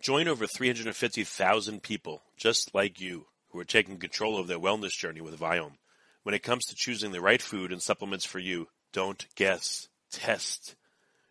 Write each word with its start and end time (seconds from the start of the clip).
Join 0.00 0.28
over 0.28 0.46
350,000 0.46 1.82
people 1.82 2.22
just 2.38 2.74
like 2.74 3.02
you 3.02 3.26
who 3.50 3.58
are 3.58 3.66
taking 3.66 3.98
control 3.98 4.38
of 4.38 4.46
their 4.46 4.58
wellness 4.58 4.96
journey 4.98 5.20
with 5.20 5.38
Viome. 5.38 5.76
When 6.22 6.34
it 6.34 6.42
comes 6.42 6.64
to 6.66 6.74
choosing 6.74 7.12
the 7.12 7.20
right 7.20 7.42
food 7.42 7.70
and 7.70 7.82
supplements 7.82 8.24
for 8.24 8.38
you, 8.38 8.68
don't 8.94 9.26
guess. 9.34 9.88
Test. 10.10 10.74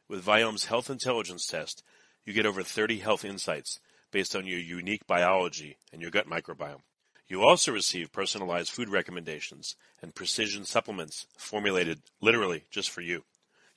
With 0.08 0.24
Viome's 0.24 0.66
Health 0.66 0.92
Intelligence 0.92 1.48
Test, 1.48 1.84
you 2.26 2.32
get 2.32 2.46
over 2.46 2.62
30 2.62 3.00
health 3.00 3.26
insights 3.26 3.80
based 4.12 4.36
on 4.36 4.46
your 4.46 4.60
unique 4.60 5.08
biology 5.08 5.78
and 5.92 6.00
your 6.00 6.12
gut 6.12 6.30
microbiome. 6.30 6.84
You 7.28 7.42
also 7.42 7.72
receive 7.72 8.12
personalized 8.12 8.70
food 8.70 8.90
recommendations 8.90 9.76
and 10.00 10.14
precision 10.14 10.64
supplements 10.64 11.26
formulated 11.38 12.02
literally 12.22 12.66
just 12.70 12.92
for 12.92 13.02
you. 13.02 13.24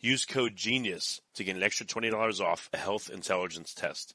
Use 0.01 0.27
code 0.27 0.55
GENIUS 0.55 1.21
to 1.35 1.45
get 1.45 1.57
an 1.57 1.63
extra 1.63 1.87
$20 1.87 2.41
off 2.41 2.69
a 2.75 2.77
health 2.77 3.09
intelligence 3.09 3.73
test. 3.73 4.15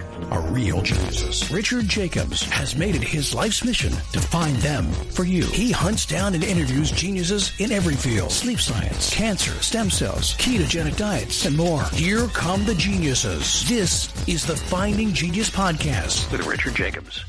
are 0.29 0.41
real 0.41 0.81
geniuses. 0.81 1.49
Richard 1.51 1.87
Jacobs 1.87 2.43
has 2.43 2.75
made 2.75 2.95
it 2.95 3.03
his 3.03 3.33
life's 3.33 3.63
mission 3.63 3.91
to 4.11 4.19
find 4.19 4.55
them 4.57 4.85
for 4.91 5.23
you. 5.23 5.45
He 5.45 5.71
hunts 5.71 6.05
down 6.05 6.35
and 6.35 6.43
interviews 6.43 6.91
geniuses 6.91 7.51
in 7.59 7.71
every 7.71 7.95
field. 7.95 8.31
Sleep 8.31 8.59
science, 8.59 9.13
cancer, 9.13 9.51
stem 9.63 9.89
cells, 9.89 10.35
ketogenic 10.35 10.97
diets, 10.97 11.45
and 11.45 11.57
more. 11.57 11.83
Here 11.93 12.27
come 12.27 12.65
the 12.65 12.75
geniuses. 12.75 13.67
This 13.67 14.27
is 14.27 14.45
the 14.45 14.55
Finding 14.55 15.13
Genius 15.13 15.49
Podcast. 15.49 16.31
With 16.31 16.45
Richard 16.45 16.75
Jacobs. 16.75 17.25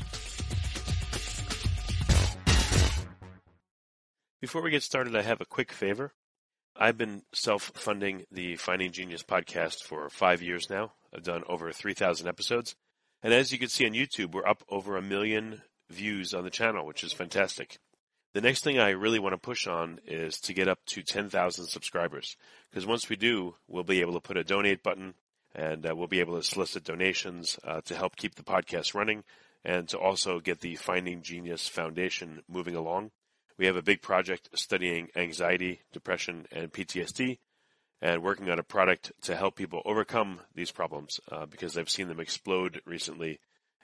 Before 4.41 4.61
we 4.61 4.71
get 4.71 4.83
started, 4.83 5.15
I 5.15 5.21
have 5.21 5.39
a 5.39 5.45
quick 5.45 5.71
favor. 5.71 6.11
I've 6.75 6.97
been 6.97 7.21
self-funding 7.33 8.25
the 8.31 8.57
Finding 8.57 8.91
Genius 8.91 9.23
podcast 9.23 9.83
for 9.83 10.09
five 10.09 10.41
years 10.41 10.69
now. 10.69 10.91
I've 11.13 11.23
done 11.23 11.43
over 11.47 11.71
3,000 11.71 12.27
episodes. 12.27 12.75
And 13.21 13.33
as 13.33 13.51
you 13.51 13.59
can 13.59 13.69
see 13.69 13.85
on 13.85 13.93
YouTube, 13.93 14.33
we're 14.33 14.47
up 14.47 14.63
over 14.69 14.97
a 14.97 15.01
million 15.01 15.61
views 15.89 16.33
on 16.33 16.43
the 16.43 16.49
channel, 16.49 16.85
which 16.85 17.03
is 17.03 17.13
fantastic. 17.13 17.77
The 18.33 18.41
next 18.41 18.63
thing 18.63 18.79
I 18.79 18.89
really 18.89 19.19
want 19.19 19.33
to 19.33 19.37
push 19.37 19.67
on 19.67 19.99
is 20.07 20.39
to 20.41 20.53
get 20.53 20.67
up 20.67 20.79
to 20.87 21.03
10,000 21.03 21.67
subscribers. 21.67 22.35
Because 22.69 22.85
once 22.85 23.07
we 23.07 23.15
do, 23.15 23.55
we'll 23.67 23.83
be 23.83 24.01
able 24.01 24.13
to 24.13 24.19
put 24.19 24.37
a 24.37 24.43
donate 24.43 24.81
button 24.81 25.13
and 25.53 25.85
uh, 25.85 25.95
we'll 25.95 26.07
be 26.07 26.19
able 26.19 26.35
to 26.35 26.43
solicit 26.43 26.83
donations 26.83 27.59
uh, 27.63 27.81
to 27.81 27.95
help 27.95 28.15
keep 28.15 28.35
the 28.35 28.43
podcast 28.43 28.95
running 28.95 29.23
and 29.63 29.87
to 29.89 29.99
also 29.99 30.39
get 30.39 30.61
the 30.61 30.75
Finding 30.75 31.21
Genius 31.21 31.67
Foundation 31.67 32.41
moving 32.49 32.75
along. 32.75 33.11
We 33.57 33.67
have 33.67 33.75
a 33.75 33.83
big 33.83 34.01
project 34.01 34.49
studying 34.55 35.09
anxiety, 35.15 35.81
depression, 35.91 36.47
and 36.51 36.73
PTSD, 36.73 37.37
and 38.03 38.21
working 38.21 38.49
on 38.49 38.59
a 38.59 38.63
product 38.63 39.13
to 39.21 39.33
help 39.33 39.55
people 39.55 39.81
overcome 39.85 40.41
these 40.53 40.71
problems 40.71 41.21
uh, 41.31 41.45
because 41.45 41.77
I've 41.77 41.89
seen 41.89 42.09
them 42.09 42.19
explode 42.19 42.81
recently 42.85 43.39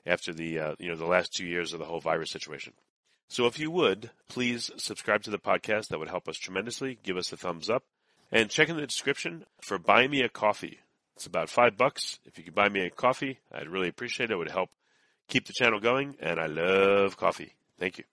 after 0.06 0.34
the 0.34 0.60
uh, 0.60 0.76
you 0.78 0.90
know 0.90 0.98
the 0.98 1.06
last 1.06 1.34
two 1.34 1.46
years 1.46 1.72
of 1.72 1.80
the 1.80 1.86
whole 1.86 2.02
virus 2.02 2.30
situation. 2.30 2.74
So 3.30 3.46
if 3.46 3.58
you 3.58 3.72
would 3.72 4.12
please 4.28 4.72
subscribe 4.76 5.24
to 5.24 5.30
the 5.30 5.40
podcast, 5.40 5.88
that 5.88 6.00
would 6.00 6.10
help 6.10 6.28
us 6.28 6.38
tremendously. 6.38 7.00
Give 7.02 7.16
us 7.16 7.32
a 7.32 7.38
thumbs 7.38 7.70
up, 7.70 7.84
and 8.30 8.50
check 8.50 8.68
in 8.68 8.76
the 8.76 8.86
description 8.86 9.46
for 9.62 9.80
buy 9.80 10.06
me 10.08 10.22
a 10.22 10.30
coffee. 10.30 10.80
It's 11.16 11.26
about 11.26 11.50
five 11.50 11.78
bucks. 11.78 12.20
If 12.26 12.38
you 12.38 12.44
could 12.44 12.56
buy 12.56 12.68
me 12.68 12.82
a 12.82 12.90
coffee, 12.90 13.40
I'd 13.54 13.70
really 13.70 13.88
appreciate 13.88 14.32
it. 14.32 14.34
It 14.34 14.38
would 14.38 14.52
help 14.52 14.70
keep 15.30 15.48
the 15.48 15.54
channel 15.54 15.80
going, 15.80 16.18
and 16.20 16.42
I 16.42 16.48
love 16.48 17.16
coffee. 17.16 17.54
Thank 17.80 18.00
you. 18.00 18.04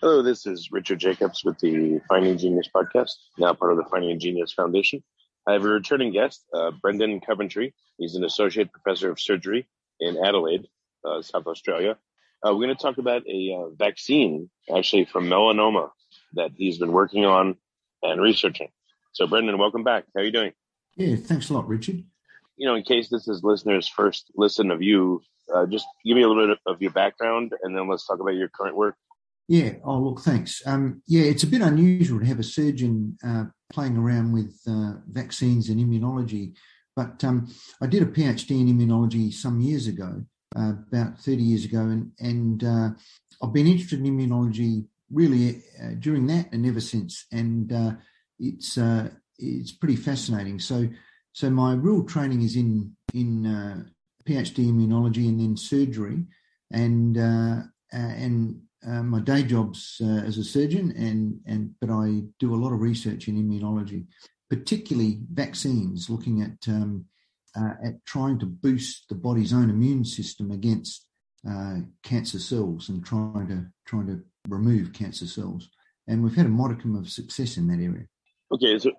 Hello, 0.00 0.22
this 0.22 0.46
is 0.46 0.70
Richard 0.70 1.00
Jacobs 1.00 1.44
with 1.44 1.58
the 1.58 2.00
Finding 2.08 2.38
Genius 2.38 2.68
podcast, 2.74 3.10
now 3.36 3.52
part 3.52 3.72
of 3.72 3.78
the 3.78 3.90
Finding 3.90 4.18
Genius 4.20 4.52
Foundation. 4.52 5.02
I 5.46 5.52
have 5.52 5.64
a 5.64 5.68
returning 5.68 6.12
guest, 6.12 6.44
uh, 6.54 6.70
Brendon 6.70 7.20
Coventry. 7.20 7.74
He's 7.98 8.14
an 8.14 8.24
associate 8.24 8.72
professor 8.72 9.10
of 9.10 9.20
surgery 9.20 9.68
in 9.98 10.16
Adelaide, 10.22 10.68
uh, 11.04 11.22
South 11.22 11.46
Australia. 11.46 11.96
Uh, 12.46 12.54
we're 12.54 12.66
going 12.66 12.76
to 12.76 12.82
talk 12.82 12.98
about 12.98 13.22
a 13.28 13.54
uh, 13.54 13.70
vaccine, 13.70 14.50
actually 14.74 15.04
from 15.04 15.26
melanoma, 15.26 15.90
that 16.34 16.52
he's 16.56 16.78
been 16.78 16.92
working 16.92 17.24
on 17.24 17.56
and 18.02 18.20
researching. 18.20 18.68
So, 19.12 19.26
Brendon, 19.26 19.58
welcome 19.58 19.84
back. 19.84 20.04
How 20.14 20.22
are 20.22 20.24
you 20.24 20.32
doing? 20.32 20.52
Yeah, 20.96 21.16
thanks 21.16 21.50
a 21.50 21.54
lot, 21.54 21.68
Richard. 21.68 22.02
You 22.56 22.66
know, 22.66 22.74
in 22.74 22.82
case 22.82 23.08
this 23.08 23.28
is 23.28 23.42
listeners' 23.42 23.88
first 23.88 24.30
listen 24.34 24.70
of 24.70 24.82
you, 24.82 25.22
uh, 25.54 25.66
just 25.66 25.86
give 26.04 26.16
me 26.16 26.22
a 26.22 26.28
little 26.28 26.46
bit 26.46 26.58
of 26.66 26.80
your 26.80 26.90
background, 26.92 27.52
and 27.62 27.76
then 27.76 27.88
let's 27.88 28.06
talk 28.06 28.20
about 28.20 28.34
your 28.34 28.48
current 28.48 28.76
work. 28.76 28.96
Yeah, 29.48 29.72
oh, 29.84 29.98
look, 29.98 30.20
thanks. 30.20 30.62
Um, 30.64 31.02
yeah, 31.06 31.24
it's 31.24 31.42
a 31.42 31.46
bit 31.46 31.60
unusual 31.60 32.20
to 32.20 32.26
have 32.26 32.38
a 32.38 32.44
surgeon 32.44 33.18
uh, 33.26 33.44
playing 33.72 33.96
around 33.96 34.32
with 34.32 34.60
uh, 34.68 34.94
vaccines 35.08 35.68
and 35.68 35.80
immunology, 35.80 36.54
but 36.96 37.22
um, 37.24 37.52
I 37.80 37.86
did 37.86 38.02
a 38.02 38.06
PhD 38.06 38.50
in 38.50 38.66
immunology 38.66 39.32
some 39.32 39.60
years 39.60 39.86
ago, 39.86 40.22
uh, 40.56 40.72
about 40.88 41.18
30 41.18 41.42
years 41.42 41.64
ago, 41.64 41.80
and, 41.80 42.12
and 42.18 42.64
uh, 42.64 42.90
I've 43.42 43.52
been 43.52 43.66
interested 43.66 44.00
in 44.00 44.06
immunology 44.06 44.86
really 45.10 45.62
uh, 45.82 45.94
during 45.98 46.26
that 46.26 46.52
and 46.52 46.66
ever 46.66 46.80
since. 46.80 47.26
And 47.32 47.72
uh, 47.72 47.92
it's 48.38 48.78
it's 49.38 49.72
pretty 49.72 49.96
fascinating. 49.96 50.58
So, 50.58 50.88
so 51.32 51.48
my 51.50 51.74
real 51.74 52.04
training 52.04 52.42
is 52.42 52.56
in 52.56 52.96
in 53.14 53.44
PhD 54.28 54.66
immunology 54.66 55.28
and 55.28 55.40
then 55.40 55.56
surgery, 55.56 56.24
and 56.72 57.16
and 57.92 58.60
uh, 58.86 59.02
my 59.02 59.20
day 59.20 59.42
job's 59.42 60.00
uh, 60.02 60.22
as 60.26 60.38
a 60.38 60.44
surgeon, 60.44 60.92
and 60.96 61.40
and 61.46 61.74
but 61.80 61.90
I 61.90 62.22
do 62.38 62.54
a 62.54 62.62
lot 62.62 62.72
of 62.72 62.80
research 62.80 63.28
in 63.28 63.36
immunology, 63.36 64.06
particularly 64.48 65.20
vaccines, 65.32 66.08
looking 66.08 66.42
at 66.42 66.72
um, 66.72 67.04
uh, 67.56 67.74
at 67.84 68.04
trying 68.06 68.38
to 68.38 68.46
boost 68.46 69.08
the 69.08 69.14
body's 69.14 69.52
own 69.52 69.70
immune 69.70 70.04
system 70.04 70.50
against 70.50 71.06
uh, 71.48 71.76
cancer 72.02 72.38
cells 72.38 72.88
and 72.88 73.04
trying 73.04 73.48
to 73.48 73.66
trying 73.86 74.06
to 74.06 74.22
remove 74.48 74.92
cancer 74.92 75.26
cells. 75.26 75.68
And 76.08 76.22
we've 76.22 76.34
had 76.34 76.46
a 76.46 76.50
modicum 76.50 76.96
of 76.96 77.08
success 77.08 77.56
in 77.56 77.68
that 77.68 77.82
area. 77.82 78.06
Okay, 78.52 78.78
so 78.78 78.92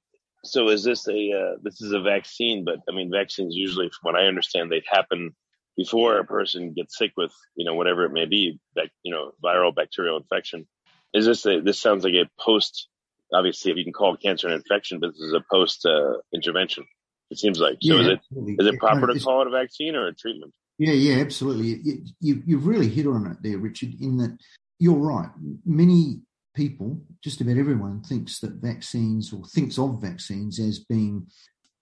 so 0.44 0.70
is 0.70 0.84
this 0.84 1.08
a 1.08 1.32
uh, 1.32 1.58
this 1.64 1.82
is 1.82 1.92
a 1.92 2.02
vaccine? 2.02 2.64
But 2.64 2.80
I 2.90 2.96
mean, 2.96 3.12
vaccines 3.12 3.56
usually, 3.56 3.90
from 3.90 4.14
what 4.14 4.16
I 4.16 4.28
understand, 4.28 4.72
they 4.72 4.84
happen 4.88 5.36
before 5.78 6.18
a 6.18 6.26
person 6.26 6.74
gets 6.74 6.98
sick 6.98 7.14
with 7.18 7.34
you 7.56 7.66
know 7.66 7.76
whatever 7.76 8.06
it 8.06 8.12
may 8.12 8.26
be, 8.26 8.60
you 9.04 9.12
know, 9.12 9.32
viral 9.44 9.74
bacterial 9.74 10.18
infection. 10.18 10.68
Is 11.14 11.26
this 11.26 11.46
a, 11.46 11.62
this 11.62 11.80
sounds 11.80 12.04
like 12.04 12.14
a 12.14 12.30
post? 12.40 12.88
Obviously, 13.34 13.72
if 13.72 13.78
you 13.78 13.84
can 13.84 13.94
call 13.94 14.16
cancer 14.18 14.48
an 14.48 14.54
infection, 14.54 15.00
but 15.00 15.12
this 15.12 15.22
is 15.22 15.34
a 15.34 15.44
post 15.50 15.86
uh, 15.86 16.18
intervention. 16.34 16.86
It 17.30 17.40
seems 17.40 17.60
like. 17.60 17.78
So 17.82 17.96
Yeah, 17.96 18.02
is 18.02 18.08
it 18.08 18.20
absolutely. 18.20 18.54
is 18.60 18.68
it 18.68 18.80
proper 18.80 19.08
to 19.08 19.20
call 19.20 19.42
it 19.42 19.48
a 19.48 19.52
vaccine 19.52 19.96
or 19.96 20.08
a 20.08 20.14
treatment? 20.14 20.54
Yeah, 20.78 20.94
yeah, 20.94 21.22
absolutely. 21.22 21.80
You, 21.84 22.06
you, 22.20 22.44
you've 22.46 22.68
really 22.68 22.90
hit 22.90 23.08
on 23.08 23.28
it 23.28 23.38
there, 23.42 23.58
Richard, 23.58 23.94
in 24.02 24.18
that 24.18 24.38
you're 24.80 24.96
right. 24.96 25.30
Many 25.64 26.22
people, 26.56 27.00
just 27.24 27.40
about 27.40 27.58
everyone, 27.58 28.02
thinks 28.02 28.40
that 28.40 28.54
vaccines 28.54 29.32
or 29.32 29.46
thinks 29.46 29.78
of 29.78 30.02
vaccines 30.02 30.60
as 30.60 30.80
being 30.80 31.28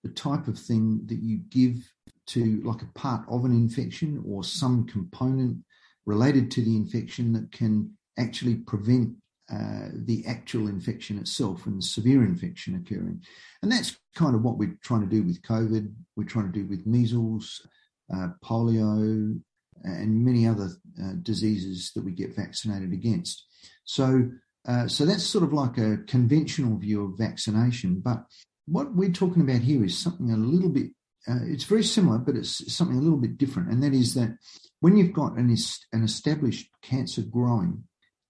the 0.04 0.10
type 0.10 0.48
of 0.48 0.60
thing 0.60 1.02
that 1.06 1.22
you 1.22 1.40
give 1.50 1.92
to 2.30 2.62
like 2.64 2.82
a 2.82 3.00
part 3.00 3.26
of 3.28 3.46
an 3.46 3.52
infection 3.52 4.24
or 4.28 4.44
some 4.44 4.86
component 4.86 5.58
related 6.06 6.50
to 6.52 6.62
the 6.62 6.76
infection 6.76 7.34
that 7.34 7.52
can 7.52 7.92
actually 8.18 8.56
prevent 8.56 9.16
uh, 9.52 9.90
the 9.94 10.24
actual 10.28 10.68
infection 10.68 11.18
itself 11.18 11.66
and 11.66 11.80
the 11.80 11.86
severe 11.86 12.24
infection 12.24 12.76
occurring. 12.76 13.20
And 13.64 13.72
that's 13.72 13.98
kind 14.16 14.36
of 14.36 14.44
what 14.44 14.58
we're 14.58 14.78
trying 14.84 15.02
to 15.02 15.08
do 15.08 15.24
with 15.24 15.42
COVID. 15.42 15.92
We're 16.16 16.26
trying 16.26 16.52
to 16.52 16.60
do 16.60 16.68
with 16.68 16.86
measles, 16.86 17.66
uh, 18.14 18.30
polio, 18.44 19.40
and 19.84 20.26
many 20.26 20.48
other 20.48 20.70
uh, 21.02 21.14
diseases 21.24 21.92
that 21.96 22.04
we 22.04 22.12
get 22.12 22.36
vaccinated 22.36 22.94
against. 22.94 23.46
So, 23.86 24.30
uh, 24.68 24.88
so 24.88 25.06
that's 25.06 25.24
sort 25.24 25.44
of 25.44 25.54
like 25.54 25.78
a 25.78 25.98
conventional 26.06 26.78
view 26.78 27.06
of 27.06 27.18
vaccination. 27.18 28.02
But 28.02 28.26
what 28.68 28.94
we're 28.94 29.12
talking 29.12 29.42
about 29.42 29.62
here 29.62 29.84
is 29.84 29.98
something 29.98 30.32
a 30.32 30.38
little 30.38 30.70
bit. 30.70 30.92
Uh, 31.28 31.44
it's 31.44 31.66
very 31.66 31.84
similar, 31.84 32.18
but 32.18 32.36
it's 32.36 32.74
something 32.74 32.98
a 32.98 33.02
little 33.02 33.18
bit 33.18 33.38
different, 33.38 33.70
and 33.70 33.84
that 33.84 33.94
is 33.94 34.14
that 34.14 34.38
when 34.80 34.96
you've 34.96 35.14
got 35.14 35.34
an, 35.34 35.56
an 35.94 36.04
established 36.04 36.70
cancer 36.82 37.22
growing, 37.22 37.84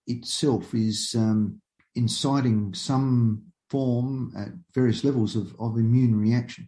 itself 0.07 0.73
is 0.73 1.13
um, 1.15 1.61
inciting 1.95 2.73
some 2.73 3.43
form 3.69 4.33
at 4.35 4.49
various 4.73 5.03
levels 5.03 5.35
of, 5.35 5.55
of 5.59 5.77
immune 5.77 6.19
reaction. 6.19 6.67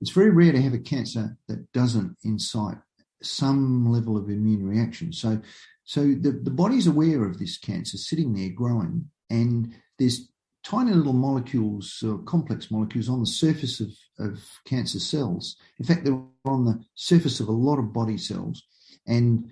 It's 0.00 0.10
very 0.10 0.30
rare 0.30 0.52
to 0.52 0.62
have 0.62 0.72
a 0.72 0.78
cancer 0.78 1.36
that 1.48 1.70
doesn't 1.72 2.16
incite 2.24 2.78
some 3.22 3.86
level 3.86 4.16
of 4.16 4.28
immune 4.28 4.66
reaction. 4.66 5.12
So, 5.12 5.40
so 5.84 6.00
the, 6.00 6.40
the 6.42 6.50
body's 6.50 6.86
aware 6.86 7.24
of 7.24 7.38
this 7.38 7.58
cancer 7.58 7.98
sitting 7.98 8.34
there 8.34 8.48
growing, 8.48 9.10
and 9.30 9.74
there's 9.98 10.31
tiny 10.64 10.92
little 10.92 11.12
molecules, 11.12 12.02
uh, 12.06 12.16
complex 12.18 12.70
molecules 12.70 13.08
on 13.08 13.20
the 13.20 13.26
surface 13.26 13.80
of, 13.80 13.88
of 14.18 14.40
cancer 14.64 15.00
cells. 15.00 15.56
In 15.78 15.84
fact, 15.84 16.04
they're 16.04 16.20
on 16.44 16.64
the 16.64 16.82
surface 16.94 17.40
of 17.40 17.48
a 17.48 17.52
lot 17.52 17.78
of 17.78 17.92
body 17.92 18.18
cells. 18.18 18.62
And 19.06 19.48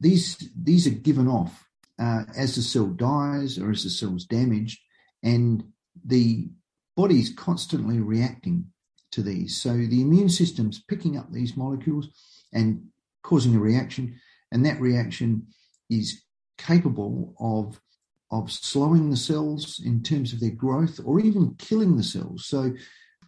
these, 0.00 0.50
these 0.60 0.86
are 0.86 0.90
given 0.90 1.28
off 1.28 1.66
uh, 1.98 2.24
as 2.36 2.54
the 2.54 2.62
cell 2.62 2.86
dies 2.86 3.58
or 3.58 3.70
as 3.70 3.84
the 3.84 3.90
cell's 3.90 4.24
damaged. 4.24 4.80
And 5.22 5.64
the 6.04 6.48
body 6.96 7.20
is 7.20 7.32
constantly 7.34 8.00
reacting 8.00 8.66
to 9.12 9.22
these. 9.22 9.60
So 9.60 9.76
the 9.76 10.00
immune 10.00 10.28
system's 10.28 10.82
picking 10.82 11.16
up 11.16 11.30
these 11.30 11.56
molecules 11.56 12.08
and 12.52 12.86
causing 13.22 13.54
a 13.54 13.60
reaction. 13.60 14.18
And 14.50 14.64
that 14.66 14.80
reaction 14.80 15.48
is 15.90 16.22
capable 16.58 17.34
of 17.38 17.80
of 18.32 18.50
slowing 18.50 19.10
the 19.10 19.16
cells 19.16 19.80
in 19.84 20.02
terms 20.02 20.32
of 20.32 20.40
their 20.40 20.50
growth 20.50 20.98
or 21.04 21.20
even 21.20 21.54
killing 21.58 21.96
the 21.96 22.02
cells. 22.02 22.46
So 22.46 22.72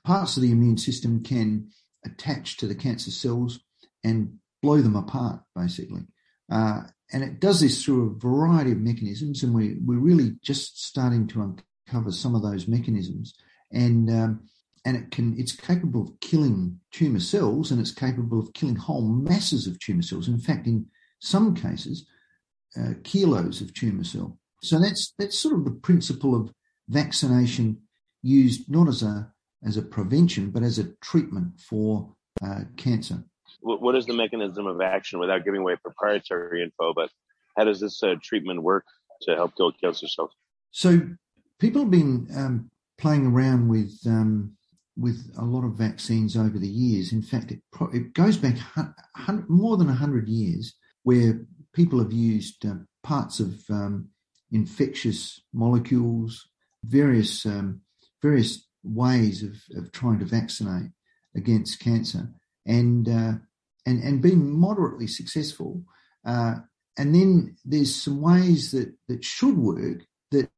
parts 0.02 0.36
of 0.36 0.42
the 0.42 0.50
immune 0.50 0.78
system 0.78 1.22
can 1.22 1.68
attach 2.04 2.56
to 2.56 2.66
the 2.66 2.74
cancer 2.74 3.10
cells 3.10 3.60
and 4.02 4.38
blow 4.62 4.80
them 4.80 4.96
apart, 4.96 5.40
basically. 5.54 6.02
Uh, 6.50 6.82
and 7.12 7.22
it 7.22 7.38
does 7.38 7.60
this 7.60 7.84
through 7.84 8.10
a 8.10 8.18
variety 8.18 8.72
of 8.72 8.78
mechanisms, 8.78 9.42
and 9.42 9.54
we, 9.54 9.76
we're 9.84 9.98
really 9.98 10.32
just 10.42 10.84
starting 10.84 11.26
to 11.28 11.42
uncover 11.86 12.10
some 12.10 12.34
of 12.34 12.42
those 12.42 12.66
mechanisms. 12.66 13.34
And 13.72 14.10
um, 14.10 14.48
and 14.86 14.96
it 14.96 15.10
can 15.10 15.38
it's 15.38 15.56
capable 15.56 16.02
of 16.02 16.20
killing 16.20 16.80
tumor 16.92 17.20
cells, 17.20 17.70
and 17.70 17.80
it's 17.80 17.92
capable 17.92 18.38
of 18.38 18.52
killing 18.52 18.76
whole 18.76 19.06
masses 19.06 19.66
of 19.66 19.78
tumor 19.80 20.02
cells. 20.02 20.28
In 20.28 20.38
fact, 20.38 20.66
in 20.66 20.86
some 21.20 21.54
cases, 21.54 22.06
uh, 22.78 22.94
kilos 23.02 23.60
of 23.60 23.72
tumor 23.74 24.04
cell. 24.04 24.38
So 24.64 24.78
that's 24.78 25.12
that's 25.19 25.38
sort 25.38 25.55
of 25.55 25.64
the 25.64 25.70
principle 25.70 26.34
of 26.34 26.52
vaccination 26.88 27.82
used 28.22 28.70
not 28.70 28.88
as 28.88 29.02
a 29.02 29.31
as 29.64 29.76
a 29.76 29.82
prevention 29.82 30.50
but 30.50 30.62
as 30.62 30.78
a 30.78 30.93
treatment 31.02 31.61
for 31.61 32.14
uh, 32.43 32.62
cancer. 32.76 33.22
What 33.61 33.94
is 33.94 34.06
the 34.06 34.14
mechanism 34.14 34.66
of 34.66 34.81
action 34.81 35.19
without 35.19 35.44
giving 35.44 35.61
away 35.61 35.76
proprietary 35.76 36.62
info? 36.62 36.93
But 36.93 37.11
how 37.56 37.64
does 37.64 37.81
this 37.81 38.02
uh, 38.02 38.16
treatment 38.22 38.62
work 38.62 38.84
to 39.22 39.34
help 39.34 39.56
kill 39.56 39.72
cancer 39.72 40.06
cells? 40.06 40.32
So 40.70 41.00
people 41.58 41.82
have 41.82 41.90
been 41.90 42.28
um, 42.37 42.70
playing 42.99 43.26
around 43.26 43.69
with 43.69 43.99
um, 44.06 44.56
with 44.96 45.32
a 45.38 45.44
lot 45.44 45.64
of 45.64 45.72
vaccines 45.72 46.37
over 46.37 46.58
the 46.58 46.69
years. 46.69 47.12
In 47.12 47.22
fact, 47.22 47.52
it, 47.52 47.60
pro- 47.72 47.90
it 47.90 48.12
goes 48.12 48.37
back 48.37 48.56
more 49.49 49.76
than 49.76 49.88
hundred 49.88 50.28
years, 50.28 50.75
where 51.02 51.40
people 51.72 51.99
have 51.99 52.12
used 52.12 52.64
uh, 52.67 52.75
parts 53.02 53.40
of 53.40 53.62
um, 53.70 54.08
infectious 54.54 55.42
molecules, 55.52 56.48
various 56.84 57.44
um, 57.44 57.80
various 58.22 58.66
ways 58.82 59.42
of, 59.42 59.56
of 59.76 59.92
trying 59.92 60.18
to 60.20 60.24
vaccinate 60.24 60.90
against 61.36 61.80
cancer, 61.80 62.30
and 62.64 63.08
uh, 63.08 63.32
and 63.84 64.02
and 64.02 64.22
being 64.22 64.58
moderately 64.58 65.06
successful. 65.06 65.84
Uh, 66.24 66.54
and 66.96 67.14
then 67.14 67.56
there's 67.64 67.94
some 67.94 68.22
ways 68.22 68.70
that 68.70 68.94
that 69.08 69.24
should 69.24 69.58
work 69.58 70.06
that 70.30 70.48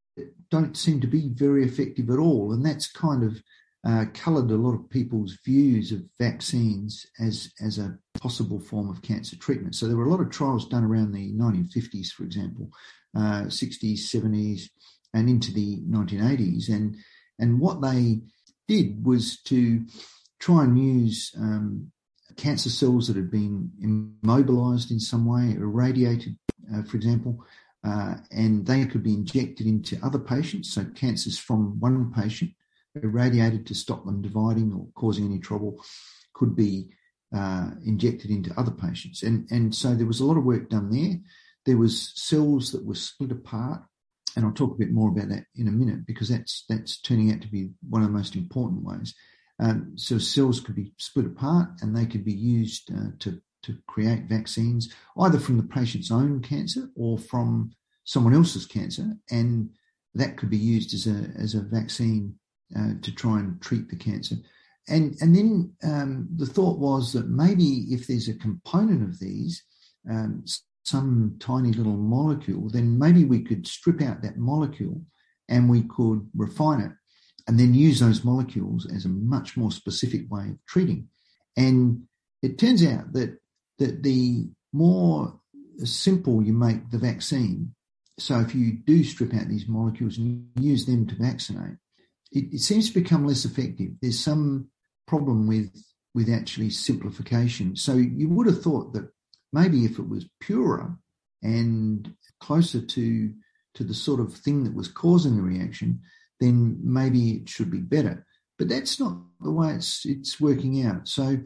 don't 0.50 0.76
seem 0.76 1.00
to 1.00 1.06
be 1.06 1.31
very 1.31 1.64
effective 1.64 2.10
at 2.10 2.19
all, 2.19 2.52
and 2.52 2.64
that's 2.64 2.92
kind 2.92 3.25
of 3.25 3.42
uh, 3.87 4.04
coloured 4.14 4.50
a 4.50 4.56
lot 4.56 4.75
of 4.75 4.90
people's 4.90 5.38
views 5.44 5.92
of 5.92 6.02
vaccines 6.19 7.06
as 7.19 7.52
as 7.60 7.78
a 7.78 7.99
possible 8.19 8.60
form 8.60 8.90
of 8.90 9.02
cancer 9.02 9.37
treatment. 9.37 9.75
So 9.75 9.87
there 9.87 9.96
were 9.96 10.06
a 10.06 10.10
lot 10.10 10.20
of 10.20 10.31
trials 10.31 10.69
done 10.69 10.84
around 10.84 11.12
the 11.12 11.32
1950s, 11.32 12.08
for 12.08 12.25
example, 12.25 12.70
uh, 13.16 13.44
60s, 13.44 14.00
70s, 14.00 14.68
and 15.14 15.28
into 15.28 15.52
the 15.52 15.78
1980s. 15.88 16.68
And 16.68 16.96
and 17.38 17.60
what 17.60 17.80
they 17.82 18.20
did 18.68 19.04
was 19.04 19.40
to 19.42 19.84
try 20.40 20.64
and 20.64 20.78
use 20.78 21.32
um, 21.38 21.90
cancer 22.36 22.70
cells 22.70 23.08
that 23.08 23.16
had 23.16 23.30
been 23.30 23.70
immobilized 23.80 24.90
in 24.90 25.00
some 25.00 25.26
way, 25.26 25.54
irradiated, 25.56 26.36
uh, 26.74 26.82
for 26.82 26.96
example, 26.96 27.44
uh, 27.84 28.16
and 28.30 28.66
they 28.66 28.84
could 28.86 29.02
be 29.02 29.14
injected 29.14 29.66
into 29.66 29.98
other 30.02 30.18
patients. 30.18 30.72
So 30.72 30.84
cancers 30.94 31.38
from 31.38 31.78
one 31.80 32.12
patient 32.12 32.52
irradiated 33.02 33.66
to 33.66 33.74
stop 33.74 34.04
them 34.04 34.22
dividing 34.22 34.72
or 34.72 34.88
causing 34.94 35.26
any 35.26 35.38
trouble 35.38 35.82
could 36.32 36.56
be 36.56 36.90
uh, 37.34 37.70
injected 37.84 38.30
into 38.30 38.58
other 38.58 38.70
patients. 38.70 39.22
And, 39.22 39.46
and 39.50 39.74
so 39.74 39.94
there 39.94 40.06
was 40.06 40.20
a 40.20 40.24
lot 40.24 40.36
of 40.36 40.44
work 40.44 40.68
done 40.70 40.90
there. 40.90 41.18
There 41.66 41.76
was 41.76 42.12
cells 42.14 42.72
that 42.72 42.84
were 42.84 42.94
split 42.94 43.32
apart, 43.32 43.82
and 44.36 44.44
I'll 44.44 44.52
talk 44.52 44.72
a 44.72 44.78
bit 44.78 44.92
more 44.92 45.10
about 45.10 45.28
that 45.30 45.44
in 45.56 45.68
a 45.68 45.72
minute 45.72 46.06
because 46.06 46.28
that's 46.28 46.64
that's 46.68 47.00
turning 47.00 47.32
out 47.32 47.40
to 47.42 47.48
be 47.48 47.70
one 47.88 48.02
of 48.02 48.08
the 48.08 48.16
most 48.16 48.36
important 48.36 48.84
ways. 48.84 49.14
Um, 49.58 49.92
so 49.96 50.18
cells 50.18 50.60
could 50.60 50.76
be 50.76 50.92
split 50.98 51.26
apart 51.26 51.68
and 51.80 51.96
they 51.96 52.06
could 52.06 52.24
be 52.24 52.32
used 52.32 52.90
uh, 52.92 53.10
to 53.20 53.40
to 53.62 53.76
create 53.88 54.28
vaccines 54.28 54.94
either 55.18 55.40
from 55.40 55.56
the 55.56 55.62
patient's 55.62 56.12
own 56.12 56.40
cancer 56.40 56.88
or 56.94 57.18
from 57.18 57.72
someone 58.04 58.34
else's 58.34 58.66
cancer, 58.66 59.12
and 59.30 59.70
that 60.14 60.36
could 60.36 60.50
be 60.50 60.56
used 60.56 60.94
as 60.94 61.06
a 61.06 61.30
as 61.36 61.54
a 61.54 61.62
vaccine 61.62 62.34
uh, 62.78 62.92
to 63.02 63.12
try 63.12 63.38
and 63.38 63.60
treat 63.60 63.88
the 63.88 63.96
cancer. 63.96 64.36
And 64.88 65.16
and 65.20 65.34
then 65.34 65.72
um, 65.82 66.28
the 66.36 66.46
thought 66.46 66.78
was 66.78 67.12
that 67.12 67.28
maybe 67.28 67.86
if 67.90 68.06
there's 68.06 68.28
a 68.28 68.34
component 68.34 69.02
of 69.02 69.18
these, 69.18 69.64
um, 70.08 70.44
some 70.87 71.37
tiny 71.41 71.73
little 71.73 71.97
molecule, 71.97 72.71
then 72.71 72.97
maybe 72.99 73.25
we 73.25 73.43
could 73.43 73.67
strip 73.67 74.00
out 74.00 74.23
that 74.23 74.38
molecule 74.38 75.03
and 75.49 75.69
we 75.69 75.83
could 75.83 76.29
refine 76.35 76.81
it 76.81 76.93
and 77.49 77.59
then 77.59 77.75
use 77.75 77.99
those 77.99 78.25
molecules 78.25 78.87
as 78.94 79.05
a 79.05 79.09
much 79.09 79.56
more 79.56 79.73
specific 79.73 80.31
way 80.31 80.50
of 80.50 80.65
treating. 80.67 81.09
And 81.56 82.03
it 82.43 82.59
turns 82.59 82.85
out 82.85 83.12
that 83.15 83.38
that 83.79 84.03
the 84.03 84.49
more 84.73 85.38
simple 85.85 86.43
you 86.43 86.53
make 86.53 86.91
the 86.91 86.99
vaccine, 86.99 87.75
so 88.19 88.41
if 88.41 88.55
you 88.55 88.73
do 88.73 89.05
strip 89.05 89.35
out 89.35 89.49
these 89.49 89.69
molecules 89.69 90.19
and 90.19 90.49
use 90.59 90.87
them 90.87 91.06
to 91.09 91.15
vaccinate, 91.17 91.77
it, 92.33 92.55
it 92.55 92.61
seems 92.61 92.88
to 92.88 93.00
become 93.00 93.27
less 93.27 93.44
effective. 93.44 93.91
There's 94.00 94.19
some 94.19 94.69
problem 95.06 95.49
with 95.49 95.71
with 96.15 96.31
actually 96.31 96.71
simplification. 96.71 97.77
So 97.77 97.94
you 97.94 98.29
would 98.31 98.47
have 98.47 98.62
thought 98.62 98.94
that 98.94 99.11
maybe 99.56 99.85
if 99.85 99.99
it 99.99 100.08
was 100.08 100.29
purer 100.41 100.87
and 101.43 102.14
closer 102.41 102.81
to 102.81 103.32
to 103.75 103.85
the 103.85 103.94
sort 104.06 104.20
of 104.20 104.35
thing 104.35 104.64
that 104.64 104.75
was 104.75 104.88
causing 104.88 105.37
the 105.37 105.43
reaction, 105.43 106.00
then 106.41 106.79
maybe 106.82 107.23
it 107.32 107.49
should 107.49 107.70
be 107.70 107.81
better. 107.97 108.26
But 108.58 108.69
that's 108.70 108.99
not 108.99 109.14
the 109.41 109.50
way 109.58 109.70
it's 109.75 110.05
it's 110.05 110.41
working 110.41 110.75
out. 110.87 111.08
So 111.08 111.38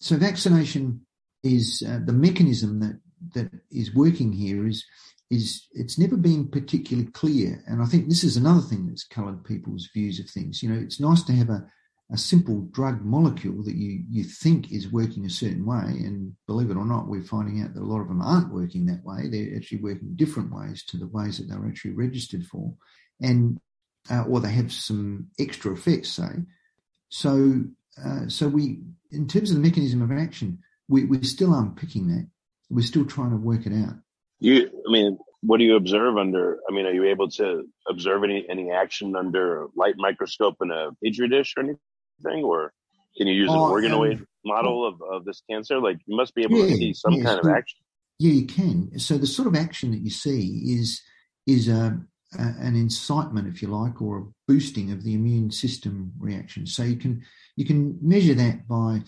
so 0.00 0.16
vaccination 0.16 1.06
is 1.42 1.82
uh, 1.86 2.00
the 2.04 2.18
mechanism 2.26 2.80
that 2.80 2.98
that 3.34 3.50
is 3.70 3.94
working 3.94 4.32
here 4.32 4.66
is 4.66 4.84
is 5.30 5.66
it's 5.72 5.98
never 5.98 6.16
been 6.16 6.48
particularly 6.48 7.10
clear. 7.10 7.62
And 7.66 7.82
I 7.82 7.86
think 7.86 8.08
this 8.08 8.24
is 8.24 8.36
another 8.36 8.62
thing 8.62 8.86
that's 8.86 9.14
coloured 9.16 9.44
people's 9.44 9.88
views 9.94 10.18
of 10.18 10.28
things. 10.28 10.62
You 10.62 10.70
know, 10.70 10.80
it's 10.80 11.00
nice 11.00 11.22
to 11.24 11.32
have 11.32 11.50
a 11.50 11.66
a 12.12 12.18
simple 12.18 12.62
drug 12.72 13.04
molecule 13.04 13.62
that 13.62 13.76
you, 13.76 14.02
you 14.08 14.24
think 14.24 14.72
is 14.72 14.90
working 14.90 15.24
a 15.24 15.30
certain 15.30 15.64
way. 15.64 15.84
And 15.84 16.34
believe 16.46 16.70
it 16.70 16.76
or 16.76 16.84
not, 16.84 17.06
we're 17.06 17.22
finding 17.22 17.62
out 17.62 17.74
that 17.74 17.82
a 17.82 17.84
lot 17.84 18.00
of 18.00 18.08
them 18.08 18.20
aren't 18.20 18.52
working 18.52 18.86
that 18.86 19.04
way. 19.04 19.28
They're 19.28 19.56
actually 19.56 19.78
working 19.78 20.16
different 20.16 20.52
ways 20.52 20.84
to 20.86 20.96
the 20.96 21.06
ways 21.06 21.38
that 21.38 21.44
they 21.48 21.56
were 21.56 21.68
actually 21.68 21.92
registered 21.92 22.44
for. 22.44 22.74
And, 23.20 23.60
uh, 24.10 24.24
or 24.24 24.40
they 24.40 24.50
have 24.50 24.72
some 24.72 25.28
extra 25.38 25.72
effects, 25.72 26.08
say. 26.08 26.44
So, 27.10 27.62
uh, 28.04 28.28
so 28.28 28.48
we, 28.48 28.80
in 29.12 29.28
terms 29.28 29.50
of 29.50 29.56
the 29.56 29.62
mechanism 29.62 30.02
of 30.02 30.10
action, 30.10 30.58
we, 30.88 31.04
we're 31.04 31.22
still 31.22 31.54
unpicking 31.54 32.08
that. 32.08 32.28
We're 32.70 32.86
still 32.86 33.04
trying 33.04 33.30
to 33.30 33.36
work 33.36 33.66
it 33.66 33.72
out. 33.72 33.94
You, 34.40 34.68
I 34.88 34.90
mean, 34.90 35.18
what 35.42 35.58
do 35.58 35.64
you 35.64 35.76
observe 35.76 36.16
under? 36.16 36.58
I 36.68 36.72
mean, 36.72 36.86
are 36.86 36.92
you 36.92 37.04
able 37.04 37.28
to 37.30 37.66
observe 37.88 38.24
any 38.24 38.46
any 38.48 38.70
action 38.70 39.16
under 39.16 39.68
light 39.74 39.94
microscope 39.96 40.56
in 40.60 40.70
a 40.70 40.90
petri 41.02 41.28
dish 41.28 41.54
or 41.56 41.62
anything? 41.62 41.78
Thing, 42.22 42.44
or 42.44 42.72
can 43.16 43.26
you 43.26 43.34
use 43.34 43.50
an 43.50 43.58
oh, 43.58 43.70
organoid 43.70 44.18
um, 44.18 44.26
model 44.44 44.86
of, 44.86 45.00
of 45.02 45.24
this 45.24 45.42
cancer? 45.48 45.80
Like 45.80 45.98
you 46.06 46.16
must 46.16 46.34
be 46.34 46.42
able 46.42 46.58
yeah, 46.58 46.66
to 46.66 46.76
see 46.76 46.92
some 46.92 47.14
yeah, 47.14 47.24
kind 47.24 47.40
so, 47.42 47.50
of 47.50 47.56
action. 47.56 47.78
Yeah, 48.18 48.32
you 48.32 48.46
can. 48.46 48.98
So 48.98 49.16
the 49.18 49.26
sort 49.26 49.48
of 49.48 49.56
action 49.56 49.90
that 49.92 50.00
you 50.00 50.10
see 50.10 50.76
is 50.78 51.00
is 51.46 51.68
a, 51.68 51.98
a, 52.38 52.42
an 52.42 52.76
incitement, 52.76 53.48
if 53.48 53.62
you 53.62 53.68
like, 53.68 54.00
or 54.02 54.18
a 54.18 54.26
boosting 54.46 54.92
of 54.92 55.02
the 55.02 55.14
immune 55.14 55.50
system 55.50 56.12
reaction. 56.18 56.66
So 56.66 56.82
you 56.82 56.96
can 56.96 57.22
you 57.56 57.64
can 57.64 57.98
measure 58.00 58.34
that 58.34 58.68
by 58.68 59.02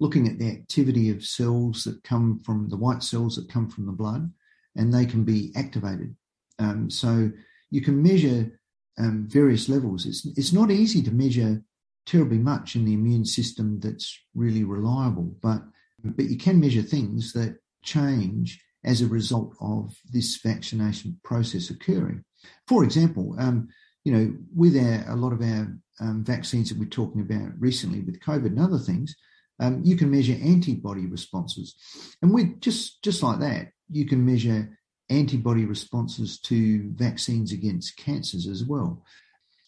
looking 0.00 0.28
at 0.28 0.38
the 0.38 0.50
activity 0.50 1.10
of 1.10 1.24
cells 1.24 1.82
that 1.84 2.04
come 2.04 2.38
from 2.40 2.68
the 2.68 2.76
white 2.76 3.02
cells 3.02 3.36
that 3.36 3.48
come 3.50 3.68
from 3.68 3.86
the 3.86 3.92
blood, 3.92 4.30
and 4.76 4.92
they 4.92 5.06
can 5.06 5.24
be 5.24 5.52
activated. 5.56 6.14
Um, 6.58 6.90
so 6.90 7.30
you 7.70 7.80
can 7.80 8.02
measure 8.02 8.58
um, 8.98 9.26
various 9.28 9.68
levels. 9.68 10.06
It's 10.06 10.26
it's 10.36 10.52
not 10.52 10.70
easy 10.70 11.02
to 11.02 11.10
measure 11.10 11.62
terribly 12.08 12.38
much 12.38 12.74
in 12.74 12.84
the 12.86 12.94
immune 12.94 13.24
system 13.24 13.78
that's 13.80 14.18
really 14.34 14.64
reliable, 14.64 15.36
but 15.42 15.62
but 16.02 16.26
you 16.26 16.38
can 16.38 16.60
measure 16.60 16.82
things 16.82 17.32
that 17.32 17.58
change 17.82 18.60
as 18.84 19.02
a 19.02 19.08
result 19.08 19.54
of 19.60 19.94
this 20.10 20.36
vaccination 20.42 21.18
process 21.24 21.70
occurring. 21.70 22.24
For 22.68 22.84
example, 22.84 23.34
um, 23.38 23.68
you 24.04 24.12
know, 24.12 24.32
with 24.54 24.76
our, 24.76 25.12
a 25.12 25.16
lot 25.16 25.32
of 25.32 25.42
our 25.42 25.76
um, 26.00 26.24
vaccines 26.24 26.68
that 26.68 26.78
we're 26.78 26.88
talking 26.88 27.20
about 27.20 27.50
recently 27.58 28.00
with 28.00 28.20
COVID 28.20 28.46
and 28.46 28.60
other 28.60 28.78
things, 28.78 29.14
um, 29.60 29.82
you 29.84 29.96
can 29.96 30.10
measure 30.10 30.36
antibody 30.40 31.06
responses, 31.06 31.74
and 32.22 32.32
with 32.32 32.60
just 32.60 33.02
just 33.02 33.22
like 33.22 33.40
that, 33.40 33.72
you 33.90 34.06
can 34.06 34.24
measure 34.24 34.78
antibody 35.10 35.64
responses 35.64 36.38
to 36.38 36.90
vaccines 36.94 37.52
against 37.52 37.96
cancers 37.96 38.46
as 38.46 38.64
well. 38.64 39.02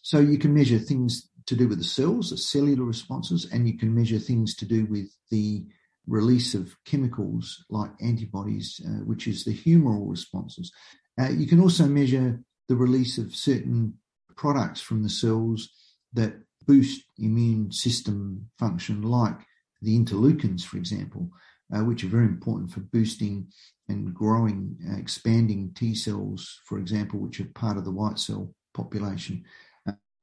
So 0.01 0.19
you 0.19 0.37
can 0.37 0.53
measure 0.53 0.79
things 0.79 1.29
to 1.45 1.55
do 1.55 1.67
with 1.67 1.77
the 1.77 1.83
cells, 1.83 2.29
the 2.29 2.37
cellular 2.37 2.83
responses, 2.83 3.47
and 3.51 3.67
you 3.67 3.77
can 3.77 3.93
measure 3.93 4.19
things 4.19 4.55
to 4.55 4.65
do 4.65 4.85
with 4.85 5.09
the 5.29 5.65
release 6.07 6.53
of 6.55 6.75
chemicals 6.85 7.63
like 7.69 7.91
antibodies, 8.01 8.81
uh, 8.85 9.03
which 9.05 9.27
is 9.27 9.43
the 9.43 9.55
humoral 9.55 10.09
responses. 10.09 10.71
Uh, 11.19 11.29
you 11.29 11.47
can 11.47 11.59
also 11.59 11.85
measure 11.85 12.41
the 12.67 12.75
release 12.75 13.17
of 13.17 13.35
certain 13.35 13.93
products 14.35 14.81
from 14.81 15.03
the 15.03 15.09
cells 15.09 15.69
that 16.13 16.33
boost 16.67 17.03
immune 17.17 17.71
system 17.71 18.49
function, 18.57 19.01
like 19.01 19.39
the 19.81 19.97
interleukins, 19.97 20.63
for 20.63 20.77
example, 20.77 21.29
uh, 21.75 21.83
which 21.83 22.03
are 22.03 22.07
very 22.07 22.25
important 22.25 22.71
for 22.71 22.81
boosting 22.81 23.47
and 23.87 24.13
growing, 24.13 24.77
uh, 24.89 24.97
expanding 24.97 25.71
T 25.75 25.95
cells, 25.95 26.59
for 26.65 26.77
example, 26.77 27.19
which 27.19 27.39
are 27.39 27.45
part 27.45 27.77
of 27.77 27.85
the 27.85 27.91
white 27.91 28.19
cell 28.19 28.53
population, 28.73 29.43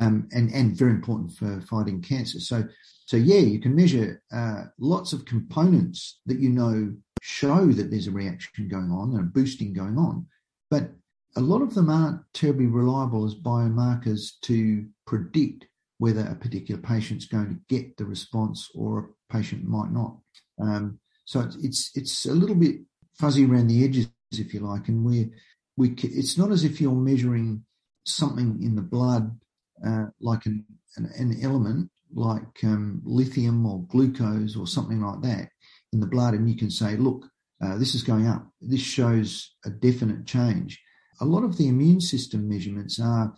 um, 0.01 0.29
and 0.33 0.51
and 0.53 0.77
very 0.77 0.93
important 0.93 1.33
for 1.33 1.61
fighting 1.63 2.01
cancer. 2.01 2.41
So, 2.41 2.65
so 3.07 3.17
yeah, 3.17 3.41
you 3.41 3.61
can 3.61 3.75
measure 3.75 4.23
uh, 4.33 4.65
lots 4.79 5.13
of 5.13 5.25
components 5.25 6.21
that 6.27 6.39
you 6.39 6.51
know 6.51 6.95
show 7.23 7.67
that 7.67 7.91
there's 7.91 8.07
a 8.07 8.13
reaction 8.13 8.69
going 8.69 8.91
on 8.91 9.11
and 9.11 9.21
a 9.21 9.23
boosting 9.25 9.73
going 9.73 9.99
on, 9.99 10.27
but 10.71 10.91
a 11.37 11.41
lot 11.41 11.63
of 11.63 11.75
them 11.75 11.91
aren't 11.91 12.21
terribly 12.33 12.67
reliable 12.67 13.25
as 13.25 13.35
biomarkers 13.35 14.33
to 14.43 14.87
predict 15.07 15.67
whether 15.99 16.21
a 16.21 16.35
particular 16.35 16.81
patient's 16.81 17.27
going 17.27 17.49
to 17.49 17.75
get 17.75 17.97
the 17.97 18.05
response 18.05 18.71
or 18.75 18.99
a 18.99 19.33
patient 19.33 19.65
might 19.65 19.91
not. 19.91 20.17
Um, 20.61 20.99
so 21.25 21.41
it's, 21.41 21.57
it's, 21.57 21.91
it's 21.97 22.25
a 22.25 22.33
little 22.33 22.55
bit 22.55 22.77
fuzzy 23.19 23.45
around 23.45 23.67
the 23.67 23.85
edges, 23.85 24.09
if 24.33 24.55
you 24.55 24.61
like, 24.61 24.89
and 24.89 25.05
we 25.05 25.31
we 25.77 25.91
it's 25.91 26.37
not 26.37 26.51
as 26.51 26.65
if 26.65 26.81
you're 26.81 26.93
measuring 26.93 27.65
something 28.05 28.59
in 28.63 28.75
the 28.75 28.83
blood 28.83 29.39
uh, 29.87 30.07
like 30.21 30.47
an, 30.47 30.65
an, 30.97 31.11
an 31.19 31.39
element 31.43 31.91
like 32.15 32.65
um, 32.65 33.03
lithium 33.05 33.67
or 33.67 33.85
glucose 33.85 34.57
or 34.57 34.67
something 34.67 35.01
like 35.01 35.21
that 35.23 35.51
in 35.93 36.01
the 36.01 36.07
blood, 36.07 36.35
and 36.35 36.49
you 36.49 36.57
can 36.57 36.71
say, 36.71 36.97
look, 36.97 37.25
uh, 37.63 37.77
this 37.77 37.95
is 37.95 38.03
going 38.03 38.27
up. 38.27 38.47
This 38.61 38.81
shows 38.81 39.55
a 39.65 39.71
definite 39.71 40.27
change. 40.27 40.81
A 41.21 41.25
lot 41.25 41.45
of 41.45 41.57
the 41.57 41.69
immune 41.69 42.01
system 42.01 42.49
measurements 42.49 43.01
are 43.01 43.35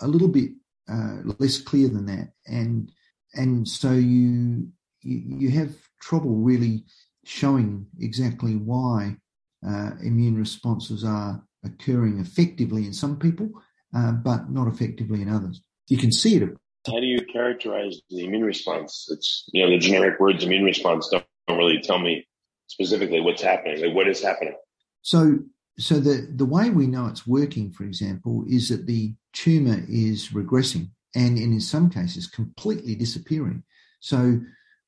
a 0.00 0.08
little 0.08 0.28
bit 0.28 0.50
uh, 0.90 1.18
less 1.38 1.60
clear 1.60 1.88
than 1.88 2.06
that, 2.06 2.32
and 2.46 2.90
and 3.34 3.66
so 3.66 3.92
you 3.92 4.68
you, 5.02 5.22
you 5.38 5.50
have 5.50 5.74
trouble 6.00 6.36
really 6.36 6.84
showing 7.24 7.86
exactly 8.00 8.56
why 8.56 9.16
uh, 9.66 9.90
immune 10.02 10.36
responses 10.36 11.04
are 11.04 11.42
occurring 11.64 12.18
effectively 12.18 12.86
in 12.86 12.92
some 12.92 13.18
people, 13.18 13.50
uh, 13.94 14.12
but 14.12 14.50
not 14.50 14.66
effectively 14.66 15.22
in 15.22 15.28
others. 15.28 15.62
You 15.90 15.98
can 15.98 16.12
see 16.12 16.36
it. 16.36 16.48
How 16.86 17.00
do 17.00 17.06
you 17.06 17.20
characterize 17.26 18.00
the 18.08 18.24
immune 18.24 18.44
response? 18.44 19.08
It's 19.10 19.44
you 19.52 19.62
know 19.62 19.70
the 19.70 19.78
generic 19.78 20.18
words 20.18 20.44
immune 20.44 20.64
response 20.64 21.08
don't, 21.08 21.24
don't 21.46 21.58
really 21.58 21.80
tell 21.82 21.98
me 21.98 22.26
specifically 22.68 23.20
what's 23.20 23.42
happening. 23.42 23.82
Like 23.82 23.94
what 23.94 24.08
is 24.08 24.22
happening? 24.22 24.54
So 25.02 25.40
so 25.78 25.98
the 25.98 26.28
the 26.34 26.46
way 26.46 26.70
we 26.70 26.86
know 26.86 27.06
it's 27.06 27.26
working, 27.26 27.72
for 27.72 27.84
example, 27.84 28.44
is 28.48 28.68
that 28.68 28.86
the 28.86 29.14
tumor 29.32 29.84
is 29.88 30.28
regressing 30.28 30.90
and 31.14 31.36
in 31.36 31.60
some 31.60 31.90
cases 31.90 32.28
completely 32.28 32.94
disappearing. 32.94 33.64
So 33.98 34.40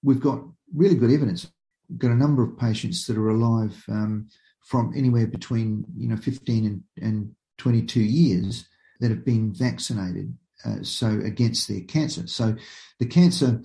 we've 0.02 0.20
got 0.20 0.40
really 0.74 0.94
good 0.94 1.10
evidence. 1.10 1.50
We've 1.90 1.98
got 1.98 2.12
a 2.12 2.16
number 2.16 2.42
of 2.42 2.56
patients 2.56 3.06
that 3.06 3.18
are 3.18 3.30
alive 3.30 3.82
um, 3.88 4.28
from 4.64 4.92
anywhere 4.96 5.26
between 5.26 5.84
you 5.96 6.08
know 6.08 6.16
15 6.16 6.64
and, 6.64 6.82
and 7.04 7.34
22 7.58 8.00
years 8.00 8.66
that 9.00 9.10
have 9.10 9.24
been 9.24 9.52
vaccinated. 9.52 10.32
Uh, 10.64 10.82
so 10.82 11.20
against 11.24 11.68
their 11.68 11.80
cancer. 11.80 12.26
So 12.26 12.54
the 13.00 13.06
cancer 13.06 13.62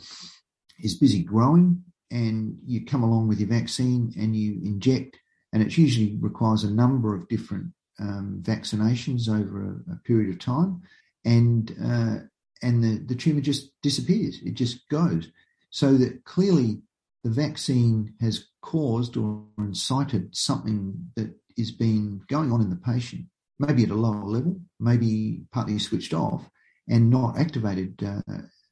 is 0.80 0.98
busy 0.98 1.24
growing, 1.24 1.84
and 2.12 2.58
you 2.66 2.86
come 2.86 3.04
along 3.04 3.28
with 3.28 3.40
your 3.40 3.50
vaccine 3.50 4.14
and 4.18 4.36
you 4.36 4.60
inject, 4.64 5.18
and 5.54 5.62
it 5.62 5.78
usually 5.78 6.18
requires 6.20 6.64
a 6.64 6.72
number 6.72 7.16
of 7.16 7.28
different 7.28 7.68
um, 8.00 8.40
vaccinations 8.42 9.28
over 9.28 9.64
a, 9.64 9.94
a, 9.94 9.96
period 9.98 10.32
of 10.32 10.40
time, 10.40 10.82
and 11.26 11.76
uh, 11.84 12.18
and 12.62 12.84
the, 12.84 13.04
the 13.06 13.16
tumor 13.16 13.42
just 13.42 13.72
disappears. 13.82 14.40
It 14.44 14.54
just 14.54 14.88
goes. 14.90 15.30
So 15.70 15.98
that 15.98 16.24
clearly 16.24 16.82
the 17.24 17.30
vaccine 17.30 18.14
has 18.22 18.48
caused 18.62 19.18
or 19.18 19.44
incited 19.58 20.36
something 20.36 21.10
that 21.16 21.36
is 21.58 21.72
been 21.72 22.22
going 22.28 22.52
on 22.52 22.62
in 22.62 22.70
the 22.70 22.76
patient, 22.76 23.26
maybe 23.60 23.84
at 23.84 23.90
a 23.90 23.96
lower 23.96 24.24
level, 24.24 24.60
maybe 24.80 25.42
partly 25.52 25.78
switched 25.80 26.14
off 26.14 26.50
and 26.90 27.10
not 27.10 27.38
activated 27.38 28.02
uh, 28.04 28.22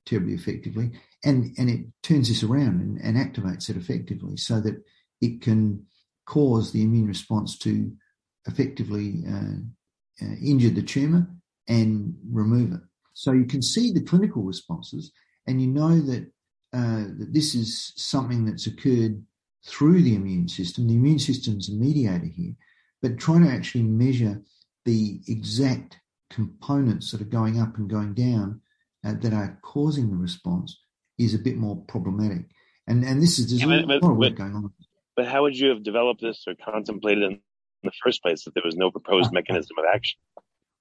terribly 0.05 0.33
effectively. 0.33 0.91
And, 1.23 1.53
and 1.57 1.69
it 1.69 1.85
turns 2.03 2.29
this 2.29 2.43
around 2.43 2.81
and, 2.81 2.99
and 3.01 3.17
activates 3.17 3.69
it 3.69 3.77
effectively 3.77 4.37
so 4.37 4.59
that 4.61 4.81
it 5.21 5.41
can 5.41 5.85
cause 6.25 6.71
the 6.71 6.83
immune 6.83 7.07
response 7.07 7.57
to 7.59 7.91
effectively 8.47 9.23
uh, 9.27 10.25
uh, 10.25 10.35
injure 10.41 10.69
the 10.69 10.83
tumor 10.83 11.27
and 11.67 12.15
remove 12.31 12.73
it. 12.73 12.81
So 13.13 13.31
you 13.31 13.45
can 13.45 13.61
see 13.61 13.91
the 13.91 14.01
clinical 14.01 14.43
responses, 14.43 15.11
and 15.47 15.61
you 15.61 15.67
know 15.67 16.01
that, 16.01 16.31
uh, 16.73 17.05
that 17.17 17.29
this 17.31 17.55
is 17.55 17.93
something 17.95 18.45
that's 18.45 18.67
occurred 18.67 19.23
through 19.65 20.01
the 20.03 20.15
immune 20.15 20.47
system. 20.47 20.87
The 20.87 20.95
immune 20.95 21.19
system's 21.19 21.69
a 21.69 21.73
mediator 21.73 22.25
here, 22.25 22.53
but 23.01 23.17
trying 23.17 23.43
to 23.45 23.51
actually 23.51 23.83
measure 23.83 24.41
the 24.83 25.21
exact 25.27 25.97
components 26.29 27.11
that 27.11 27.21
are 27.21 27.25
going 27.25 27.59
up 27.59 27.77
and 27.77 27.89
going 27.89 28.13
down 28.13 28.61
uh, 29.05 29.13
that 29.21 29.33
are 29.33 29.59
causing 29.61 30.09
the 30.09 30.17
response 30.17 30.79
is 31.17 31.33
a 31.33 31.39
bit 31.39 31.57
more 31.57 31.83
problematic. 31.87 32.45
And 32.87 33.03
and 33.03 33.21
this 33.21 33.39
is 33.39 33.49
there's 33.49 33.61
yeah, 33.61 33.85
a 33.85 33.99
lot 33.99 34.11
of 34.11 34.17
work 34.17 34.35
going 34.35 34.55
on. 34.55 34.71
But 35.15 35.27
how 35.27 35.43
would 35.43 35.57
you 35.57 35.69
have 35.69 35.83
developed 35.83 36.21
this 36.21 36.43
or 36.47 36.53
contemplated 36.55 37.23
in 37.23 37.39
the 37.83 37.91
first 38.03 38.21
place 38.21 38.45
if 38.45 38.53
there 38.53 38.63
was 38.65 38.75
no 38.75 38.91
proposed 38.91 39.31
mechanism 39.31 39.77
of 39.77 39.85
action? 39.93 40.19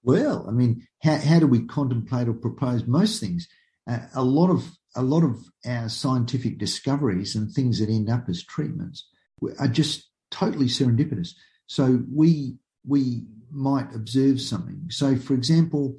Well, 0.03 0.45
I 0.47 0.53
mean, 0.53 0.87
how, 1.03 1.17
how 1.17 1.39
do 1.39 1.47
we 1.47 1.65
contemplate 1.65 2.29
or 2.29 2.35
propose 2.35 2.87
most 2.87 3.21
things? 3.21 3.49
Uh, 3.89 4.01
a 4.15 4.23
lot 4.23 4.51
of 4.51 4.71
a 4.97 5.03
lot 5.03 5.25
of 5.25 5.39
our 5.67 5.89
scientific 5.89 6.59
discoveries 6.59 7.35
and 7.35 7.51
things 7.51 7.81
that 7.81 7.89
end 7.89 8.11
up 8.11 8.29
as 8.29 8.45
treatments 8.45 9.09
are 9.59 9.69
just 9.69 10.09
totally 10.31 10.67
serendipitous. 10.67 11.31
So 11.67 12.03
we 12.13 12.57
we 12.87 13.25
might 13.51 13.95
observe 13.95 14.41
something. 14.41 14.87
So, 14.91 15.17
for 15.17 15.35
example, 15.35 15.97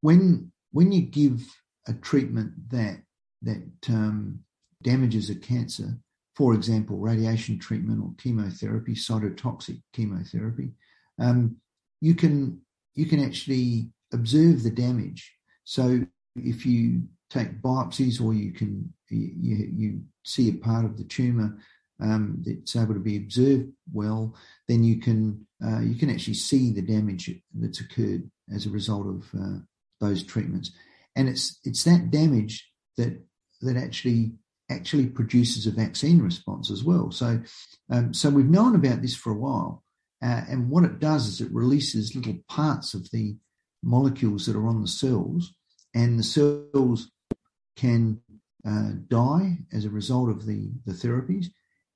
when 0.00 0.52
when 0.72 0.92
you 0.92 1.02
give 1.02 1.42
a 1.86 1.92
treatment 1.94 2.52
that 2.70 3.00
that 3.42 3.62
um, 3.88 4.40
damages 4.82 5.30
a 5.30 5.34
cancer, 5.34 5.98
for 6.34 6.54
example, 6.54 6.98
radiation 6.98 7.58
treatment 7.58 8.02
or 8.02 8.12
chemotherapy, 8.18 8.94
cytotoxic 8.94 9.80
chemotherapy, 9.92 10.70
um, 11.18 11.56
you 12.00 12.14
can 12.14 12.60
you 12.94 13.06
can 13.06 13.22
actually 13.22 13.90
observe 14.12 14.62
the 14.62 14.70
damage. 14.70 15.32
So 15.64 16.04
if 16.36 16.66
you 16.66 17.04
take 17.30 17.62
biopsies 17.62 18.20
or 18.20 18.34
you 18.34 18.52
can 18.52 18.92
you, 19.08 19.70
you 19.76 20.00
see 20.24 20.48
a 20.50 20.54
part 20.54 20.84
of 20.84 20.96
the 20.96 21.04
tumor 21.04 21.58
um, 22.00 22.42
that's 22.44 22.76
able 22.76 22.94
to 22.94 23.00
be 23.00 23.16
observed 23.16 23.68
well, 23.92 24.34
then 24.68 24.82
you 24.82 25.00
can 25.00 25.46
uh, 25.64 25.80
you 25.80 25.94
can 25.94 26.10
actually 26.10 26.34
see 26.34 26.72
the 26.72 26.82
damage 26.82 27.30
that's 27.54 27.80
occurred 27.80 28.30
as 28.54 28.66
a 28.66 28.70
result 28.70 29.06
of 29.06 29.40
uh, 29.40 29.58
those 30.00 30.24
treatments, 30.24 30.72
and 31.16 31.28
it's 31.28 31.58
it's 31.64 31.84
that 31.84 32.10
damage 32.10 32.70
that 32.96 33.22
that 33.62 33.76
actually 33.76 34.32
actually 34.70 35.06
produces 35.06 35.66
a 35.66 35.70
vaccine 35.70 36.20
response 36.20 36.70
as 36.70 36.82
well. 36.82 37.10
So 37.10 37.40
um, 37.90 38.12
so 38.12 38.30
we've 38.30 38.46
known 38.46 38.74
about 38.74 39.02
this 39.02 39.16
for 39.16 39.30
a 39.32 39.38
while, 39.38 39.84
uh, 40.22 40.42
and 40.48 40.68
what 40.68 40.84
it 40.84 40.98
does 40.98 41.26
is 41.26 41.40
it 41.40 41.52
releases 41.52 42.16
little 42.16 42.38
parts 42.48 42.94
of 42.94 43.10
the 43.10 43.36
molecules 43.82 44.46
that 44.46 44.56
are 44.56 44.66
on 44.66 44.80
the 44.80 44.88
cells, 44.88 45.54
and 45.94 46.18
the 46.18 46.24
cells 46.24 47.10
can 47.76 48.20
uh, 48.66 48.92
die 49.08 49.58
as 49.72 49.84
a 49.84 49.90
result 49.90 50.30
of 50.30 50.46
the, 50.46 50.70
the 50.86 50.92
therapies. 50.92 51.46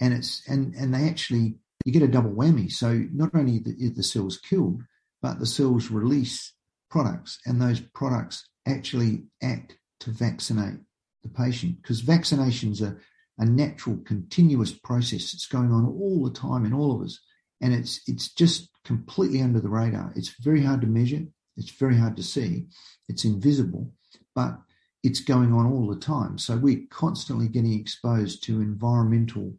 And 0.00 0.14
it's 0.14 0.42
and 0.48 0.74
and 0.74 0.94
they 0.94 1.08
actually 1.08 1.56
you 1.84 1.92
get 1.92 2.02
a 2.02 2.08
double 2.08 2.30
whammy. 2.30 2.70
So 2.70 3.04
not 3.12 3.34
only 3.34 3.62
is 3.64 3.94
the 3.94 4.02
cells 4.02 4.38
killed, 4.38 4.82
but 5.22 5.38
the 5.38 5.46
cells 5.46 5.90
release 5.90 6.52
products, 6.90 7.38
and 7.46 7.60
those 7.60 7.80
products 7.80 8.48
actually 8.66 9.24
act 9.42 9.76
to 10.00 10.10
vaccinate 10.10 10.80
the 11.22 11.28
patient 11.28 11.82
because 11.82 12.02
vaccinations 12.02 12.80
are 12.82 13.00
a 13.38 13.44
natural, 13.44 13.96
continuous 14.04 14.72
process 14.72 15.32
that's 15.32 15.46
going 15.46 15.72
on 15.72 15.86
all 15.86 16.24
the 16.24 16.38
time 16.38 16.64
in 16.64 16.72
all 16.72 16.94
of 16.94 17.02
us 17.02 17.20
and 17.60 17.72
it's 17.74 18.00
it's 18.06 18.32
just 18.32 18.70
completely 18.84 19.42
under 19.42 19.60
the 19.60 19.68
radar. 19.68 20.12
It's 20.16 20.34
very 20.40 20.62
hard 20.62 20.80
to 20.82 20.86
measure, 20.86 21.22
It's 21.56 21.70
very 21.70 21.96
hard 21.96 22.16
to 22.16 22.22
see. 22.22 22.66
It's 23.08 23.24
invisible, 23.24 23.92
but 24.34 24.58
it's 25.02 25.20
going 25.20 25.52
on 25.52 25.66
all 25.66 25.88
the 25.88 26.00
time. 26.00 26.38
So 26.38 26.56
we're 26.56 26.86
constantly 26.90 27.48
getting 27.48 27.78
exposed 27.78 28.42
to 28.44 28.60
environmental 28.60 29.54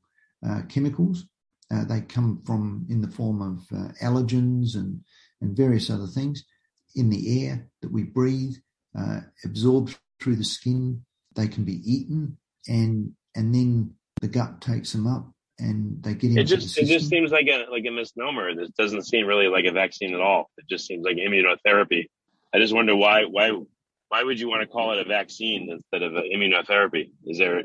uh, 0.48 0.62
chemicals. 0.70 1.26
Uh, 1.72 1.86
they 1.86 2.02
come 2.02 2.42
from 2.46 2.86
in 2.90 3.02
the 3.02 3.08
form 3.08 3.42
of 3.42 3.78
uh, 3.78 3.92
allergens 4.02 4.76
and, 4.76 5.02
and 5.42 5.56
various 5.56 5.90
other 5.90 6.08
things 6.08 6.44
in 6.96 7.10
the 7.10 7.46
air 7.46 7.68
that 7.82 7.92
we 7.92 8.04
breathe, 8.04 8.56
uh, 8.98 9.20
absorbed 9.46 9.98
through 10.22 10.36
the 10.36 10.44
skin. 10.44 11.04
They 11.36 11.48
can 11.48 11.64
be 11.64 11.82
eaten, 11.86 12.38
and 12.68 13.14
and 13.36 13.54
then 13.54 13.94
the 14.22 14.28
gut 14.28 14.62
takes 14.62 14.92
them 14.92 15.06
up, 15.06 15.32
and 15.60 16.02
they 16.04 16.16
get 16.16 16.32
into 16.32 16.42
it 16.42 16.46
just 16.46 16.78
it 16.78 16.86
just 16.86 17.08
seems 17.08 17.32
like 17.32 17.48
a 17.48 17.68
like 17.70 17.86
a 17.88 17.92
misnomer. 17.92 18.56
This 18.56 18.70
doesn't 18.72 19.06
seem 19.06 19.28
really 19.28 19.48
like 19.48 19.66
a 19.66 19.72
vaccine 19.72 20.16
at 20.16 20.22
all. 20.22 20.50
It 20.58 20.66
just 20.68 20.88
seems 20.88 21.06
like 21.06 21.18
immunotherapy. 21.18 22.08
I 22.54 22.58
just 22.58 22.74
wonder 22.74 22.96
why 22.96 23.26
why 23.26 23.52
why 24.10 24.24
would 24.24 24.40
you 24.40 24.50
want 24.50 24.62
to 24.62 24.68
call 24.68 24.92
it 24.92 25.00
a 25.00 25.08
vaccine 25.08 25.70
instead 25.70 26.02
of 26.02 26.16
an 26.16 26.30
immunotherapy? 26.34 27.12
Is 27.26 27.38
there 27.38 27.64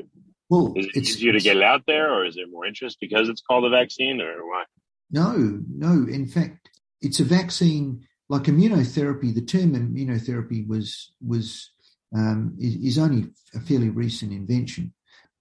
well, 0.49 0.73
is 0.75 0.87
it 0.87 0.97
easier 0.97 1.33
to 1.33 1.39
get 1.39 1.57
it 1.57 1.63
out 1.63 1.83
there, 1.87 2.13
or 2.13 2.25
is 2.25 2.35
there 2.35 2.47
more 2.47 2.65
interest 2.65 2.97
because 3.01 3.29
it's 3.29 3.41
called 3.41 3.65
a 3.65 3.69
vaccine, 3.69 4.21
or 4.21 4.47
why? 4.47 4.63
No, 5.09 5.61
no. 5.69 5.91
In 6.07 6.27
fact, 6.27 6.69
it's 7.01 7.19
a 7.19 7.23
vaccine 7.23 8.05
like 8.29 8.43
immunotherapy. 8.43 9.33
The 9.33 9.41
term 9.41 9.73
immunotherapy 9.73 10.67
was 10.67 11.13
was 11.25 11.71
um, 12.15 12.55
is, 12.59 12.75
is, 12.75 12.97
only 12.97 13.29
a 13.53 13.59
fairly 13.59 13.89
recent 13.89 14.31
invention. 14.31 14.93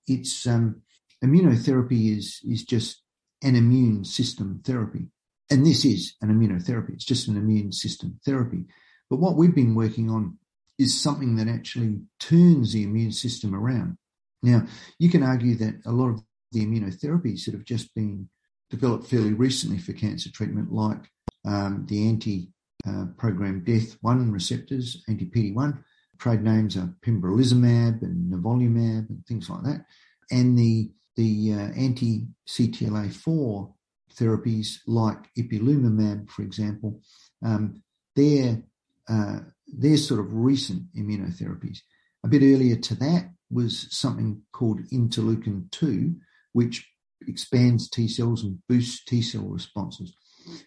It's 0.06 0.46
um, 0.46 0.82
immunotherapy 1.22 2.16
is 2.16 2.40
is 2.44 2.64
just 2.64 3.02
an 3.42 3.56
immune 3.56 4.04
system 4.04 4.62
therapy, 4.64 5.08
and 5.50 5.66
this 5.66 5.84
is 5.84 6.14
an 6.22 6.30
immunotherapy. 6.30 6.94
It's 6.94 7.04
just 7.04 7.28
an 7.28 7.36
immune 7.36 7.72
system 7.72 8.20
therapy. 8.24 8.64
But 9.10 9.18
what 9.20 9.36
we've 9.36 9.54
been 9.54 9.74
working 9.74 10.10
on 10.10 10.38
is 10.78 11.00
something 11.00 11.36
that 11.36 11.48
actually 11.48 12.00
turns 12.18 12.72
the 12.72 12.82
immune 12.82 13.12
system 13.12 13.54
around. 13.54 13.98
Now, 14.44 14.66
you 14.98 15.08
can 15.08 15.22
argue 15.22 15.56
that 15.56 15.80
a 15.86 15.92
lot 15.92 16.10
of 16.10 16.22
the 16.52 16.64
immunotherapies 16.66 17.46
that 17.46 17.54
have 17.54 17.64
just 17.64 17.94
been 17.94 18.28
developed 18.68 19.06
fairly 19.06 19.32
recently 19.32 19.78
for 19.78 19.94
cancer 19.94 20.30
treatment, 20.30 20.70
like 20.70 20.98
um, 21.46 21.86
the 21.88 22.06
anti 22.06 22.50
uh, 22.86 23.06
program 23.16 23.64
death 23.64 23.96
1 24.02 24.30
receptors, 24.30 25.02
anti 25.08 25.24
PD1, 25.30 25.82
trade 26.18 26.42
names 26.42 26.76
are 26.76 26.94
pembrolizumab 27.04 28.02
and 28.02 28.30
nivolumab 28.30 29.08
and 29.08 29.24
things 29.26 29.48
like 29.48 29.62
that, 29.64 29.86
and 30.30 30.58
the, 30.58 30.90
the 31.16 31.54
uh, 31.54 31.80
anti 31.80 32.26
CTLA4 32.46 33.72
therapies 34.14 34.78
like 34.86 35.18
ipilimumab, 35.38 36.28
for 36.28 36.42
example, 36.42 37.00
um, 37.42 37.82
they're, 38.14 38.62
uh, 39.08 39.38
they're 39.66 39.96
sort 39.96 40.20
of 40.20 40.34
recent 40.34 40.82
immunotherapies. 40.94 41.78
A 42.24 42.28
bit 42.28 42.42
earlier 42.42 42.76
to 42.76 42.94
that, 42.96 43.33
was 43.54 43.86
something 43.90 44.42
called 44.52 44.80
interleukin 44.92 45.70
2, 45.70 46.14
which 46.52 46.90
expands 47.26 47.88
T 47.88 48.08
cells 48.08 48.42
and 48.42 48.58
boosts 48.68 49.04
T 49.04 49.22
cell 49.22 49.44
responses. 49.44 50.12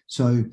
So 0.06 0.44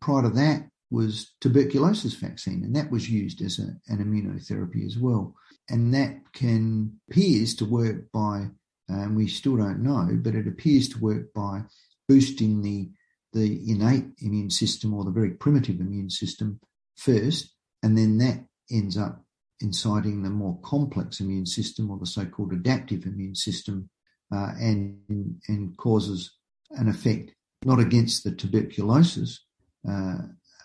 prior 0.00 0.22
to 0.22 0.30
that 0.30 0.68
was 0.90 1.32
tuberculosis 1.40 2.14
vaccine, 2.14 2.62
and 2.64 2.76
that 2.76 2.90
was 2.90 3.10
used 3.10 3.40
as 3.42 3.58
a, 3.58 3.74
an 3.92 3.98
immunotherapy 3.98 4.86
as 4.86 4.98
well. 4.98 5.34
And 5.70 5.94
that 5.94 6.16
can 6.32 7.00
appears 7.10 7.54
to 7.56 7.64
work 7.64 8.12
by, 8.12 8.48
and 8.88 9.04
um, 9.06 9.14
we 9.14 9.28
still 9.28 9.56
don't 9.56 9.82
know, 9.82 10.08
but 10.12 10.34
it 10.34 10.46
appears 10.46 10.88
to 10.90 10.98
work 10.98 11.32
by 11.32 11.62
boosting 12.08 12.62
the 12.62 12.90
the 13.32 13.68
innate 13.68 14.06
immune 14.20 14.50
system 14.50 14.94
or 14.94 15.04
the 15.04 15.10
very 15.10 15.30
primitive 15.30 15.80
immune 15.80 16.10
system 16.10 16.60
first, 16.96 17.52
and 17.82 17.98
then 17.98 18.18
that 18.18 18.44
ends 18.70 18.96
up 18.96 19.23
inciting 19.60 20.22
the 20.22 20.30
more 20.30 20.58
complex 20.62 21.20
immune 21.20 21.46
system 21.46 21.90
or 21.90 21.98
the 21.98 22.06
so-called 22.06 22.52
adaptive 22.52 23.04
immune 23.06 23.34
system 23.34 23.88
uh, 24.32 24.52
and, 24.60 25.40
and 25.48 25.76
causes 25.76 26.32
an 26.72 26.88
effect 26.88 27.32
not 27.64 27.80
against 27.80 28.24
the 28.24 28.32
tuberculosis 28.32 29.44
uh, 29.88 30.16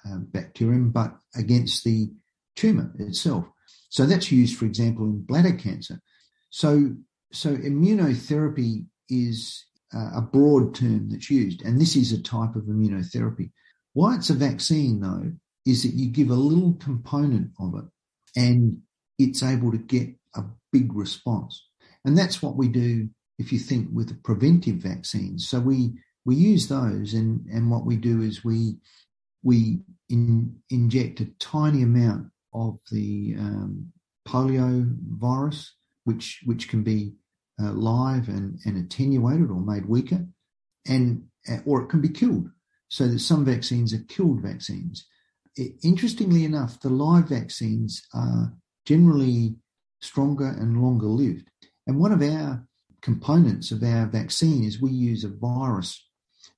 uh, 0.06 0.18
bacterium, 0.18 0.92
but 0.92 1.14
against 1.36 1.84
the 1.84 2.10
tumor 2.56 2.92
itself. 3.00 3.46
So 3.90 4.06
that's 4.06 4.32
used, 4.32 4.58
for 4.58 4.66
example, 4.66 5.06
in 5.06 5.22
bladder 5.22 5.54
cancer. 5.54 6.00
So, 6.50 6.96
so 7.32 7.56
immunotherapy 7.56 8.86
is 9.10 9.66
a 9.94 10.22
broad 10.22 10.76
term 10.76 11.10
that's 11.10 11.30
used, 11.30 11.64
and 11.64 11.82
this 11.82 11.96
is 11.96 12.12
a 12.12 12.22
type 12.22 12.56
of 12.56 12.64
immunotherapy. 12.64 13.52
Why 13.94 14.16
it's 14.16 14.30
a 14.30 14.36
vaccine, 14.36 15.00
though, 15.00 15.32
is 15.66 15.84
that 15.84 15.94
you 15.94 16.10
give 16.10 16.30
a 16.30 16.36
little 16.36 16.74
component 16.74 17.52
of 17.60 17.76
it 17.76 17.86
and 18.36 18.80
it's 19.18 19.44
able 19.44 19.72
to 19.72 19.78
get 19.78 20.10
a 20.36 20.44
big 20.72 20.94
response. 20.94 21.66
And 22.06 22.18
that's 22.18 22.42
what 22.42 22.56
we 22.56 22.68
do 22.68 23.10
if 23.38 23.52
you 23.52 23.60
think 23.60 23.90
with 23.92 24.10
the 24.10 24.16
preventive 24.16 24.76
vaccines. 24.76 25.48
So 25.48 25.60
we 25.60 25.94
we 26.26 26.36
use 26.36 26.68
those 26.68 27.14
and, 27.14 27.46
and 27.48 27.72
what 27.72 27.86
we 27.86 27.96
do 27.96 28.22
is 28.22 28.44
we 28.44 28.78
we 29.42 29.80
in, 30.10 30.58
inject 30.70 31.22
a 31.22 31.26
tiny 31.40 31.82
amount 31.84 32.28
of 32.54 32.78
the 32.92 33.36
um, 33.38 33.92
polio 34.28 34.96
virus, 35.18 35.74
which 36.04 36.42
which 36.46 36.68
can 36.68 36.84
be 36.84 37.14
uh, 37.62 37.72
live 37.72 38.28
and, 38.28 38.60
and 38.66 38.78
attenuated 38.78 39.50
or 39.50 39.60
made 39.60 39.86
weaker, 39.86 40.26
and 40.88 41.24
or 41.66 41.82
it 41.82 41.88
can 41.88 42.02
be 42.02 42.10
killed. 42.10 42.50
So 42.90 43.08
that 43.08 43.20
some 43.20 43.46
vaccines 43.46 43.94
are 43.94 44.04
killed 44.08 44.42
vaccines. 44.42 45.06
Interestingly 45.58 46.46
enough, 46.46 46.80
the 46.80 46.90
live 46.90 47.30
vaccines 47.30 48.02
are 48.14 48.54
generally 48.86 49.56
stronger 50.02 50.48
and 50.48 50.82
longer 50.82 51.08
lived. 51.08 51.50
And 51.88 52.00
one 52.00 52.12
of 52.12 52.22
our 52.22 52.66
components 53.02 53.72
of 53.72 53.84
our 53.84 54.06
vaccine 54.06 54.64
is 54.64 54.82
we 54.82 54.92
use 54.92 55.24
a 55.24 55.30
virus, 55.30 56.06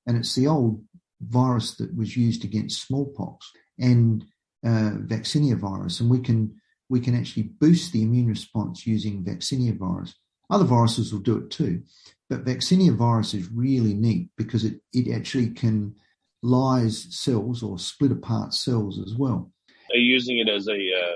and 0.06 0.18
it's 0.18 0.36
the 0.36 0.48
old 0.48 0.84
virus 1.22 1.76
that 1.76 1.96
was 1.96 2.18
used 2.18 2.44
against 2.44 2.86
smallpox 2.86 3.52
and 3.80 4.26
uh, 4.66 4.92
vaccinia 5.06 5.56
virus, 5.56 6.00
and 6.00 6.10
we 6.10 6.20
can 6.20 6.56
we 6.90 7.00
can 7.00 7.16
actually 7.16 7.44
boost 7.44 7.94
the 7.94 8.04
immune 8.04 8.28
response 8.28 8.86
using 8.86 9.24
vaccinia 9.24 9.78
virus. 9.78 10.14
Other 10.50 10.66
viruses 10.66 11.14
will 11.14 11.22
do 11.22 11.38
it 11.38 11.50
too, 11.50 11.84
but 12.30 12.44
vaccinia 12.44 12.94
virus 12.96 13.34
is 13.34 13.50
really 13.52 13.94
neat 13.94 14.30
because 14.38 14.66
it 14.66 14.82
it 14.94 15.14
actually 15.14 15.50
can 15.50 15.96
lyse 16.42 17.08
cells 17.12 17.64
or 17.64 17.78
split 17.78 18.12
apart 18.12 18.54
cells 18.54 19.00
as 19.00 19.16
well. 19.16 19.52
Are 19.92 19.98
you 19.98 20.12
using 20.12 20.38
it 20.40 20.50
as 20.50 20.68
a 20.68 20.74
uh, 20.74 21.16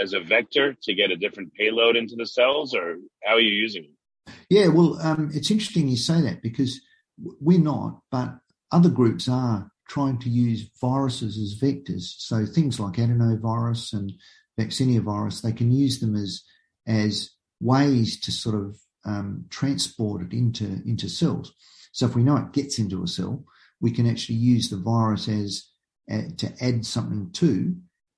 as 0.00 0.12
a 0.12 0.20
vector 0.20 0.76
to 0.82 0.94
get 0.94 1.10
a 1.10 1.16
different 1.16 1.52
payload 1.54 1.96
into 1.96 2.16
the 2.16 2.26
cells, 2.26 2.74
or 2.74 2.96
how 3.24 3.34
are 3.34 3.40
you 3.40 3.52
using 3.52 3.84
it? 3.84 4.32
Yeah, 4.50 4.68
well, 4.68 4.98
um, 5.00 5.30
it's 5.32 5.50
interesting 5.50 5.88
you 5.88 5.96
say 5.96 6.20
that 6.22 6.42
because 6.42 6.80
we're 7.18 7.58
not, 7.58 8.00
but 8.10 8.38
other 8.72 8.88
groups 8.88 9.28
are 9.28 9.70
trying 9.88 10.18
to 10.18 10.30
use 10.30 10.70
viruses 10.80 11.38
as 11.38 11.60
vectors. 11.60 12.14
So 12.18 12.46
things 12.46 12.80
like 12.80 12.94
adenovirus 12.94 13.92
and 13.92 14.12
vaccinia 14.58 15.00
virus, 15.00 15.40
they 15.40 15.52
can 15.52 15.70
use 15.70 16.00
them 16.00 16.16
as 16.16 16.42
as 16.86 17.30
ways 17.60 18.20
to 18.20 18.32
sort 18.32 18.56
of 18.56 18.78
um, 19.04 19.46
transport 19.50 20.22
it 20.22 20.32
into 20.32 20.64
into 20.86 21.08
cells. 21.08 21.52
So 21.92 22.06
if 22.06 22.16
we 22.16 22.24
know 22.24 22.36
it 22.36 22.52
gets 22.52 22.78
into 22.78 23.02
a 23.04 23.06
cell, 23.06 23.44
we 23.84 23.90
can 23.90 24.06
actually 24.08 24.36
use 24.36 24.70
the 24.70 24.78
virus 24.78 25.28
as 25.28 25.68
uh, 26.10 26.22
to 26.38 26.50
add 26.62 26.86
something 26.86 27.30
to 27.32 27.76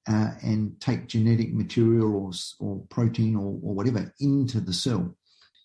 uh, 0.08 0.30
and 0.40 0.80
take 0.80 1.08
genetic 1.08 1.52
material 1.52 2.14
or, 2.14 2.30
or 2.60 2.86
protein 2.88 3.34
or, 3.34 3.58
or 3.64 3.74
whatever 3.74 4.14
into 4.20 4.60
the 4.60 4.72
cell. 4.72 5.16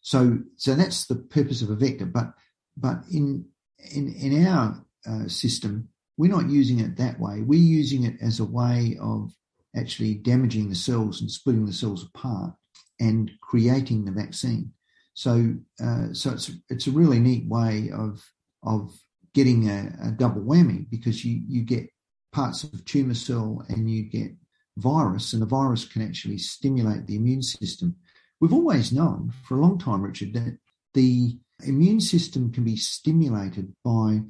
So, 0.01 0.39
so 0.57 0.73
that's 0.73 1.05
the 1.05 1.17
purpose 1.17 1.61
of 1.61 1.69
a 1.69 1.75
vector. 1.75 2.07
But, 2.07 2.33
but 2.75 3.03
in, 3.13 3.45
in, 3.93 4.11
in 4.15 4.47
our 4.47 4.83
uh, 5.07 5.27
system, 5.27 5.89
we're 6.17 6.35
not 6.35 6.49
using 6.49 6.79
it 6.79 6.97
that 6.97 7.19
way. 7.19 7.43
We're 7.43 7.59
using 7.59 8.03
it 8.03 8.15
as 8.23 8.39
a 8.39 8.45
way 8.45 8.97
of 8.99 9.31
actually 9.75 10.15
damaging 10.15 10.69
the 10.69 10.75
cells 10.75 11.21
and 11.21 11.29
splitting 11.29 11.67
the 11.67 11.73
cells 11.73 12.03
apart 12.03 12.55
and 12.99 13.29
creating 13.39 14.05
the 14.05 14.11
vaccine. 14.11 14.73
So, 15.13 15.53
uh, 15.79 16.07
so 16.13 16.31
it's 16.31 16.49
it's 16.69 16.87
a 16.87 16.91
really 16.91 17.19
neat 17.19 17.47
way 17.47 17.91
of 17.93 18.23
of 18.63 18.91
getting 19.33 19.69
a, 19.69 19.93
a 20.03 20.11
double 20.11 20.41
whammy 20.41 20.89
because 20.89 21.23
you 21.23 21.41
you 21.47 21.63
get 21.63 21.89
parts 22.31 22.63
of 22.63 22.85
tumor 22.85 23.13
cell 23.13 23.63
and 23.69 23.89
you 23.89 24.03
get 24.03 24.31
virus, 24.77 25.33
and 25.33 25.41
the 25.41 25.47
virus 25.47 25.85
can 25.85 26.01
actually 26.01 26.37
stimulate 26.37 27.07
the 27.07 27.15
immune 27.15 27.43
system. 27.43 27.95
We've 28.39 28.53
always 28.53 28.91
known 28.91 29.33
for 29.43 29.55
a 29.55 29.61
long 29.61 29.77
time, 29.77 30.01
Richard, 30.01 30.33
that 30.33 30.57
the 30.93 31.37
immune 31.63 32.01
system 32.01 32.51
can 32.51 32.63
be 32.63 32.75
stimulated 32.75 33.73
by 33.83 34.21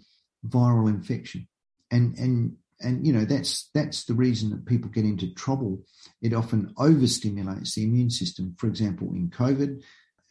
viral 0.47 0.89
infection. 0.89 1.47
And 1.91 2.17
and 2.17 2.55
and 2.81 3.05
you 3.05 3.13
know 3.13 3.25
that's 3.25 3.69
that's 3.73 4.05
the 4.05 4.13
reason 4.13 4.49
that 4.51 4.65
people 4.65 4.89
get 4.89 5.05
into 5.05 5.33
trouble. 5.33 5.83
It 6.21 6.33
often 6.33 6.73
overstimulates 6.77 7.75
the 7.75 7.83
immune 7.83 8.09
system. 8.09 8.55
For 8.57 8.67
example, 8.67 9.07
in 9.13 9.29
COVID, 9.29 9.81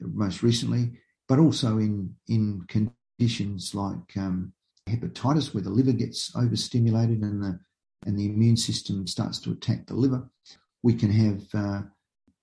most 0.01 0.43
recently, 0.43 0.93
but 1.29 1.39
also 1.39 1.79
in 1.79 2.15
in 2.29 2.67
conditions 2.69 3.75
like 3.75 4.17
um, 4.17 4.53
hepatitis, 4.91 5.55
where 5.55 5.63
the 5.63 5.71
liver 5.71 5.93
gets 5.93 6.35
overstimulated 6.37 7.21
and 7.23 7.43
the 7.43 7.59
and 8.07 8.19
the 8.19 8.27
immune 8.27 8.57
system 8.57 9.07
starts 9.07 9.39
to 9.41 9.53
attack 9.53 9.87
the 9.87 9.95
liver. 9.95 10.29
We 10.83 10.95
can 10.95 11.11
have 11.11 11.43
uh, 11.55 11.83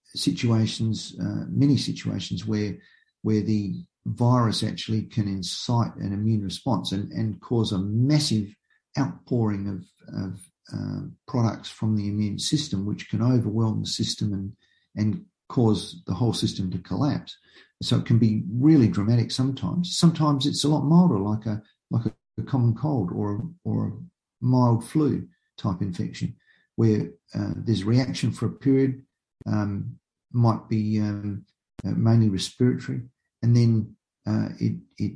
situations, 0.06 1.16
uh, 1.20 1.46
many 1.50 1.78
situations 1.78 2.46
where 2.46 2.78
where 3.24 3.42
the 3.42 3.84
virus 4.06 4.64
actually 4.64 5.04
can 5.04 5.28
incite 5.28 5.96
an 5.98 6.14
immune 6.14 6.44
response 6.44 6.92
and, 6.92 7.12
and 7.12 7.42
cause 7.42 7.72
a 7.72 7.78
massive 7.78 8.56
outpouring 8.98 9.68
of, 9.68 10.16
of 10.24 10.40
uh, 10.74 11.02
products 11.28 11.70
from 11.70 11.96
the 11.96 12.08
immune 12.08 12.40
system, 12.40 12.86
which 12.86 13.10
can 13.10 13.22
overwhelm 13.22 13.82
the 13.82 13.88
system 13.88 14.34
and 14.34 14.54
and 14.96 15.26
cause 15.50 16.02
the 16.08 16.14
whole 16.14 16.34
system 16.34 16.70
to 16.72 16.78
collapse. 16.80 17.38
So 17.82 17.98
it 17.98 18.06
can 18.06 18.18
be 18.18 18.44
really 18.52 18.88
dramatic 18.88 19.32
sometimes. 19.32 19.98
Sometimes 19.98 20.46
it's 20.46 20.64
a 20.64 20.68
lot 20.68 20.84
milder, 20.84 21.20
like 21.20 21.46
a 21.46 21.62
like 21.92 22.06
a, 22.38 22.44
common 22.44 22.76
cold 22.76 23.12
or 23.12 23.50
or 23.64 23.88
a 23.88 23.92
mild 24.46 24.88
flu 24.88 25.28
type 25.58 25.82
infection, 25.82 26.36
where 26.76 27.10
uh, 27.36 27.54
there's 27.56 27.84
reaction 27.84 28.32
for 28.32 28.46
a 28.48 28.52
period, 28.52 29.02
um, 29.46 29.98
might 30.32 30.68
be 30.70 31.00
um, 31.00 31.46
uh, 31.86 31.92
mainly 31.92 32.30
respiratory, 32.30 33.02
and 33.42 33.56
then 33.56 33.96
uh, 34.28 34.50
it, 34.60 34.78
it 34.98 35.14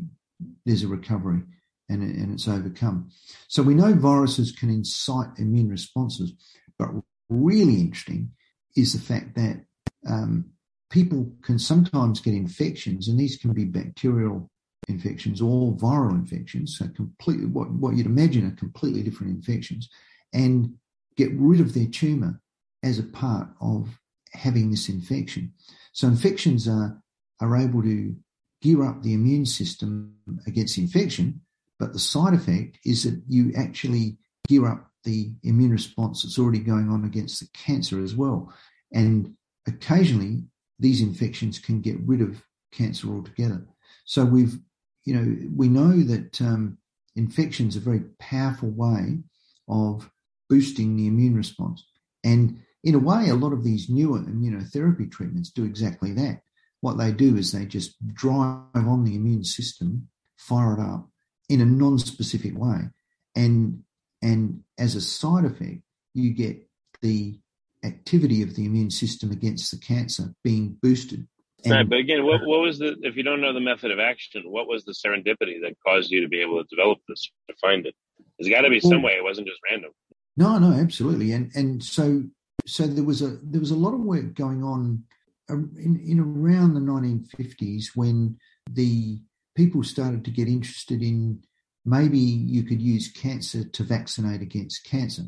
there's 0.65 0.83
a 0.83 0.87
recovery 0.87 1.41
and, 1.89 2.03
it, 2.03 2.15
and 2.15 2.33
it's 2.33 2.47
overcome. 2.47 3.09
So 3.47 3.61
we 3.61 3.73
know 3.73 3.93
viruses 3.93 4.51
can 4.51 4.69
incite 4.69 5.27
immune 5.37 5.69
responses, 5.69 6.33
but 6.79 6.89
really 7.29 7.79
interesting 7.79 8.31
is 8.75 8.93
the 8.93 8.99
fact 8.99 9.35
that 9.35 9.63
um, 10.07 10.45
people 10.89 11.31
can 11.43 11.59
sometimes 11.59 12.19
get 12.19 12.33
infections, 12.33 13.07
and 13.07 13.19
these 13.19 13.37
can 13.37 13.53
be 13.53 13.65
bacterial 13.65 14.49
infections 14.87 15.41
or 15.41 15.73
viral 15.73 16.11
infections, 16.11 16.77
so 16.77 16.87
completely 16.89 17.45
what, 17.45 17.69
what 17.71 17.95
you'd 17.95 18.05
imagine 18.05 18.45
are 18.47 18.55
completely 18.55 19.03
different 19.03 19.35
infections, 19.35 19.89
and 20.33 20.73
get 21.17 21.31
rid 21.33 21.59
of 21.59 21.73
their 21.73 21.87
tumor 21.87 22.41
as 22.83 22.97
a 22.99 23.03
part 23.03 23.47
of 23.59 23.99
having 24.33 24.71
this 24.71 24.89
infection. 24.89 25.53
So 25.93 26.07
infections 26.07 26.67
are, 26.67 27.01
are 27.41 27.57
able 27.57 27.83
to 27.83 28.15
gear 28.61 28.83
up 28.83 29.03
the 29.03 29.13
immune 29.13 29.45
system 29.45 30.15
against 30.47 30.77
infection, 30.77 31.41
but 31.79 31.93
the 31.93 31.99
side 31.99 32.33
effect 32.33 32.77
is 32.85 33.03
that 33.03 33.21
you 33.27 33.51
actually 33.57 34.17
gear 34.47 34.67
up 34.67 34.87
the 35.03 35.31
immune 35.43 35.71
response 35.71 36.21
that's 36.21 36.37
already 36.37 36.59
going 36.59 36.89
on 36.89 37.05
against 37.05 37.39
the 37.39 37.47
cancer 37.53 38.03
as 38.03 38.15
well. 38.15 38.53
And 38.93 39.33
occasionally 39.67 40.43
these 40.79 41.01
infections 41.01 41.59
can 41.59 41.81
get 41.81 41.97
rid 42.05 42.21
of 42.21 42.43
cancer 42.71 43.07
altogether. 43.09 43.65
So 44.05 44.25
we've, 44.25 44.59
you 45.05 45.15
know, 45.15 45.49
we 45.55 45.67
know 45.67 46.03
that 46.03 46.41
um, 46.41 46.77
infections 47.15 47.75
are 47.75 47.79
a 47.79 47.83
very 47.83 48.01
powerful 48.19 48.69
way 48.69 49.19
of 49.67 50.09
boosting 50.49 50.95
the 50.95 51.07
immune 51.07 51.35
response. 51.35 51.83
And 52.23 52.61
in 52.83 52.95
a 52.95 52.99
way, 52.99 53.29
a 53.29 53.35
lot 53.35 53.53
of 53.53 53.63
these 53.63 53.89
newer 53.89 54.19
immunotherapy 54.19 55.11
treatments 55.11 55.51
do 55.51 55.63
exactly 55.63 56.11
that. 56.13 56.41
What 56.81 56.97
they 56.97 57.11
do 57.11 57.37
is 57.37 57.51
they 57.51 57.65
just 57.65 57.95
drive 58.13 58.59
on 58.75 59.03
the 59.03 59.15
immune 59.15 59.43
system, 59.43 60.09
fire 60.37 60.73
it 60.73 60.79
up 60.79 61.07
in 61.47 61.61
a 61.61 61.65
non-specific 61.65 62.57
way. 62.57 62.89
And, 63.35 63.83
and 64.21 64.63
as 64.77 64.95
a 64.95 65.01
side 65.01 65.45
effect, 65.45 65.81
you 66.13 66.31
get 66.31 66.67
the 67.01 67.39
activity 67.83 68.41
of 68.41 68.55
the 68.55 68.65
immune 68.65 68.91
system 68.91 69.31
against 69.31 69.71
the 69.71 69.77
cancer 69.77 70.33
being 70.43 70.77
boosted. 70.81 71.27
And, 71.63 71.73
right, 71.73 71.89
but 71.89 71.99
again, 71.99 72.25
what, 72.25 72.41
what 72.45 72.61
was 72.61 72.79
the, 72.79 72.95
if 73.03 73.15
you 73.15 73.23
don't 73.23 73.41
know 73.41 73.53
the 73.53 73.59
method 73.59 73.91
of 73.91 73.99
action, 73.99 74.43
what 74.45 74.67
was 74.67 74.83
the 74.83 74.93
serendipity 74.93 75.61
that 75.61 75.75
caused 75.85 76.09
you 76.09 76.21
to 76.21 76.27
be 76.27 76.41
able 76.41 76.63
to 76.63 76.67
develop 76.69 76.99
this, 77.07 77.29
to 77.49 77.55
find 77.61 77.85
it? 77.85 77.95
There's 78.39 78.49
got 78.49 78.61
to 78.61 78.69
be 78.69 78.79
some 78.79 79.03
way. 79.03 79.13
It 79.13 79.23
wasn't 79.23 79.47
just 79.47 79.59
random. 79.69 79.91
No, 80.37 80.57
no, 80.57 80.73
absolutely. 80.73 81.33
And, 81.33 81.51
and 81.55 81.83
so, 81.83 82.23
so 82.65 82.87
there 82.87 83.03
was 83.03 83.21
a, 83.21 83.37
there 83.43 83.59
was 83.59 83.71
a 83.71 83.75
lot 83.75 83.93
of 83.93 83.99
work 83.99 84.33
going 84.33 84.63
on 84.63 85.03
um, 85.49 85.71
in, 85.77 85.99
in 85.99 86.19
around 86.19 86.73
the 86.73 86.79
1950s 86.79 87.87
when 87.95 88.37
the 88.69 89.19
people 89.55 89.83
started 89.83 90.25
to 90.25 90.31
get 90.31 90.47
interested 90.47 91.03
in 91.03 91.43
maybe 91.85 92.17
you 92.17 92.63
could 92.63 92.81
use 92.81 93.11
cancer 93.11 93.63
to 93.65 93.83
vaccinate 93.83 94.41
against 94.41 94.85
cancer. 94.85 95.23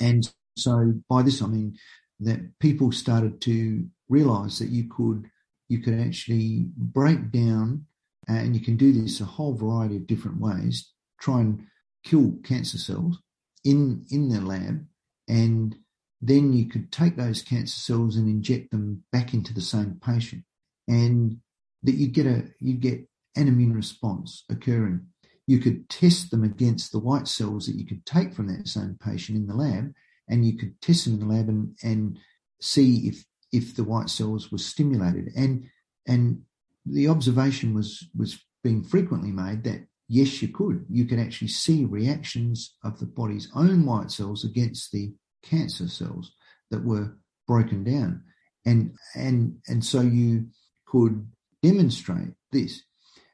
And 0.00 0.28
so 0.56 0.94
by 1.08 1.22
this 1.22 1.42
I 1.42 1.46
mean 1.46 1.76
that 2.20 2.58
people 2.60 2.92
started 2.92 3.40
to 3.42 3.86
realize 4.08 4.58
that 4.58 4.68
you 4.68 4.88
could 4.88 5.30
you 5.72 5.80
could 5.80 5.98
actually 5.98 6.66
break 6.76 7.30
down 7.30 7.86
and 8.28 8.54
you 8.54 8.62
can 8.62 8.76
do 8.76 8.92
this 8.92 9.20
a 9.20 9.24
whole 9.24 9.54
variety 9.54 9.96
of 9.96 10.06
different 10.06 10.40
ways, 10.40 10.92
try 11.20 11.40
and 11.40 11.66
kill 12.04 12.34
cancer 12.44 12.78
cells 12.78 13.18
in 13.64 14.04
in 14.10 14.28
the 14.28 14.40
lab 14.40 14.84
and 15.28 15.76
then 16.20 16.52
you 16.52 16.66
could 16.66 16.92
take 16.92 17.16
those 17.16 17.42
cancer 17.42 17.78
cells 17.78 18.16
and 18.16 18.28
inject 18.28 18.70
them 18.70 19.02
back 19.10 19.34
into 19.34 19.52
the 19.52 19.60
same 19.60 20.00
patient, 20.04 20.44
and 20.86 21.38
that 21.82 21.96
you 21.96 22.06
get 22.06 22.26
a 22.26 22.44
you 22.60 22.74
get 22.74 23.00
an 23.34 23.48
immune 23.48 23.74
response 23.74 24.44
occurring. 24.48 25.06
You 25.46 25.58
could 25.58 25.88
test 25.88 26.30
them 26.30 26.44
against 26.44 26.92
the 26.92 27.00
white 27.00 27.26
cells 27.26 27.66
that 27.66 27.74
you 27.74 27.84
could 27.84 28.06
take 28.06 28.32
from 28.32 28.46
that 28.48 28.68
same 28.68 28.96
patient 29.04 29.36
in 29.36 29.48
the 29.48 29.54
lab, 29.54 29.92
and 30.28 30.46
you 30.46 30.56
could 30.56 30.80
test 30.80 31.04
them 31.04 31.14
in 31.14 31.20
the 31.20 31.34
lab 31.34 31.48
and, 31.48 31.76
and 31.82 32.18
see 32.60 33.08
if 33.08 33.24
if 33.52 33.76
the 33.76 33.84
white 33.84 34.10
cells 34.10 34.50
were 34.50 34.58
stimulated. 34.58 35.30
And 35.36 35.68
and 36.06 36.42
the 36.84 37.08
observation 37.08 37.74
was 37.74 38.08
was 38.16 38.42
being 38.64 38.82
frequently 38.82 39.30
made 39.30 39.64
that 39.64 39.86
yes, 40.12 40.42
you 40.42 40.48
could. 40.48 40.84
You 40.90 41.06
could 41.06 41.18
actually 41.18 41.48
see 41.48 41.86
reactions 41.86 42.76
of 42.84 42.98
the 42.98 43.06
body's 43.06 43.48
own 43.54 43.86
white 43.86 44.10
cells 44.10 44.44
against 44.44 44.92
the 44.92 45.14
cancer 45.42 45.88
cells 45.88 46.32
that 46.70 46.84
were 46.84 47.16
broken 47.48 47.82
down. 47.82 48.22
And, 48.66 48.94
and, 49.14 49.56
and 49.68 49.82
so 49.82 50.02
you 50.02 50.48
could 50.86 51.26
demonstrate 51.62 52.34
this. 52.52 52.82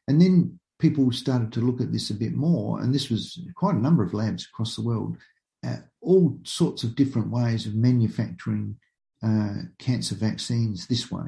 And 0.06 0.22
then 0.22 0.60
people 0.78 1.10
started 1.10 1.52
to 1.54 1.60
look 1.60 1.80
at 1.80 1.90
this 1.90 2.10
a 2.10 2.14
bit 2.14 2.34
more, 2.34 2.80
and 2.80 2.94
this 2.94 3.10
was 3.10 3.40
quite 3.56 3.74
a 3.74 3.80
number 3.80 4.04
of 4.04 4.14
labs 4.14 4.46
across 4.46 4.76
the 4.76 4.82
world, 4.82 5.16
uh, 5.66 5.78
all 6.00 6.38
sorts 6.44 6.84
of 6.84 6.94
different 6.94 7.30
ways 7.30 7.66
of 7.66 7.74
manufacturing 7.74 8.76
cancer 9.78 10.14
vaccines 10.14 10.86
this 10.86 11.10
way. 11.10 11.26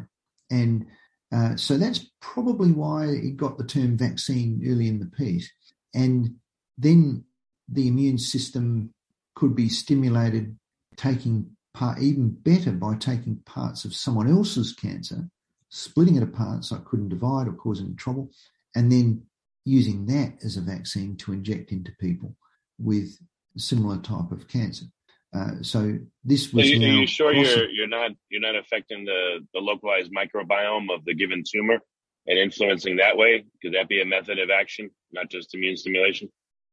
And 0.50 0.86
uh, 1.32 1.56
so 1.56 1.78
that's 1.78 2.06
probably 2.20 2.72
why 2.72 3.06
it 3.06 3.36
got 3.36 3.56
the 3.56 3.64
term 3.64 3.96
vaccine 3.96 4.62
early 4.66 4.88
in 4.88 4.98
the 4.98 5.06
piece. 5.06 5.50
And 5.94 6.36
then 6.76 7.24
the 7.68 7.88
immune 7.88 8.18
system 8.18 8.92
could 9.34 9.54
be 9.54 9.68
stimulated 9.68 10.56
taking 10.96 11.56
part, 11.72 12.00
even 12.00 12.30
better 12.30 12.72
by 12.72 12.94
taking 12.96 13.36
parts 13.46 13.84
of 13.84 13.94
someone 13.94 14.28
else's 14.28 14.72
cancer, 14.72 15.28
splitting 15.68 16.16
it 16.16 16.22
apart 16.22 16.64
so 16.64 16.76
it 16.76 16.84
couldn't 16.84 17.08
divide 17.08 17.46
or 17.46 17.52
cause 17.52 17.80
any 17.80 17.94
trouble, 17.94 18.30
and 18.74 18.90
then 18.90 19.22
using 19.64 20.04
that 20.06 20.34
as 20.44 20.56
a 20.56 20.60
vaccine 20.60 21.16
to 21.16 21.32
inject 21.32 21.70
into 21.70 21.92
people 22.00 22.34
with 22.78 23.18
similar 23.56 23.98
type 23.98 24.32
of 24.32 24.48
cancer. 24.48 24.86
Uh, 25.34 25.62
so 25.62 25.98
this 26.24 26.52
was. 26.52 26.66
So 26.66 26.72
you, 26.72 26.86
are 26.86 27.00
you 27.00 27.06
sure 27.06 27.32
possible. 27.32 27.58
you're 27.58 27.70
you're 27.70 27.88
not 27.88 28.10
you're 28.30 28.40
not 28.40 28.56
affecting 28.56 29.04
the 29.04 29.46
the 29.54 29.60
localized 29.60 30.10
microbiome 30.12 30.92
of 30.92 31.04
the 31.04 31.14
given 31.14 31.44
tumor 31.48 31.78
and 32.26 32.38
influencing 32.38 32.96
that 32.96 33.16
way? 33.16 33.44
Could 33.62 33.74
that 33.74 33.88
be 33.88 34.00
a 34.00 34.04
method 34.04 34.38
of 34.38 34.50
action, 34.50 34.90
not 35.12 35.30
just 35.30 35.54
immune 35.54 35.76
stimulation? 35.76 36.28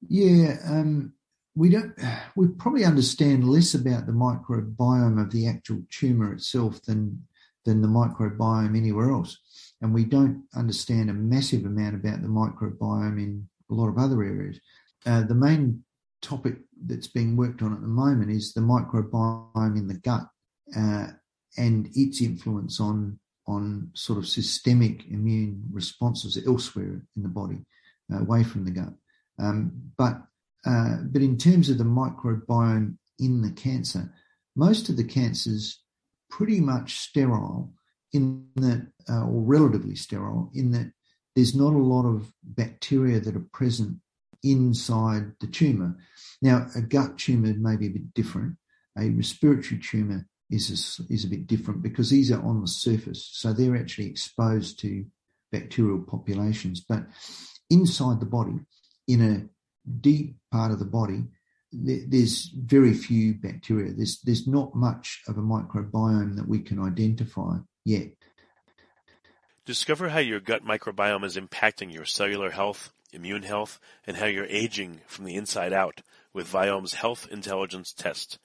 Yeah, 0.08 0.58
um, 0.65 1.13
we 1.58 1.70
don't 1.70 1.93
we 2.36 2.48
probably 2.48 2.86
understand 2.86 3.50
less 3.50 3.74
about 3.74 4.06
the 4.06 4.12
microbiome 4.12 5.20
of 5.22 5.32
the 5.32 5.48
actual 5.48 5.82
tumor 5.89 6.34
itself 6.34 6.82
than 6.84 7.28
than 7.65 7.82
the 7.82 7.88
microbiome 7.88 8.78
anywhere 8.78 9.12
else 9.12 9.38
and 9.82 9.93
we 9.93 10.06
don't 10.06 10.43
understand 10.56 11.10
a 11.10 11.13
massive 11.13 11.65
amount 11.65 11.96
about 11.96 12.22
the 12.22 12.28
microbiome 12.28 13.17
in 13.17 13.48
a 13.70 13.74
lot 13.74 13.89
of 13.89 13.98
other 13.98 14.24
areas 14.24 14.60
uh, 15.06 15.24
the 15.24 15.36
main 15.36 15.84
topic 16.22 16.58
that's 16.86 17.08
being 17.08 17.36
worked 17.36 17.62
on 17.62 17.74
at 17.74 17.82
the 17.82 17.88
moment 17.88 18.32
is 18.32 18.54
the 18.54 18.62
microbiome 18.62 19.78
in 19.78 19.88
the 19.88 20.00
gut 20.00 20.28
uh, 20.76 21.08
and 21.58 21.90
its 21.96 22.22
influence 22.22 22.80
on 22.80 23.20
on 23.48 23.90
sort 23.94 24.20
of 24.20 24.28
systemic 24.28 25.08
immune 25.08 25.64
responses 25.72 26.38
elsewhere 26.46 27.02
in 27.16 27.24
the 27.24 27.30
body 27.30 27.66
uh, 28.14 28.20
away 28.20 28.44
from 28.44 28.66
the 28.66 28.72
gut. 28.72 28.94
Um, 29.40 29.72
but 29.98 30.22
uh, 30.66 30.98
but 31.04 31.22
in 31.22 31.38
terms 31.38 31.70
of 31.70 31.78
the 31.78 31.84
microbiome 31.84 32.98
in 33.20 33.42
the 33.42 33.52
cancer, 33.52 34.14
most 34.56 34.90
of 34.90 34.98
the 34.98 35.04
cancers 35.04 35.82
pretty 36.30 36.60
much 36.60 37.00
sterile 37.00 37.72
in 38.12 38.48
that, 38.56 38.88
uh, 39.10 39.26
or 39.26 39.42
relatively 39.42 39.96
sterile 39.96 40.52
in 40.54 40.72
that 40.72 40.92
there's 41.36 41.56
not 41.56 41.74
a 41.74 41.78
lot 41.78 42.06
of 42.06 42.32
bacteria 42.44 43.20
that 43.20 43.36
are 43.36 43.48
present 43.54 43.98
inside 44.43 45.34
the 45.39 45.47
tumor. 45.47 45.97
Now, 46.41 46.67
a 46.76 46.82
gut 46.82 47.17
tumor 47.17 47.54
may 47.54 47.76
be 47.76 47.88
a 47.88 47.91
bit 47.91 48.13
different. 48.13 48.58
A 48.97 49.10
respiratory 49.10 49.80
tumor 49.80 50.28
is 50.50 50.69
a, 50.69 51.13
is 51.13 51.26
a 51.26 51.30
bit 51.30 51.47
different 51.47 51.84
because 51.84 52.10
these 52.10 52.32
are 52.32 52.43
on 52.43 52.62
the 52.62 52.67
surface, 52.67 53.30
so 53.34 53.54
they're 53.54 53.78
actually 53.78 54.08
exposed 54.08 54.80
to 54.80 55.06
bacterial 55.52 56.00
populations. 56.00 56.82
But 56.82 57.06
inside 57.69 58.19
the 58.19 58.26
body, 58.26 58.60
in 59.08 59.21
a 59.21 59.89
deep 60.02 60.36
part 60.52 60.71
of 60.71 60.80
the 60.80 60.86
body, 60.86 61.23
there's 61.71 62.50
very 62.56 62.93
few 62.93 63.36
bacteria. 63.36 63.91
There's 63.93 64.21
there's 64.21 64.47
not 64.47 64.73
much 64.73 65.21
of 65.28 65.38
a 65.38 65.41
microbiome 65.41 66.36
that 66.38 66.47
we 66.47 66.60
can 66.60 66.80
identify 66.80 67.58
yet. 67.84 68.12
Discover 69.65 70.10
how 70.10 70.19
your 70.19 70.39
gut 70.39 70.63
microbiome 70.63 71.26
is 71.26 71.36
impacting 71.36 71.93
your 71.93 72.06
cellular 72.06 72.52
health, 72.52 72.93
immune 73.12 73.43
health, 73.43 73.80
and 74.06 74.17
how 74.17 74.26
you're 74.26 74.46
aging 74.46 75.02
from 75.08 75.26
the 75.26 75.36
inside 75.36 75.74
out 75.74 76.02
with 76.34 76.52
Viome's 76.52 76.96
Health 76.96 77.28
Intelligence 77.32 77.93
Test. 77.93 78.39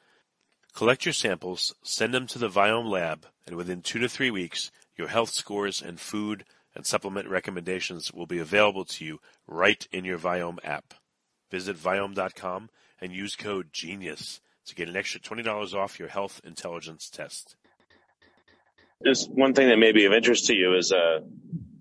Collect 0.74 1.04
your 1.04 1.12
samples, 1.12 1.74
send 1.82 2.14
them 2.14 2.26
to 2.28 2.38
the 2.38 2.48
Viome 2.48 2.88
lab, 2.88 3.26
and 3.46 3.56
within 3.56 3.82
two 3.82 3.98
to 3.98 4.08
three 4.08 4.30
weeks, 4.30 4.70
your 4.96 5.08
health 5.08 5.30
scores 5.30 5.82
and 5.82 6.00
food 6.00 6.44
and 6.74 6.86
supplement 6.86 7.28
recommendations 7.28 8.12
will 8.12 8.26
be 8.26 8.38
available 8.38 8.84
to 8.84 9.04
you 9.04 9.20
right 9.46 9.86
in 9.92 10.04
your 10.04 10.18
Viome 10.18 10.58
app. 10.64 10.94
Visit 11.50 11.76
Viome.com 11.76 12.70
and 13.00 13.12
use 13.12 13.36
code 13.36 13.72
GENIUS 13.72 14.40
to 14.66 14.74
get 14.74 14.88
an 14.88 14.96
extra 14.96 15.20
$20 15.20 15.74
off 15.74 15.98
your 15.98 16.08
health 16.08 16.40
intelligence 16.44 17.10
test. 17.10 17.56
Just 19.04 19.30
one 19.30 19.52
thing 19.52 19.68
that 19.68 19.78
may 19.78 19.92
be 19.92 20.04
of 20.06 20.12
interest 20.12 20.46
to 20.46 20.54
you 20.54 20.76
is 20.76 20.92
uh, 20.92 21.20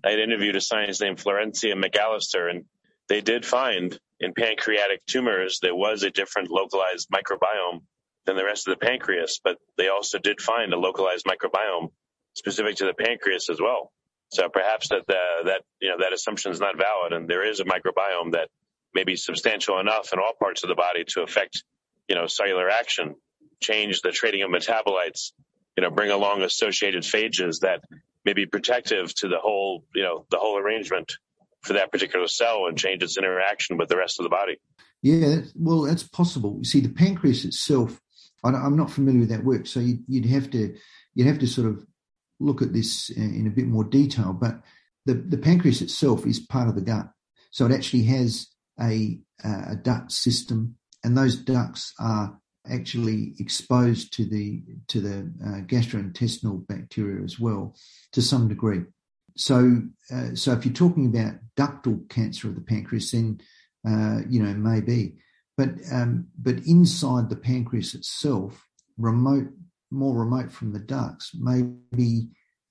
I 0.04 0.10
had 0.10 0.18
interviewed 0.18 0.56
a 0.56 0.60
scientist 0.60 1.00
named 1.00 1.18
Florencia 1.18 1.74
McAllister, 1.74 2.50
and 2.50 2.64
they 3.08 3.20
did 3.20 3.46
find 3.46 3.98
in 4.20 4.32
pancreatic 4.34 5.04
tumors 5.06 5.58
there 5.60 5.74
was 5.74 6.02
a 6.02 6.10
different 6.10 6.50
localized 6.50 7.08
microbiome 7.10 7.82
than 8.26 8.36
the 8.36 8.44
rest 8.44 8.68
of 8.68 8.78
the 8.78 8.84
pancreas, 8.84 9.40
but 9.42 9.58
they 9.76 9.88
also 9.88 10.18
did 10.18 10.40
find 10.40 10.72
a 10.72 10.78
localized 10.78 11.26
microbiome 11.26 11.90
specific 12.34 12.76
to 12.76 12.84
the 12.84 12.94
pancreas 12.94 13.50
as 13.50 13.60
well. 13.60 13.92
So 14.30 14.48
perhaps 14.48 14.88
that 14.88 15.06
the, 15.06 15.18
that 15.44 15.62
you 15.80 15.90
know 15.90 15.98
that 15.98 16.12
assumption 16.12 16.52
is 16.52 16.60
not 16.60 16.78
valid, 16.78 17.12
and 17.12 17.28
there 17.28 17.46
is 17.46 17.60
a 17.60 17.64
microbiome 17.64 18.32
that 18.32 18.48
may 18.94 19.04
be 19.04 19.16
substantial 19.16 19.78
enough 19.78 20.12
in 20.12 20.18
all 20.18 20.32
parts 20.38 20.62
of 20.62 20.68
the 20.68 20.74
body 20.74 21.04
to 21.08 21.22
affect 21.22 21.64
you 22.08 22.14
know 22.14 22.26
cellular 22.26 22.70
action, 22.70 23.14
change 23.60 24.00
the 24.00 24.10
trading 24.10 24.42
of 24.42 24.50
metabolites, 24.50 25.32
you 25.76 25.82
know, 25.82 25.90
bring 25.90 26.10
along 26.10 26.42
associated 26.42 27.02
phages 27.02 27.60
that 27.60 27.82
may 28.24 28.32
be 28.32 28.46
protective 28.46 29.14
to 29.16 29.28
the 29.28 29.38
whole 29.38 29.84
you 29.94 30.02
know 30.02 30.26
the 30.30 30.38
whole 30.38 30.58
arrangement 30.58 31.16
for 31.62 31.74
that 31.74 31.92
particular 31.92 32.26
cell 32.26 32.66
and 32.66 32.76
change 32.76 33.02
its 33.02 33.16
interaction 33.16 33.76
with 33.76 33.88
the 33.88 33.96
rest 33.96 34.18
of 34.18 34.24
the 34.24 34.30
body. 34.30 34.58
Yeah, 35.00 35.42
well, 35.54 35.82
that's 35.82 36.02
possible. 36.02 36.56
You 36.58 36.64
see, 36.64 36.80
the 36.80 36.88
pancreas 36.88 37.44
itself, 37.44 38.00
I'm 38.44 38.76
not 38.76 38.90
familiar 38.90 39.20
with 39.20 39.28
that 39.30 39.44
work, 39.44 39.66
so 39.66 39.80
you'd 39.80 40.26
have 40.26 40.50
to 40.50 40.76
you'd 41.14 41.26
have 41.26 41.38
to 41.40 41.46
sort 41.46 41.68
of 41.68 41.84
look 42.40 42.62
at 42.62 42.72
this 42.72 43.10
in 43.10 43.46
a 43.46 43.50
bit 43.50 43.66
more 43.66 43.84
detail, 43.84 44.32
but 44.32 44.60
the, 45.06 45.14
the 45.14 45.38
pancreas 45.38 45.80
itself 45.80 46.26
is 46.26 46.40
part 46.40 46.68
of 46.68 46.74
the 46.74 46.80
gut. 46.80 47.08
So 47.50 47.66
it 47.66 47.72
actually 47.72 48.04
has 48.04 48.48
a, 48.80 49.20
a 49.44 49.76
duct 49.76 50.12
system, 50.12 50.76
and 51.04 51.16
those 51.16 51.36
ducts 51.36 51.94
are 52.00 52.38
actually 52.70 53.34
exposed 53.38 54.12
to 54.14 54.24
the 54.24 54.62
to 54.88 55.00
the 55.00 55.30
uh, 55.44 55.60
gastrointestinal 55.66 56.66
bacteria 56.66 57.24
as 57.24 57.38
well 57.38 57.74
to 58.12 58.22
some 58.22 58.48
degree. 58.48 58.82
So, 59.36 59.82
uh, 60.12 60.34
so 60.34 60.52
if 60.52 60.64
you're 60.64 60.74
talking 60.74 61.06
about 61.06 61.34
ductal 61.56 62.08
cancer 62.08 62.48
of 62.48 62.54
the 62.54 62.60
pancreas, 62.60 63.12
then 63.12 63.40
uh, 63.86 64.20
you 64.28 64.42
know 64.42 64.54
maybe, 64.54 65.16
but 65.56 65.70
um, 65.90 66.28
but 66.38 66.58
inside 66.66 67.30
the 67.30 67.36
pancreas 67.36 67.94
itself, 67.94 68.66
remote 68.98 69.48
more 69.90 70.18
remote 70.18 70.50
from 70.50 70.72
the 70.72 70.78
ducts, 70.78 71.32
maybe 71.34 72.28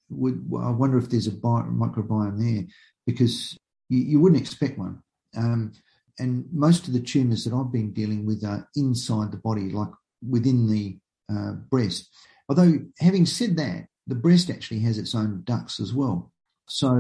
would 0.09 0.43
I 0.59 0.69
wonder 0.71 0.97
if 0.97 1.09
there's 1.09 1.27
a 1.27 1.31
bio, 1.31 1.63
microbiome 1.63 2.39
there 2.39 2.65
because 3.05 3.57
you, 3.89 3.99
you 3.99 4.19
wouldn't 4.19 4.41
expect 4.41 4.77
one. 4.77 5.01
Um, 5.35 5.73
and 6.19 6.45
most 6.51 6.87
of 6.87 6.93
the 6.93 6.99
tumours 6.99 7.43
that 7.45 7.53
I've 7.53 7.71
been 7.71 7.93
dealing 7.93 8.25
with 8.25 8.43
are 8.43 8.67
inside 8.75 9.31
the 9.31 9.37
body, 9.37 9.69
like 9.69 9.89
within 10.27 10.69
the 10.69 10.97
uh, 11.31 11.53
breast. 11.69 12.09
Although, 12.49 12.79
having 12.99 13.25
said 13.25 13.55
that, 13.57 13.87
the 14.07 14.15
breast 14.15 14.49
actually 14.49 14.79
has 14.79 14.97
its 14.97 15.15
own 15.15 15.43
ducts 15.45 15.79
as 15.79 15.93
well. 15.93 16.31
So, 16.67 16.95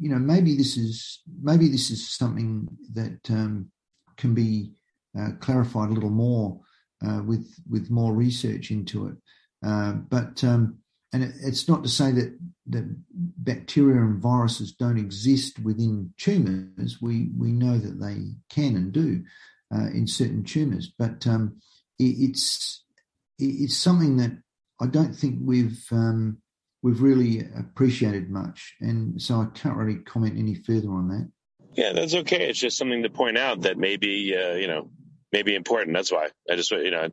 you 0.00 0.08
know, 0.10 0.18
maybe 0.18 0.56
this 0.56 0.76
is 0.76 1.20
maybe 1.42 1.68
this 1.68 1.90
is 1.90 2.08
something 2.08 2.68
that 2.92 3.18
um, 3.30 3.70
can 4.16 4.34
be 4.34 4.72
uh, 5.18 5.30
clarified 5.40 5.90
a 5.90 5.92
little 5.92 6.10
more 6.10 6.60
uh, 7.06 7.22
with 7.24 7.52
with 7.68 7.90
more 7.90 8.12
research 8.14 8.70
into 8.70 9.08
it. 9.08 9.16
Uh, 9.64 9.92
but 9.92 10.42
um, 10.44 10.78
and 11.12 11.22
it, 11.22 11.32
it's 11.42 11.68
not 11.68 11.82
to 11.82 11.88
say 11.88 12.10
that 12.12 12.38
that 12.68 12.84
bacteria 13.14 14.00
and 14.00 14.20
viruses 14.20 14.72
don't 14.72 14.98
exist 14.98 15.58
within 15.60 16.12
tumours. 16.18 16.98
We 17.00 17.30
we 17.36 17.52
know 17.52 17.78
that 17.78 18.00
they 18.00 18.32
can 18.50 18.76
and 18.76 18.92
do 18.92 19.24
uh, 19.74 19.86
in 19.86 20.06
certain 20.06 20.44
tumours, 20.44 20.92
but 20.98 21.26
um, 21.26 21.60
it, 21.98 22.14
it's 22.18 22.84
it's 23.38 23.76
something 23.76 24.16
that 24.16 24.32
I 24.80 24.86
don't 24.86 25.14
think 25.14 25.38
we've 25.42 25.84
um, 25.92 26.38
we've 26.82 27.02
really 27.02 27.40
appreciated 27.56 28.30
much, 28.30 28.74
and 28.80 29.20
so 29.20 29.40
I 29.40 29.46
can't 29.54 29.76
really 29.76 30.00
comment 30.00 30.38
any 30.38 30.54
further 30.54 30.90
on 30.90 31.08
that. 31.08 31.30
Yeah, 31.74 31.92
that's 31.92 32.14
okay. 32.14 32.48
It's 32.48 32.58
just 32.58 32.78
something 32.78 33.02
to 33.02 33.10
point 33.10 33.38
out 33.38 33.62
that 33.62 33.78
maybe 33.78 34.34
uh, 34.36 34.54
you 34.54 34.66
know 34.66 34.90
maybe 35.32 35.54
important. 35.54 35.94
That's 35.94 36.12
why 36.12 36.30
I 36.50 36.56
just 36.56 36.70
you 36.72 36.90
know 36.90 37.10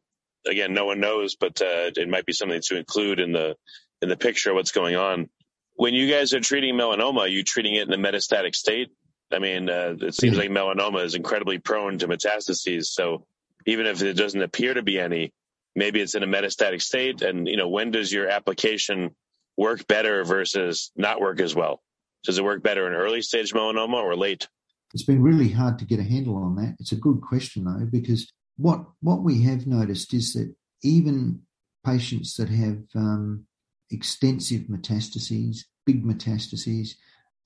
again, 0.48 0.74
no 0.74 0.86
one 0.86 1.00
knows, 1.00 1.36
but 1.36 1.62
uh, 1.62 1.92
it 1.96 2.10
might 2.10 2.26
be 2.26 2.34
something 2.34 2.62
to 2.62 2.78
include 2.78 3.20
in 3.20 3.32
the 3.32 3.56
in 4.04 4.10
the 4.10 4.18
picture 4.18 4.52
of 4.52 4.56
what's 4.56 4.72
going 4.72 4.96
on. 4.96 5.30
When 5.76 5.96
you 5.96 6.12
guys 6.12 6.34
are 6.34 6.39
treating 6.39 6.76
melanoma, 6.76 7.22
are 7.22 7.28
you 7.28 7.44
treating 7.44 7.74
it 7.76 7.88
in 7.88 7.94
a 7.94 7.98
metastatic 7.98 8.54
state? 8.54 8.89
I 9.32 9.39
mean, 9.39 9.70
uh, 9.70 9.96
it 10.00 10.13
seems 10.13 10.38
like 10.38 10.52
melanoma 10.52 11.04
is 11.04 11.16
incredibly 11.16 11.58
prone 11.58 11.98
to 12.00 12.08
metastases. 12.08 12.86
So 12.86 13.26
even 13.66 13.88
if 13.88 14.04
it 14.04 14.13
doesn't 14.13 14.42
appear 14.42 14.76
to 14.76 14.84
be 14.84 15.00
any, 15.00 15.34
maybe 15.76 16.02
it's 16.02 16.13
in 16.13 16.22
a 16.22 16.28
metastatic 16.28 16.82
state. 16.82 17.24
And 17.24 17.48
you 17.48 17.58
know, 17.58 17.70
when 17.70 17.89
does 17.89 18.12
your 18.12 18.30
application 18.30 19.16
work 19.58 19.88
better 19.88 20.24
versus 20.24 20.92
not 20.96 21.20
work 21.20 21.39
as 21.39 21.56
well? 21.56 21.82
Does 22.24 22.38
it 22.38 22.44
work 22.44 22.62
better 22.62 22.86
in 22.86 22.94
early 22.94 23.22
stage 23.22 23.54
melanoma 23.54 24.04
or 24.04 24.16
late? 24.16 24.48
It's 24.94 25.04
been 25.04 25.24
really 25.24 25.50
hard 25.50 25.80
to 25.80 25.86
get 25.86 26.00
a 26.00 26.04
handle 26.04 26.38
on 26.38 26.56
that. 26.58 26.76
It's 26.80 26.92
a 26.92 26.98
good 26.98 27.22
question 27.22 27.63
though, 27.63 27.88
because 27.92 28.32
what 28.58 28.86
what 29.02 29.24
we 29.24 29.42
have 29.44 29.66
noticed 29.66 30.13
is 30.13 30.34
that 30.34 30.54
even 30.84 31.42
patients 31.84 32.36
that 32.36 32.50
have 32.50 32.84
um, 32.96 33.46
extensive 33.91 34.63
metastases, 34.63 35.60
big 35.86 36.04
metastases, 36.06 36.96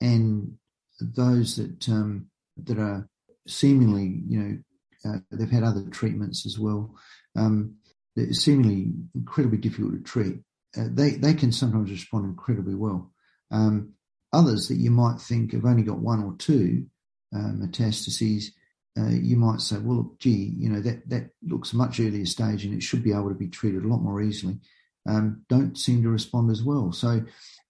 and 0.00 0.56
those 1.00 1.56
that 1.56 1.88
um, 1.88 2.26
that 2.56 2.78
are 2.78 3.08
seemingly, 3.46 4.22
you 4.28 4.38
know, 4.38 4.58
uh, 5.10 5.18
they've 5.30 5.50
had 5.50 5.64
other 5.64 5.82
treatments 5.90 6.46
as 6.46 6.58
well. 6.58 6.94
Um, 7.36 7.76
they're 8.16 8.32
seemingly 8.32 8.92
incredibly 9.14 9.58
difficult 9.58 9.92
to 9.92 10.00
treat. 10.00 10.38
Uh, 10.76 10.88
they 10.90 11.10
they 11.10 11.34
can 11.34 11.52
sometimes 11.52 11.90
respond 11.90 12.24
incredibly 12.24 12.74
well. 12.74 13.12
Um, 13.50 13.94
others 14.32 14.68
that 14.68 14.76
you 14.76 14.90
might 14.90 15.20
think 15.20 15.52
have 15.52 15.64
only 15.64 15.82
got 15.82 15.98
one 15.98 16.22
or 16.22 16.34
two 16.36 16.86
uh, 17.34 17.52
metastases 17.52 18.50
uh, 18.98 19.10
you 19.10 19.36
might 19.36 19.60
say, 19.60 19.78
well, 19.78 19.98
look, 19.98 20.18
gee, 20.18 20.54
you 20.56 20.68
know, 20.68 20.80
that, 20.80 21.08
that 21.08 21.30
looks 21.42 21.72
a 21.72 21.76
much 21.76 22.00
earlier 22.00 22.26
stage 22.26 22.64
and 22.64 22.74
it 22.74 22.82
should 22.82 23.02
be 23.02 23.12
able 23.12 23.28
to 23.28 23.34
be 23.34 23.48
treated 23.48 23.84
a 23.84 23.88
lot 23.88 24.00
more 24.00 24.20
easily, 24.20 24.58
um, 25.08 25.42
don't 25.48 25.76
seem 25.76 26.02
to 26.02 26.10
respond 26.10 26.50
as 26.50 26.62
well. 26.62 26.92
So 26.92 27.22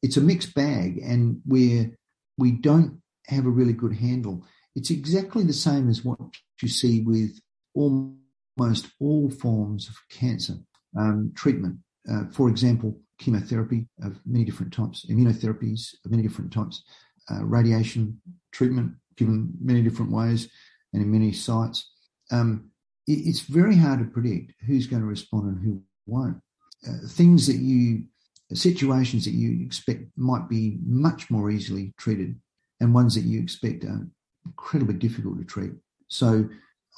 it's 0.02 0.16
a 0.16 0.20
mixed 0.20 0.54
bag 0.54 0.98
and 0.98 1.40
where 1.46 1.90
we 2.36 2.52
don't 2.52 3.00
have 3.28 3.46
a 3.46 3.50
really 3.50 3.72
good 3.72 3.94
handle. 3.94 4.44
It's 4.74 4.90
exactly 4.90 5.44
the 5.44 5.52
same 5.52 5.88
as 5.88 6.04
what 6.04 6.18
you 6.60 6.68
see 6.68 7.00
with 7.00 7.40
almost 7.74 8.88
all 9.00 9.30
forms 9.30 9.88
of 9.88 9.96
cancer 10.10 10.54
um, 10.98 11.32
treatment. 11.34 11.78
Uh, 12.10 12.24
for 12.32 12.48
example, 12.48 12.98
chemotherapy 13.18 13.86
of 14.02 14.18
many 14.26 14.44
different 14.44 14.72
types, 14.72 15.06
immunotherapies 15.10 15.94
of 16.04 16.10
many 16.10 16.22
different 16.22 16.52
types, 16.52 16.82
uh, 17.30 17.44
radiation 17.44 18.20
treatment 18.52 18.92
given 19.16 19.52
many 19.60 19.82
different 19.82 20.10
ways, 20.10 20.48
and 20.92 21.02
in 21.02 21.10
many 21.10 21.32
sites, 21.32 21.90
um, 22.30 22.70
it, 23.06 23.18
it's 23.26 23.40
very 23.40 23.76
hard 23.76 23.98
to 23.98 24.04
predict 24.06 24.52
who's 24.66 24.86
going 24.86 25.02
to 25.02 25.08
respond 25.08 25.44
and 25.48 25.64
who 25.64 25.82
won't. 26.06 26.40
Uh, 26.86 27.06
things 27.08 27.46
that 27.46 27.56
you, 27.56 28.04
situations 28.52 29.24
that 29.24 29.32
you 29.32 29.64
expect 29.64 30.04
might 30.16 30.48
be 30.48 30.78
much 30.84 31.30
more 31.30 31.50
easily 31.50 31.92
treated, 31.98 32.36
and 32.80 32.94
ones 32.94 33.14
that 33.14 33.24
you 33.24 33.40
expect 33.40 33.84
are 33.84 34.06
incredibly 34.46 34.94
difficult 34.94 35.38
to 35.38 35.44
treat. 35.44 35.72
So, 36.08 36.48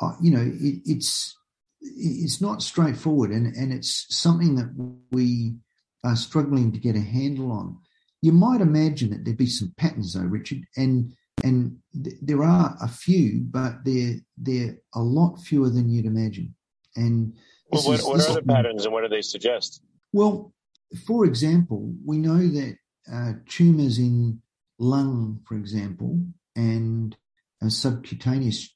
uh, 0.01 0.13
you 0.21 0.31
know, 0.31 0.43
it, 0.43 0.83
it's 0.85 1.37
it's 1.81 2.41
not 2.41 2.63
straightforward, 2.63 3.31
and 3.31 3.55
and 3.57 3.73
it's 3.73 4.07
something 4.15 4.55
that 4.57 4.71
we 5.11 5.55
are 6.05 6.17
struggling 6.17 6.73
to 6.73 6.79
get 6.79 6.97
a 6.97 7.01
handle 7.01 7.51
on. 7.53 7.79
You 8.23 8.33
might 8.33 8.61
imagine 8.61 9.11
that 9.11 9.25
there'd 9.25 9.37
be 9.37 9.47
some 9.47 9.73
patterns, 9.77 10.15
though, 10.15 10.21
Richard, 10.21 10.65
and 10.77 11.15
and 11.43 11.79
th- 12.05 12.17
there 12.21 12.43
are 12.43 12.77
a 12.81 12.89
few, 12.89 13.41
but 13.51 13.85
they're 13.85 14.17
they're 14.37 14.77
a 14.95 15.01
lot 15.01 15.41
fewer 15.41 15.71
than 15.71 15.89
you'd 15.89 16.07
imagine. 16.07 16.55
And 16.97 17.35
well, 17.73 17.83
what, 17.83 17.99
is, 18.01 18.05
what 18.05 18.29
are 18.29 18.35
the 18.35 18.43
patterns, 18.43 18.85
and 18.85 18.93
what 18.93 19.03
do 19.03 19.09
they 19.09 19.23
suggest? 19.23 19.83
Well, 20.13 20.53
for 21.07 21.25
example, 21.25 21.93
we 22.05 22.19
know 22.19 22.39
that 22.39 22.77
uh, 23.13 23.33
tumors 23.49 23.99
in 23.99 24.43
lung, 24.79 25.41
for 25.47 25.57
example, 25.57 26.21
and 26.57 27.17
uh, 27.63 27.69
subcutaneous 27.69 28.75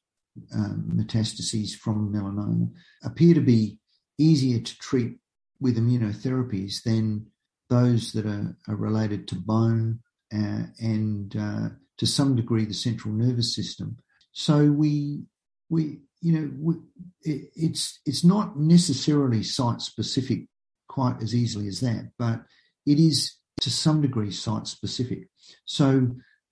um, 0.55 0.91
metastases 0.95 1.75
from 1.75 2.13
melanoma 2.13 2.71
appear 3.05 3.35
to 3.35 3.41
be 3.41 3.79
easier 4.19 4.61
to 4.61 4.79
treat 4.79 5.19
with 5.61 5.79
immunotherapies 5.79 6.83
than 6.83 7.27
those 7.71 8.13
that 8.13 8.27
are, 8.27 8.57
are 8.69 8.77
related 8.77 9.29
to 9.29 9.35
bone 9.37 10.01
uh, 10.35 10.65
and 10.79 11.37
uh, 11.37 11.69
to 11.99 12.07
some 12.07 12.35
degree 12.35 12.65
the 12.65 12.75
central 12.75 13.15
nervous 13.15 13.55
system. 13.55 13.97
So 14.33 14.65
we 14.65 15.23
we 15.69 16.01
you 16.25 16.33
know 16.33 16.75
it, 17.23 17.51
it's 17.55 18.01
it's 18.07 18.25
not 18.25 18.59
necessarily 18.59 19.43
site 19.43 19.83
specific 19.83 20.47
quite 20.89 21.23
as 21.23 21.35
easily 21.35 21.69
as 21.69 21.81
that, 21.81 22.11
but 22.19 22.41
it 22.87 22.99
is 22.99 23.35
to 23.61 23.71
some 23.71 24.01
degree 24.01 24.31
site 24.31 24.67
specific. 24.67 25.29
So 25.67 26.09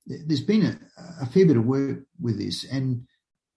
there's 0.07 0.43
been 0.43 0.67
a, 0.67 0.79
a 1.23 1.27
fair 1.27 1.47
bit 1.47 1.57
of 1.57 1.65
work 1.65 2.01
with 2.21 2.39
this, 2.39 2.65
and 2.71 3.07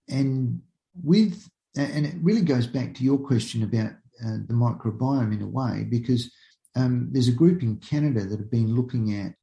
and 0.08 0.62
with 1.04 1.50
and 1.76 2.06
it 2.06 2.16
really 2.22 2.44
goes 2.44 2.68
back 2.68 2.96
to 2.96 3.04
your 3.04 3.18
question 3.18 3.64
about 3.64 3.92
uh, 4.26 4.38
the 4.48 4.54
microbiome 4.54 5.34
in 5.34 5.42
a 5.42 5.48
way, 5.48 5.86
because 5.90 6.32
um, 6.78 7.10
there's 7.12 7.28
a 7.28 7.34
group 7.34 7.62
in 7.62 7.76
Canada 7.78 8.22
that 8.22 8.40
have 8.40 8.52
been 8.52 8.74
looking 8.74 9.20
at 9.20 9.34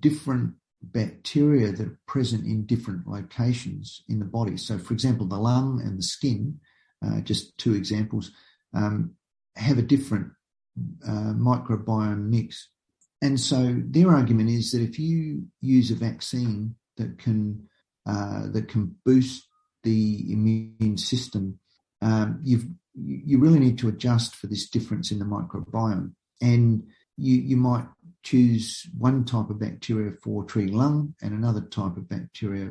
different 0.00 0.54
bacteria 0.82 1.72
that 1.72 1.86
are 1.86 1.98
present 2.06 2.44
in 2.44 2.66
different 2.66 3.06
locations 3.06 4.02
in 4.08 4.18
the 4.18 4.24
body. 4.24 4.56
So, 4.56 4.78
for 4.78 4.94
example, 4.94 5.26
the 5.26 5.36
lung 5.36 5.80
and 5.84 5.98
the 5.98 6.02
skin, 6.02 6.60
uh, 7.04 7.20
just 7.20 7.56
two 7.58 7.74
examples, 7.74 8.30
um, 8.74 9.12
have 9.56 9.78
a 9.78 9.82
different 9.82 10.32
uh, 11.06 11.34
microbiome 11.34 12.28
mix. 12.28 12.68
And 13.22 13.38
so 13.38 13.76
their 13.84 14.10
argument 14.10 14.48
is 14.48 14.72
that 14.72 14.80
if 14.80 14.98
you 14.98 15.46
use 15.60 15.90
a 15.90 15.94
vaccine 15.94 16.76
that 16.96 17.18
can 17.18 17.68
uh, 18.06 18.48
that 18.52 18.68
can 18.68 18.96
boost 19.04 19.46
the 19.82 20.32
immune 20.32 20.96
system, 20.96 21.58
um, 22.00 22.40
you've 22.42 22.66
you 22.94 23.38
really 23.38 23.60
need 23.60 23.78
to 23.78 23.88
adjust 23.88 24.34
for 24.34 24.46
this 24.46 24.68
difference 24.68 25.10
in 25.10 25.18
the 25.18 25.24
microbiome, 25.24 26.12
and 26.40 26.82
you 27.16 27.36
you 27.36 27.56
might 27.56 27.86
choose 28.22 28.86
one 28.98 29.24
type 29.24 29.50
of 29.50 29.58
bacteria 29.58 30.12
for 30.22 30.44
treating 30.44 30.74
lung 30.74 31.14
and 31.22 31.32
another 31.32 31.62
type 31.62 31.96
of 31.96 32.08
bacteria 32.08 32.70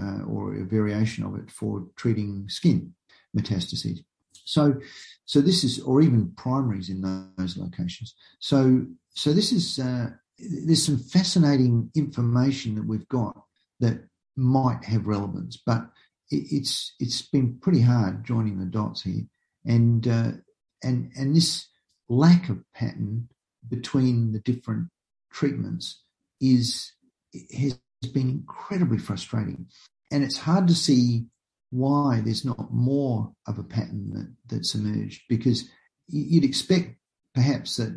uh, 0.00 0.22
or 0.24 0.54
a 0.54 0.64
variation 0.64 1.24
of 1.24 1.36
it 1.36 1.50
for 1.50 1.86
treating 1.96 2.48
skin 2.48 2.94
metastases. 3.36 4.04
So, 4.44 4.80
so 5.24 5.40
this 5.40 5.64
is, 5.64 5.80
or 5.80 6.02
even 6.02 6.32
primaries 6.36 6.90
in 6.90 7.00
those 7.38 7.56
locations. 7.56 8.14
So, 8.40 8.86
so 9.14 9.32
this 9.32 9.52
is, 9.52 9.78
uh, 9.78 10.10
there's 10.38 10.84
some 10.84 10.98
fascinating 10.98 11.90
information 11.94 12.74
that 12.74 12.86
we've 12.86 13.08
got 13.08 13.40
that 13.80 14.04
might 14.36 14.84
have 14.84 15.06
relevance, 15.06 15.56
but 15.64 15.86
it, 16.30 16.46
it's 16.50 16.94
it's 16.98 17.22
been 17.22 17.58
pretty 17.58 17.80
hard 17.80 18.24
joining 18.24 18.58
the 18.58 18.66
dots 18.66 19.02
here, 19.02 19.22
and 19.64 20.06
uh, 20.08 20.32
and 20.82 21.12
and 21.16 21.36
this 21.36 21.68
lack 22.08 22.48
of 22.48 22.64
pattern 22.74 23.28
between 23.68 24.32
the 24.32 24.40
different 24.40 24.88
treatments 25.32 26.02
is 26.40 26.92
has 27.56 27.78
been 28.12 28.30
incredibly 28.30 28.98
frustrating, 28.98 29.66
and 30.10 30.22
it's 30.22 30.38
hard 30.38 30.68
to 30.68 30.74
see 30.74 31.26
why 31.70 32.20
there's 32.24 32.44
not 32.44 32.72
more 32.72 33.32
of 33.48 33.58
a 33.58 33.64
pattern 33.64 34.10
that, 34.12 34.32
that's 34.48 34.74
emerged 34.74 35.22
because 35.28 35.68
you'd 36.06 36.44
expect 36.44 36.96
perhaps 37.34 37.76
that 37.76 37.88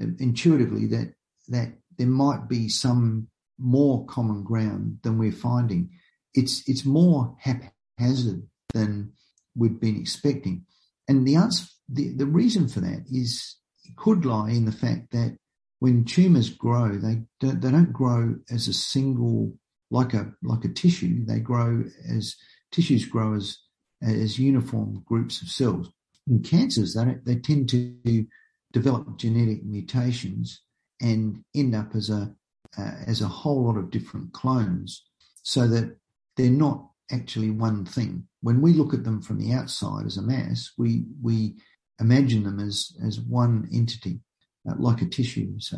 um, 0.00 0.16
intuitively 0.18 0.86
that 0.86 1.14
that 1.48 1.72
there 1.96 2.06
might 2.06 2.48
be 2.48 2.68
some 2.68 3.28
more 3.58 4.04
common 4.06 4.42
ground 4.42 4.98
than 5.02 5.18
we're 5.18 5.30
finding. 5.30 5.90
It's 6.34 6.68
it's 6.68 6.84
more 6.84 7.36
haphazard 7.38 8.42
than 8.72 9.12
we'd 9.54 9.80
been 9.80 9.96
expecting, 9.96 10.64
and 11.06 11.26
the 11.26 11.36
answer, 11.36 11.66
the, 11.88 12.14
the 12.16 12.26
reason 12.26 12.68
for 12.68 12.80
that 12.80 13.04
is 13.10 13.56
could 13.96 14.24
lie 14.24 14.50
in 14.50 14.64
the 14.64 14.72
fact 14.72 15.10
that 15.12 15.36
when 15.78 16.04
tumours 16.04 16.50
grow, 16.50 16.96
they 16.96 17.22
don't, 17.40 17.60
they 17.60 17.70
don't 17.70 17.92
grow 17.92 18.36
as 18.50 18.68
a 18.68 18.72
single 18.72 19.52
like 19.90 20.14
a 20.14 20.32
like 20.42 20.64
a 20.64 20.68
tissue. 20.68 21.24
They 21.24 21.40
grow 21.40 21.84
as 22.08 22.36
tissues 22.70 23.06
grow 23.06 23.34
as, 23.34 23.58
as 24.02 24.38
uniform 24.38 25.02
groups 25.06 25.42
of 25.42 25.48
cells. 25.48 25.90
In 26.28 26.42
cancers, 26.42 26.94
they, 26.94 27.16
they 27.24 27.40
tend 27.40 27.68
to 27.70 28.26
develop 28.72 29.18
genetic 29.18 29.64
mutations 29.64 30.62
and 31.00 31.42
end 31.54 31.74
up 31.74 31.94
as 31.94 32.10
a 32.10 32.34
uh, 32.78 32.92
as 33.06 33.20
a 33.20 33.28
whole 33.28 33.64
lot 33.64 33.76
of 33.76 33.90
different 33.90 34.32
clones, 34.32 35.02
so 35.42 35.66
that 35.66 35.96
they're 36.36 36.50
not 36.50 36.88
actually 37.10 37.50
one 37.50 37.84
thing. 37.84 38.28
When 38.42 38.60
we 38.60 38.72
look 38.72 38.94
at 38.94 39.02
them 39.04 39.20
from 39.22 39.38
the 39.38 39.52
outside 39.52 40.06
as 40.06 40.16
a 40.16 40.22
mass, 40.22 40.70
we 40.78 41.04
we 41.20 41.56
imagine 42.00 42.44
them 42.44 42.60
as 42.60 42.92
as 43.04 43.20
one 43.20 43.68
entity, 43.72 44.20
uh, 44.68 44.74
like 44.78 45.02
a 45.02 45.06
tissue, 45.06 45.58
say, 45.60 45.76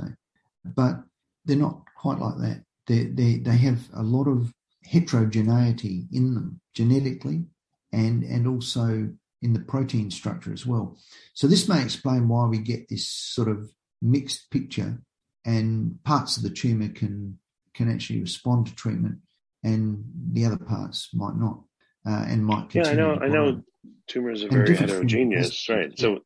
but 0.65 1.03
they're 1.45 1.57
not 1.57 1.83
quite 1.97 2.19
like 2.19 2.39
that. 2.39 2.65
They 2.87 3.05
they 3.05 3.39
they 3.39 3.57
have 3.57 3.89
a 3.95 4.03
lot 4.03 4.29
of 4.29 4.53
heterogeneity 4.85 6.07
in 6.13 6.35
them 6.35 6.61
genetically 6.75 7.45
and, 7.93 8.23
and 8.25 8.47
also 8.47 9.11
in 9.41 9.53
the 9.53 9.61
protein 9.61 10.11
structure 10.11 10.53
as 10.53 10.67
well. 10.67 10.97
So 11.35 11.47
this 11.47 11.69
may 11.69 11.83
explain 11.83 12.29
why 12.29 12.47
we 12.47 12.59
get 12.59 12.89
this 12.89 13.09
sort 13.09 13.49
of 13.49 13.71
mixed 14.01 14.51
picture 14.51 15.01
and 15.45 16.03
parts 16.05 16.37
of 16.37 16.43
the 16.43 16.51
tumor 16.51 16.89
can 16.89 17.39
can 17.75 17.91
actually 17.91 18.21
respond 18.21 18.67
to 18.67 18.75
treatment 18.75 19.19
and 19.65 20.05
the 20.33 20.45
other 20.45 20.59
parts 20.59 21.09
might 21.15 21.37
not 21.37 21.63
uh, 22.07 22.25
and 22.29 22.45
might 22.45 22.75
yeah 22.75 22.89
i 22.89 22.95
know 22.95 23.17
i 23.17 23.29
know 23.29 23.63
tumors 24.09 24.43
are 24.45 24.49
very 24.49 24.77
heterogeneous 24.77 25.69
right 25.69 25.99
so 25.99 26.19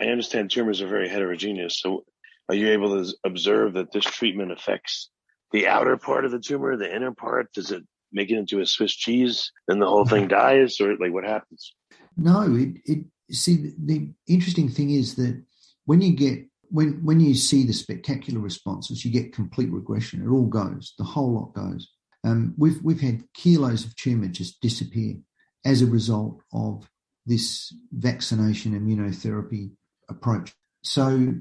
i 0.00 0.06
understand 0.06 0.50
tumors 0.50 0.80
are 0.80 0.88
very 0.88 1.08
heterogeneous 1.08 1.80
so 1.80 2.04
are 2.48 2.54
you 2.54 2.70
able 2.70 3.04
to 3.04 3.14
observe 3.24 3.74
that 3.74 3.92
this 3.92 4.04
treatment 4.04 4.52
affects 4.52 5.10
the 5.52 5.68
outer 5.68 5.96
part 5.96 6.24
of 6.24 6.30
the 6.30 6.40
tumor, 6.40 6.76
the 6.76 6.94
inner 6.94 7.12
part? 7.12 7.52
Does 7.52 7.70
it 7.70 7.82
make 8.12 8.30
it 8.30 8.38
into 8.38 8.60
a 8.60 8.66
Swiss 8.66 8.94
cheese 8.94 9.52
and 9.68 9.80
the 9.80 9.86
whole 9.86 10.06
thing 10.06 10.28
dies, 10.28 10.80
or 10.80 10.96
like 10.96 11.12
what 11.12 11.24
happens? 11.24 11.74
No, 12.16 12.42
it, 12.54 12.78
it 12.84 13.04
see 13.30 13.72
the 13.78 14.10
interesting 14.26 14.68
thing 14.68 14.90
is 14.90 15.14
that 15.16 15.42
when 15.84 16.00
you 16.00 16.16
get 16.16 16.38
when 16.70 17.04
when 17.04 17.20
you 17.20 17.34
see 17.34 17.64
the 17.64 17.72
spectacular 17.72 18.40
responses, 18.40 19.04
you 19.04 19.10
get 19.10 19.34
complete 19.34 19.70
regression. 19.70 20.22
It 20.22 20.30
all 20.30 20.46
goes, 20.46 20.94
the 20.98 21.04
whole 21.04 21.34
lot 21.34 21.54
goes. 21.54 21.88
Um, 22.28 22.54
we've 22.56 22.80
we've 22.82 23.00
had 23.00 23.24
kilos 23.32 23.84
of 23.84 23.96
tumor 23.96 24.28
just 24.28 24.60
disappear 24.60 25.16
as 25.64 25.80
a 25.80 25.86
result 25.86 26.42
of 26.52 26.88
this 27.26 27.72
vaccination 27.92 28.78
immunotherapy 28.78 29.70
approach. 30.08 30.54
So 30.82 31.34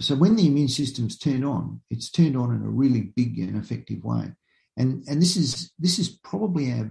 so 0.00 0.14
when 0.14 0.36
the 0.36 0.46
immune 0.46 0.68
system's 0.68 1.18
turned 1.18 1.44
on, 1.44 1.80
it's 1.90 2.10
turned 2.10 2.36
on 2.36 2.54
in 2.54 2.62
a 2.62 2.68
really 2.70 3.12
big 3.16 3.38
and 3.38 3.56
effective 3.56 4.04
way. 4.04 4.32
And 4.76 5.04
and 5.08 5.20
this 5.20 5.36
is 5.36 5.72
this 5.78 5.98
is 5.98 6.08
probably 6.08 6.72
our 6.72 6.90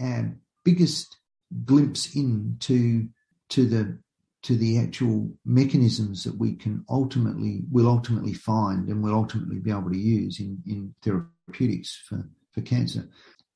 our 0.00 0.34
biggest 0.64 1.16
glimpse 1.64 2.14
into 2.14 3.08
to 3.50 3.66
the 3.66 3.98
to 4.42 4.56
the 4.56 4.78
actual 4.78 5.28
mechanisms 5.44 6.24
that 6.24 6.38
we 6.38 6.54
can 6.54 6.84
ultimately 6.88 7.62
will 7.70 7.88
ultimately 7.88 8.32
find 8.32 8.88
and 8.88 9.02
will 9.02 9.14
ultimately 9.14 9.58
be 9.58 9.70
able 9.70 9.90
to 9.90 9.98
use 9.98 10.38
in, 10.38 10.62
in 10.66 10.94
therapeutics 11.02 12.00
for, 12.08 12.28
for 12.56 12.62
cancer. 12.62 13.08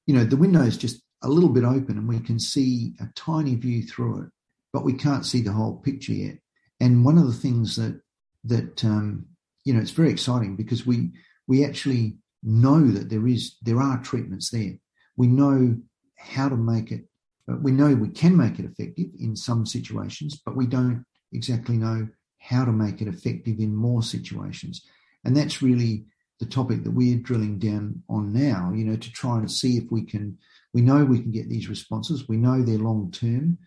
You 0.06 0.14
know, 0.14 0.24
the 0.24 0.36
window 0.36 0.62
is 0.62 0.76
just 0.76 1.02
a 1.22 1.28
little 1.28 1.48
bit 1.48 1.64
open 1.64 1.98
and 1.98 2.08
we 2.08 2.20
can 2.20 2.38
see 2.38 2.94
a 3.00 3.08
tiny 3.16 3.54
view 3.56 3.82
through 3.82 4.22
it, 4.22 4.28
but 4.72 4.84
we 4.84 4.92
can't 4.92 5.26
see 5.26 5.40
the 5.40 5.52
whole 5.52 5.76
picture 5.78 6.12
yet. 6.12 6.38
And 6.78 7.04
one 7.04 7.18
of 7.18 7.26
the 7.26 7.32
things 7.32 7.76
that 7.76 8.00
that 8.44 8.84
um, 8.84 9.26
you 9.64 9.74
know 9.74 9.80
it's 9.80 9.90
very 9.90 10.10
exciting 10.10 10.56
because 10.56 10.86
we 10.86 11.10
we 11.46 11.64
actually 11.64 12.16
know 12.42 12.86
that 12.90 13.10
there 13.10 13.26
is 13.26 13.56
there 13.62 13.80
are 13.80 14.02
treatments 14.02 14.50
there. 14.50 14.74
We 15.16 15.26
know 15.26 15.76
how 16.16 16.48
to 16.48 16.56
make 16.56 16.90
it. 16.92 17.04
We 17.46 17.72
know 17.72 17.94
we 17.94 18.08
can 18.08 18.36
make 18.36 18.58
it 18.58 18.64
effective 18.64 19.08
in 19.18 19.36
some 19.36 19.66
situations, 19.66 20.40
but 20.44 20.56
we 20.56 20.66
don't 20.66 21.04
exactly 21.32 21.76
know 21.76 22.08
how 22.38 22.64
to 22.64 22.72
make 22.72 23.02
it 23.02 23.08
effective 23.08 23.58
in 23.58 23.74
more 23.74 24.02
situations. 24.02 24.86
And 25.24 25.36
that's 25.36 25.60
really 25.60 26.06
the 26.40 26.46
topic 26.46 26.82
that 26.82 26.90
we're 26.90 27.18
drilling 27.18 27.58
down 27.58 28.02
on 28.08 28.32
now, 28.32 28.72
you 28.74 28.84
know, 28.84 28.96
to 28.96 29.12
try 29.12 29.36
and 29.36 29.50
see 29.50 29.76
if 29.76 29.84
we 29.90 30.02
can, 30.02 30.36
we 30.72 30.80
know 30.80 31.04
we 31.04 31.20
can 31.20 31.30
get 31.30 31.48
these 31.48 31.68
responses. 31.68 32.28
We 32.28 32.38
know 32.38 32.62
they're 32.62 32.78
long 32.78 33.10
term. 33.12 33.58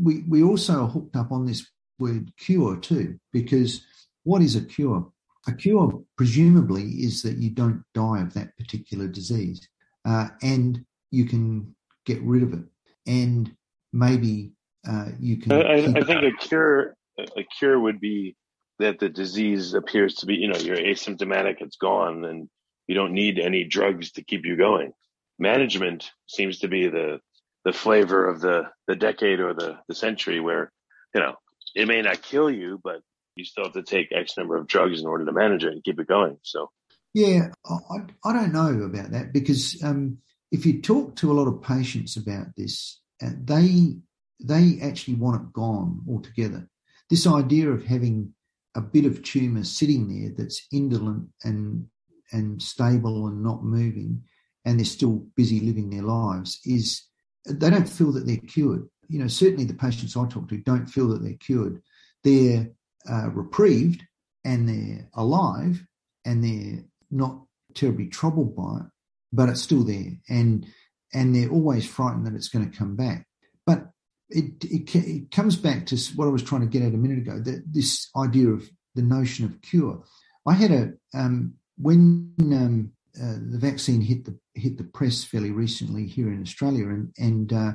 We, 0.00 0.24
we 0.28 0.42
also 0.42 0.84
are 0.84 0.88
hooked 0.88 1.16
up 1.16 1.30
on 1.30 1.46
this 1.46 1.66
word 1.98 2.32
cure 2.36 2.76
too, 2.76 3.18
because 3.32 3.86
what 4.24 4.42
is 4.42 4.56
a 4.56 4.64
cure? 4.64 5.10
A 5.46 5.52
cure, 5.52 6.02
presumably, 6.16 6.82
is 6.82 7.22
that 7.22 7.38
you 7.38 7.50
don't 7.50 7.82
die 7.94 8.20
of 8.20 8.34
that 8.34 8.56
particular 8.58 9.06
disease 9.06 9.66
uh, 10.04 10.28
and 10.42 10.84
you 11.10 11.24
can 11.24 11.74
get 12.04 12.20
rid 12.22 12.42
of 12.42 12.52
it. 12.52 12.64
And 13.06 13.52
maybe 13.92 14.52
uh, 14.86 15.10
you 15.18 15.36
can. 15.38 15.52
I, 15.52 15.74
I 15.74 16.02
think 16.02 16.22
a 16.22 16.32
cure, 16.38 16.96
a 17.18 17.44
cure 17.58 17.78
would 17.80 18.00
be 18.00 18.36
that 18.80 18.98
the 18.98 19.08
disease 19.08 19.74
appears 19.74 20.16
to 20.16 20.26
be, 20.26 20.34
you 20.34 20.48
know, 20.48 20.58
you're 20.58 20.76
asymptomatic, 20.76 21.56
it's 21.60 21.76
gone, 21.76 22.24
and 22.24 22.48
you 22.86 22.94
don't 22.94 23.12
need 23.12 23.38
any 23.38 23.64
drugs 23.64 24.12
to 24.12 24.24
keep 24.24 24.44
you 24.44 24.56
going. 24.56 24.92
Management 25.38 26.10
seems 26.26 26.60
to 26.60 26.68
be 26.68 26.88
the 26.88 27.20
the 27.64 27.72
flavor 27.72 28.26
of 28.26 28.40
the 28.40 28.64
the 28.88 28.96
decade 28.96 29.38
or 29.40 29.54
the 29.54 29.78
the 29.86 29.94
century, 29.94 30.40
where 30.40 30.72
you 31.14 31.20
know 31.20 31.34
it 31.74 31.86
may 31.86 32.02
not 32.02 32.22
kill 32.22 32.50
you, 32.50 32.80
but 32.82 33.00
you 33.36 33.44
still 33.44 33.64
have 33.64 33.74
to 33.74 33.82
take 33.82 34.08
X 34.12 34.36
number 34.36 34.56
of 34.56 34.66
drugs 34.66 35.00
in 35.00 35.06
order 35.06 35.24
to 35.24 35.32
manage 35.32 35.64
it 35.64 35.72
and 35.72 35.84
keep 35.84 36.00
it 36.00 36.08
going. 36.08 36.38
So 36.42 36.70
yeah, 37.14 37.48
I, 37.66 37.98
I 38.24 38.32
don't 38.32 38.52
know 38.52 38.82
about 38.84 39.12
that 39.12 39.32
because 39.32 39.80
um, 39.84 40.18
if 40.50 40.64
you 40.64 40.80
talk 40.80 41.16
to 41.16 41.30
a 41.30 41.34
lot 41.34 41.48
of 41.48 41.62
patients 41.62 42.16
about 42.16 42.56
this, 42.56 43.00
uh, 43.22 43.30
they 43.44 43.96
they 44.42 44.78
actually 44.82 45.16
want 45.16 45.42
it 45.42 45.52
gone 45.52 46.00
altogether. 46.08 46.66
This 47.10 47.26
idea 47.26 47.70
of 47.70 47.84
having 47.84 48.32
a 48.74 48.80
bit 48.80 49.04
of 49.04 49.22
tumour 49.22 49.64
sitting 49.64 50.08
there 50.08 50.32
that's 50.36 50.66
indolent 50.72 51.28
and 51.44 51.86
and 52.32 52.62
stable 52.62 53.26
and 53.26 53.42
not 53.42 53.64
moving, 53.64 54.22
and 54.64 54.78
they're 54.78 54.84
still 54.84 55.26
busy 55.36 55.60
living 55.60 55.90
their 55.90 56.02
lives, 56.02 56.60
is 56.64 57.02
they 57.48 57.70
don't 57.70 57.88
feel 57.88 58.12
that 58.12 58.26
they're 58.26 58.36
cured. 58.36 58.88
You 59.08 59.18
know, 59.18 59.26
certainly 59.26 59.64
the 59.64 59.74
patients 59.74 60.16
I 60.16 60.28
talk 60.28 60.48
to 60.48 60.58
don't 60.58 60.86
feel 60.86 61.08
that 61.08 61.22
they're 61.22 61.32
cured. 61.34 61.82
They're 62.22 62.70
uh, 63.08 63.30
reprieved 63.30 64.02
and 64.44 64.68
they're 64.68 65.08
alive 65.14 65.84
and 66.24 66.44
they're 66.44 66.84
not 67.10 67.42
terribly 67.74 68.06
troubled 68.06 68.54
by 68.54 68.80
it, 68.80 68.86
but 69.32 69.48
it's 69.48 69.62
still 69.62 69.82
there, 69.82 70.12
and 70.28 70.66
and 71.12 71.34
they're 71.34 71.50
always 71.50 71.86
frightened 71.86 72.26
that 72.26 72.34
it's 72.34 72.48
going 72.48 72.70
to 72.70 72.76
come 72.76 72.94
back. 72.94 73.26
But 73.66 73.88
it, 74.30 74.64
it, 74.64 74.94
it 74.94 75.30
comes 75.30 75.56
back 75.56 75.86
to 75.86 75.96
what 76.16 76.26
I 76.26 76.30
was 76.30 76.42
trying 76.42 76.62
to 76.62 76.66
get 76.66 76.82
at 76.82 76.94
a 76.94 76.98
minute 76.98 77.18
ago. 77.18 77.38
That 77.38 77.62
this 77.72 78.08
idea 78.16 78.48
of 78.48 78.68
the 78.94 79.02
notion 79.02 79.44
of 79.44 79.60
cure. 79.62 80.02
I 80.46 80.54
had 80.54 80.70
a 80.70 80.92
um, 81.14 81.54
when 81.76 82.34
um, 82.38 82.92
uh, 83.20 83.38
the 83.50 83.58
vaccine 83.58 84.00
hit 84.00 84.24
the 84.24 84.38
hit 84.54 84.78
the 84.78 84.84
press 84.84 85.24
fairly 85.24 85.50
recently 85.50 86.06
here 86.06 86.32
in 86.32 86.42
Australia, 86.42 86.88
and 86.88 87.12
and 87.18 87.52
uh, 87.52 87.72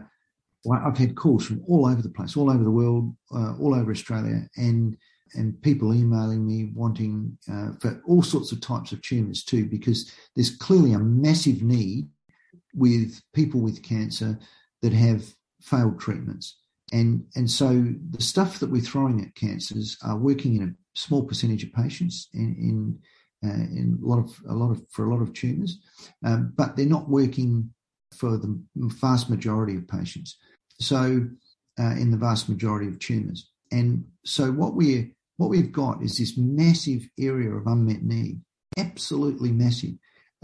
I've 0.72 0.98
had 0.98 1.16
calls 1.16 1.46
from 1.46 1.64
all 1.68 1.86
over 1.86 2.02
the 2.02 2.10
place, 2.10 2.36
all 2.36 2.50
over 2.50 2.64
the 2.64 2.72
world, 2.72 3.16
uh, 3.34 3.56
all 3.60 3.76
over 3.76 3.92
Australia, 3.92 4.50
and 4.56 4.98
and 5.34 5.62
people 5.62 5.94
emailing 5.94 6.48
me 6.48 6.72
wanting 6.74 7.38
uh, 7.52 7.72
for 7.80 8.02
all 8.08 8.24
sorts 8.24 8.52
of 8.52 8.62
types 8.62 8.92
of 8.92 9.02
tumours 9.02 9.44
too, 9.44 9.66
because 9.66 10.12
there's 10.36 10.56
clearly 10.56 10.94
a 10.94 11.00
massive 11.00 11.62
need 11.62 12.08
with 12.74 13.22
people 13.34 13.60
with 13.60 13.84
cancer 13.84 14.38
that 14.82 14.94
have 14.94 15.26
failed 15.62 16.00
treatments. 16.00 16.58
And, 16.94 17.26
and 17.36 17.50
so 17.50 17.88
the 18.12 18.22
stuff 18.22 18.60
that 18.60 18.70
we're 18.70 18.82
throwing 18.82 19.22
at 19.22 19.36
cancers 19.36 19.98
are 20.04 20.18
working 20.18 20.56
in 20.56 20.64
a 20.64 21.00
small 21.00 21.24
percentage 21.24 21.64
of 21.64 21.74
patients 21.74 22.30
in, 22.34 23.00
in, 23.44 23.50
uh, 23.50 23.54
in 23.54 24.00
a 24.02 24.08
lot 24.08 24.20
of, 24.20 24.40
a 24.48 24.54
lot 24.54 24.72
of, 24.72 24.82
for 24.92 25.06
a 25.06 25.14
lot 25.14 25.22
of 25.22 25.34
tumours, 25.34 25.80
um, 26.24 26.54
but 26.56 26.76
they're 26.76 26.86
not 26.86 27.10
working 27.10 27.72
for 28.16 28.38
the 28.38 28.62
vast 28.76 29.30
majority 29.30 29.76
of 29.76 29.88
patients. 29.88 30.38
So 30.80 31.28
uh, 31.80 31.96
in 32.00 32.12
the 32.12 32.18
vast 32.18 32.48
majority 32.50 32.88
of 32.88 33.00
tumours. 33.00 33.50
And 33.72 34.06
so 34.24 34.52
what 34.52 34.76
we're 34.76 35.10
what 35.38 35.50
we've 35.50 35.72
got 35.72 36.02
is 36.02 36.18
this 36.18 36.38
massive 36.38 37.10
area 37.20 37.52
of 37.52 37.68
unmet 37.68 38.04
need, 38.04 38.42
absolutely 38.78 39.52
massive. 39.52 39.96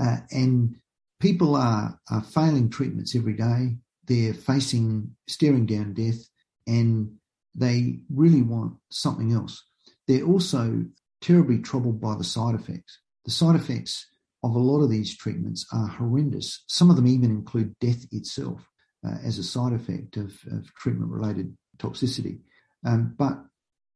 Uh, 0.02 0.18
and 0.32 0.76
people 1.20 1.56
are, 1.56 2.00
are 2.10 2.24
failing 2.24 2.70
treatments 2.70 3.16
every 3.16 3.34
day. 3.34 3.78
They're 4.08 4.34
facing 4.34 5.16
staring 5.28 5.66
down 5.66 5.94
death 5.94 6.28
and 6.68 7.16
they 7.56 8.00
really 8.14 8.42
want 8.42 8.76
something 8.90 9.32
else. 9.32 9.64
They're 10.08 10.26
also 10.26 10.86
terribly 11.22 11.60
troubled 11.60 12.02
by 12.02 12.16
the 12.16 12.24
side 12.24 12.56
effects. 12.56 13.00
The 13.26 13.32
side 13.32 13.56
effects 13.56 14.08
of 14.44 14.56
a 14.56 14.60
lot 14.60 14.82
of 14.82 14.90
these 14.90 15.16
treatments 15.16 15.66
are 15.72 15.88
horrendous. 15.88 16.64
Some 16.68 16.90
of 16.90 16.96
them 16.96 17.08
even 17.08 17.30
include 17.30 17.78
death 17.80 18.06
itself 18.12 18.68
uh, 19.06 19.18
as 19.24 19.38
a 19.38 19.44
side 19.44 19.74
effect 19.74 20.18
of, 20.18 20.34
of 20.52 20.74
treatment 20.76 21.12
related 21.12 21.56
toxicity. 21.78 22.40
Um, 22.86 23.16
but 23.18 23.38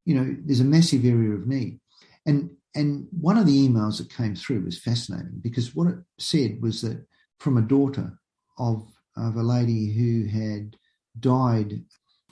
you 0.06 0.14
know, 0.14 0.36
there's 0.46 0.60
a 0.60 0.66
massive 0.66 1.04
area 1.04 1.32
of 1.32 1.48
need. 1.48 1.80
And 2.26 2.52
and 2.76 3.08
one 3.12 3.38
of 3.38 3.46
the 3.46 3.68
emails 3.68 3.98
that 3.98 4.14
came 4.14 4.36
through 4.36 4.66
was 4.66 4.78
fascinating 4.78 5.40
because 5.42 5.74
what 5.74 5.88
it 5.88 5.98
said 6.20 6.62
was 6.62 6.82
that 6.82 7.06
from 7.40 7.58
a 7.58 7.62
daughter 7.62 8.20
of 8.58 8.86
of 9.18 9.36
a 9.36 9.44
lady 9.44 9.94
who 9.94 10.28
had 10.28 10.78
died 11.20 11.84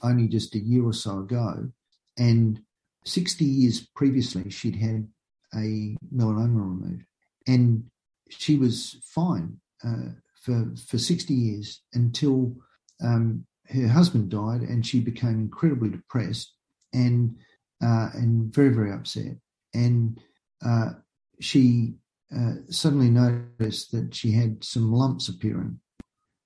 only 0.01 0.27
just 0.27 0.55
a 0.55 0.59
year 0.59 0.83
or 0.83 0.93
so 0.93 1.19
ago, 1.19 1.69
and 2.17 2.59
60 3.05 3.45
years 3.45 3.87
previously 3.95 4.49
she'd 4.49 4.75
had 4.75 5.07
a 5.55 5.95
melanoma 6.13 6.55
removed, 6.55 7.05
and 7.47 7.83
she 8.29 8.57
was 8.57 8.97
fine 9.03 9.57
uh, 9.83 10.09
for 10.41 10.73
for 10.87 10.97
60 10.97 11.33
years 11.33 11.81
until 11.93 12.55
um, 13.03 13.45
her 13.67 13.87
husband 13.87 14.29
died, 14.29 14.61
and 14.61 14.85
she 14.85 14.99
became 14.99 15.39
incredibly 15.39 15.89
depressed 15.89 16.53
and 16.93 17.35
uh, 17.83 18.09
and 18.13 18.53
very, 18.53 18.69
very 18.69 18.91
upset. 18.91 19.35
And 19.73 20.19
uh, 20.65 20.91
she 21.39 21.95
uh, 22.35 22.53
suddenly 22.69 23.09
noticed 23.09 23.91
that 23.91 24.15
she 24.15 24.31
had 24.31 24.63
some 24.63 24.91
lumps 24.91 25.27
appearing. 25.27 25.79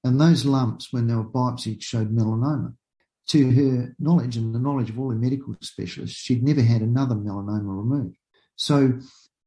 And 0.07 0.21
those 0.21 0.45
lumps, 0.45 0.93
when 0.93 1.07
they 1.07 1.15
were 1.15 1.23
biopsied, 1.23 1.83
showed 1.83 2.15
melanoma. 2.15 2.73
To 3.29 3.51
her 3.51 3.95
knowledge 3.99 4.37
and 4.37 4.55
the 4.55 4.59
knowledge 4.59 4.89
of 4.89 4.97
all 4.97 5.09
the 5.09 5.15
medical 5.15 5.53
specialists, 5.61 6.17
she'd 6.17 6.43
never 6.43 6.61
had 6.61 6.81
another 6.81 7.13
melanoma 7.13 7.77
removed. 7.77 8.15
So 8.55 8.99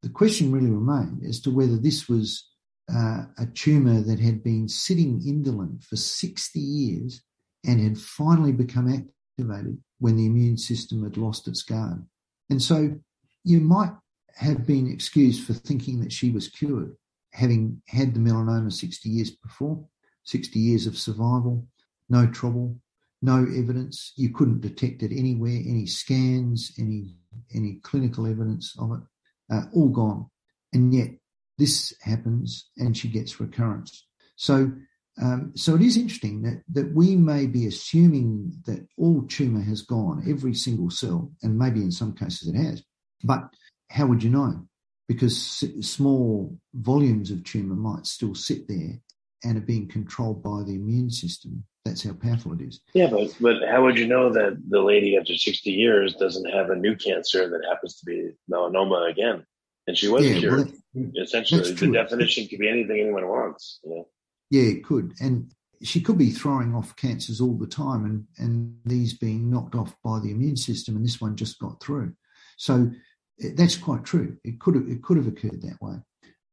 the 0.02 0.10
question 0.10 0.52
really 0.52 0.70
remained 0.70 1.24
as 1.24 1.40
to 1.40 1.50
whether 1.50 1.78
this 1.78 2.08
was 2.08 2.46
uh, 2.94 3.24
a 3.38 3.46
tumour 3.54 4.02
that 4.02 4.20
had 4.20 4.42
been 4.42 4.68
sitting 4.68 5.22
indolent 5.26 5.82
for 5.82 5.96
60 5.96 6.60
years 6.60 7.22
and 7.66 7.80
had 7.80 7.96
finally 7.96 8.52
become 8.52 8.86
activated 8.92 9.78
when 9.98 10.16
the 10.16 10.26
immune 10.26 10.58
system 10.58 11.02
had 11.04 11.16
lost 11.16 11.48
its 11.48 11.62
guard. 11.62 12.04
And 12.50 12.60
so 12.60 12.98
you 13.44 13.60
might 13.60 13.92
have 14.36 14.66
been 14.66 14.90
excused 14.90 15.46
for 15.46 15.54
thinking 15.54 16.00
that 16.00 16.12
she 16.12 16.30
was 16.30 16.48
cured, 16.48 16.94
having 17.32 17.80
had 17.88 18.12
the 18.12 18.20
melanoma 18.20 18.72
60 18.72 19.08
years 19.08 19.30
before, 19.30 19.86
60 20.30 20.58
years 20.58 20.86
of 20.86 20.96
survival, 20.96 21.66
no 22.08 22.26
trouble, 22.26 22.76
no 23.22 23.38
evidence. 23.38 24.12
You 24.16 24.30
couldn't 24.30 24.60
detect 24.60 25.02
it 25.02 25.12
anywhere, 25.12 25.58
any 25.66 25.86
scans, 25.86 26.72
any 26.78 27.16
any 27.54 27.78
clinical 27.82 28.26
evidence 28.26 28.74
of 28.78 28.92
it, 28.92 29.54
uh, 29.54 29.62
all 29.72 29.88
gone. 29.88 30.26
And 30.72 30.92
yet 30.92 31.10
this 31.58 31.94
happens 32.02 32.70
and 32.76 32.96
she 32.96 33.08
gets 33.08 33.40
recurrence. 33.40 34.06
So 34.36 34.72
um, 35.20 35.52
so 35.54 35.74
it 35.74 35.82
is 35.82 35.96
interesting 35.96 36.42
that, 36.42 36.62
that 36.72 36.94
we 36.94 37.14
may 37.14 37.46
be 37.46 37.66
assuming 37.66 38.52
that 38.64 38.86
all 38.96 39.22
tumour 39.28 39.60
has 39.60 39.82
gone, 39.82 40.24
every 40.28 40.54
single 40.54 40.90
cell, 40.90 41.30
and 41.42 41.58
maybe 41.58 41.80
in 41.80 41.90
some 41.90 42.14
cases 42.14 42.48
it 42.48 42.56
has. 42.56 42.82
But 43.22 43.42
how 43.90 44.06
would 44.06 44.22
you 44.22 44.30
know? 44.30 44.66
Because 45.08 45.64
small 45.82 46.56
volumes 46.72 47.30
of 47.30 47.44
tumour 47.44 47.76
might 47.76 48.06
still 48.06 48.34
sit 48.34 48.66
there 48.68 49.00
and 49.44 49.58
are 49.58 49.62
being 49.62 49.88
controlled 49.88 50.42
by 50.42 50.62
the 50.64 50.74
immune 50.74 51.10
system. 51.10 51.64
That's 51.84 52.02
how 52.02 52.12
powerful 52.12 52.52
it 52.52 52.60
is. 52.60 52.80
Yeah, 52.92 53.08
but 53.08 53.34
but 53.40 53.56
how 53.68 53.82
would 53.84 53.98
you 53.98 54.06
know 54.06 54.32
that 54.32 54.62
the 54.68 54.82
lady 54.82 55.16
after 55.16 55.34
sixty 55.34 55.70
years 55.70 56.14
doesn't 56.14 56.50
have 56.50 56.70
a 56.70 56.76
new 56.76 56.94
cancer 56.94 57.48
that 57.48 57.68
happens 57.68 57.96
to 57.96 58.04
be 58.04 58.32
melanoma 58.52 59.10
again, 59.10 59.44
and 59.86 59.96
she 59.96 60.08
was 60.08 60.26
yeah, 60.26 60.38
cured? 60.38 60.56
Well, 60.56 60.66
that, 60.66 61.22
Essentially, 61.22 61.72
the 61.72 61.92
definition 61.92 62.48
could 62.48 62.58
be 62.58 62.68
anything 62.68 63.00
anyone 63.00 63.28
wants. 63.28 63.80
You 63.84 63.90
know? 63.90 64.08
Yeah, 64.50 64.62
it 64.62 64.84
could. 64.84 65.14
And 65.20 65.52
she 65.82 66.00
could 66.00 66.18
be 66.18 66.30
throwing 66.30 66.74
off 66.74 66.96
cancers 66.96 67.40
all 67.40 67.56
the 67.56 67.66
time 67.66 68.04
and, 68.04 68.26
and 68.38 68.76
these 68.84 69.16
being 69.16 69.50
knocked 69.50 69.74
off 69.74 69.94
by 70.04 70.18
the 70.18 70.30
immune 70.30 70.56
system 70.56 70.96
and 70.96 71.04
this 71.04 71.20
one 71.20 71.36
just 71.36 71.58
got 71.58 71.82
through. 71.82 72.12
So 72.56 72.90
that's 73.38 73.76
quite 73.76 74.04
true. 74.04 74.36
It 74.44 74.60
could 74.60 74.74
have, 74.74 74.88
it 74.88 75.02
could 75.02 75.16
have 75.16 75.26
occurred 75.26 75.62
that 75.62 75.80
way. 75.80 75.96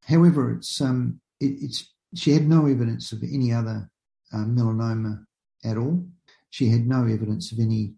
However, 0.05 0.53
it's 0.53 0.79
um 0.79 1.19
it, 1.39 1.57
it's 1.61 1.93
she 2.15 2.31
had 2.31 2.47
no 2.47 2.65
evidence 2.65 3.11
of 3.11 3.23
any 3.23 3.51
other 3.51 3.89
uh, 4.33 4.45
melanoma 4.45 5.25
at 5.63 5.77
all. 5.77 6.05
She 6.49 6.69
had 6.69 6.87
no 6.87 7.05
evidence 7.05 7.51
of 7.51 7.59
any 7.59 7.93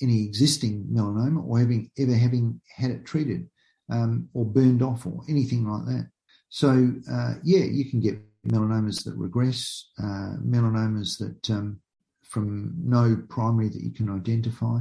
any 0.00 0.24
existing 0.24 0.84
melanoma 0.92 1.46
or 1.46 1.60
having 1.60 1.90
ever 1.96 2.14
having 2.14 2.60
had 2.76 2.90
it 2.90 3.04
treated 3.04 3.48
um, 3.90 4.28
or 4.34 4.44
burned 4.44 4.82
off 4.82 5.06
or 5.06 5.22
anything 5.28 5.64
like 5.68 5.84
that. 5.86 6.10
So 6.48 6.92
uh, 7.10 7.34
yeah, 7.44 7.64
you 7.64 7.88
can 7.88 8.00
get 8.00 8.18
melanomas 8.46 9.04
that 9.04 9.16
regress, 9.16 9.90
uh, 9.98 10.36
melanomas 10.44 11.18
that 11.18 11.50
um, 11.50 11.80
from 12.22 12.74
no 12.82 13.16
primary 13.28 13.68
that 13.68 13.82
you 13.82 13.92
can 13.92 14.10
identify, 14.10 14.78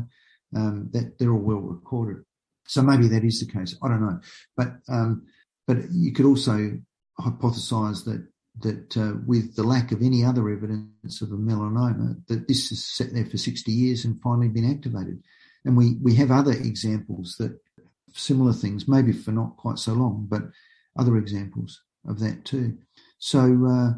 um, 0.56 0.90
that 0.92 1.18
they're 1.18 1.32
all 1.32 1.40
well 1.40 1.60
recorded. 1.60 2.24
So 2.68 2.82
maybe 2.82 3.08
that 3.10 3.24
is 3.24 3.40
the 3.40 3.52
case. 3.52 3.76
I 3.84 3.90
don't 3.90 4.02
know, 4.02 4.20
but 4.56 4.74
um, 4.88 5.26
but 5.68 5.78
you 5.92 6.14
could 6.14 6.26
also 6.26 6.80
hypothesise 7.20 8.06
that 8.06 8.28
that 8.62 8.98
uh, 8.98 9.14
with 9.26 9.56
the 9.56 9.64
lack 9.64 9.92
of 9.92 10.02
any 10.02 10.24
other 10.24 10.50
evidence 10.50 11.22
of 11.22 11.32
a 11.32 11.36
melanoma, 11.36 12.16
that 12.28 12.48
this 12.48 12.70
has 12.70 12.84
sat 12.84 13.14
there 13.14 13.26
for 13.26 13.38
60 13.38 13.72
years 13.72 14.06
and 14.06 14.22
finally 14.22 14.48
been 14.48 14.70
activated. 14.70 15.22
And 15.66 15.78
we 15.78 15.98
we 16.02 16.16
have 16.16 16.32
other 16.32 16.54
examples 16.54 17.36
that 17.38 17.60
similar 18.14 18.54
things, 18.54 18.88
maybe 18.88 19.14
for 19.14 19.32
not 19.32 19.58
quite 19.58 19.80
so 19.80 19.94
long, 19.94 20.28
but 20.30 20.44
other 20.98 21.18
examples 21.18 21.82
of 22.08 22.20
that 22.20 22.46
too. 22.46 22.78
So, 23.20 23.40
uh, 23.40 23.94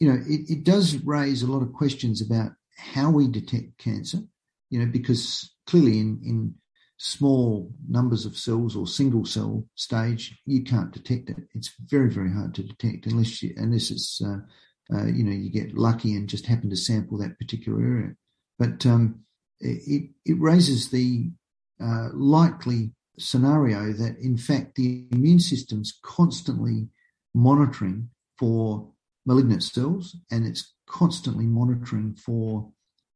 you 0.00 0.08
know, 0.08 0.20
it, 0.26 0.50
it, 0.50 0.64
does 0.64 0.96
raise 1.04 1.42
a 1.42 1.46
lot 1.46 1.62
of 1.62 1.72
questions 1.72 2.20
about 2.20 2.52
how 2.76 3.10
we 3.10 3.28
detect 3.28 3.78
cancer, 3.78 4.18
you 4.70 4.80
know, 4.80 4.86
because 4.86 5.52
clearly 5.66 6.00
in, 6.00 6.20
in 6.24 6.54
small 7.02 7.68
numbers 7.88 8.24
of 8.24 8.36
cells 8.36 8.76
or 8.76 8.86
single 8.86 9.24
cell 9.24 9.66
stage, 9.74 10.40
you 10.46 10.62
can't 10.62 10.92
detect 10.92 11.30
it. 11.30 11.36
It's 11.52 11.72
very, 11.86 12.08
very 12.08 12.30
hard 12.30 12.54
to 12.54 12.62
detect 12.62 13.06
unless 13.06 13.42
you, 13.42 13.52
unless 13.56 13.90
it's, 13.90 14.22
uh, 14.24 14.38
uh, 14.94 15.06
you 15.06 15.24
know, 15.24 15.32
you 15.32 15.50
get 15.50 15.74
lucky 15.74 16.14
and 16.14 16.28
just 16.28 16.46
happen 16.46 16.70
to 16.70 16.76
sample 16.76 17.18
that 17.18 17.40
particular 17.40 17.82
area. 17.82 18.14
But 18.56 18.86
um, 18.86 19.24
it, 19.58 20.10
it 20.24 20.40
raises 20.40 20.90
the 20.90 21.32
uh, 21.82 22.10
likely 22.12 22.92
scenario 23.18 23.92
that, 23.94 24.16
in 24.18 24.38
fact, 24.38 24.76
the 24.76 25.04
immune 25.10 25.40
system's 25.40 25.98
constantly 26.04 26.86
monitoring 27.34 28.10
for 28.38 28.88
malignant 29.26 29.64
cells 29.64 30.16
and 30.30 30.46
it's 30.46 30.72
constantly 30.86 31.46
monitoring 31.46 32.14
for 32.14 32.70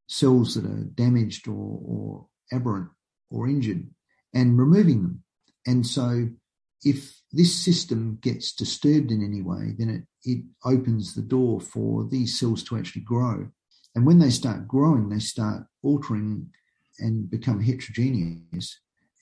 cells 0.09 0.57
that 0.57 0.65
are 0.65 0.85
damaged 0.95 1.47
or, 1.47 1.81
or 1.85 2.27
aberrant 2.53 2.89
or 3.31 3.49
injured 3.49 3.89
and 4.35 4.59
removing 4.59 5.03
them. 5.03 5.23
And 5.67 5.87
so 5.87 6.29
if 6.83 7.21
this 7.33 7.55
system 7.55 8.19
gets 8.21 8.53
disturbed 8.53 9.11
in 9.11 9.25
any 9.25 9.43
way, 9.43 9.75
then 9.77 9.89
it, 9.91 10.03
it 10.29 10.45
opens 10.65 11.15
the 11.15 11.23
door 11.23 11.61
for 11.61 12.05
these 12.05 12.39
cells 12.39 12.63
to 12.65 12.77
actually 12.77 13.03
grow. 13.03 13.49
And 13.95 14.07
when 14.07 14.19
they 14.19 14.31
start 14.31 14.69
growing, 14.69 15.09
they 15.09 15.19
start 15.19 15.65
altering 15.83 16.51
and 16.99 17.31
become 17.31 17.61
heterogeneous 17.61 18.79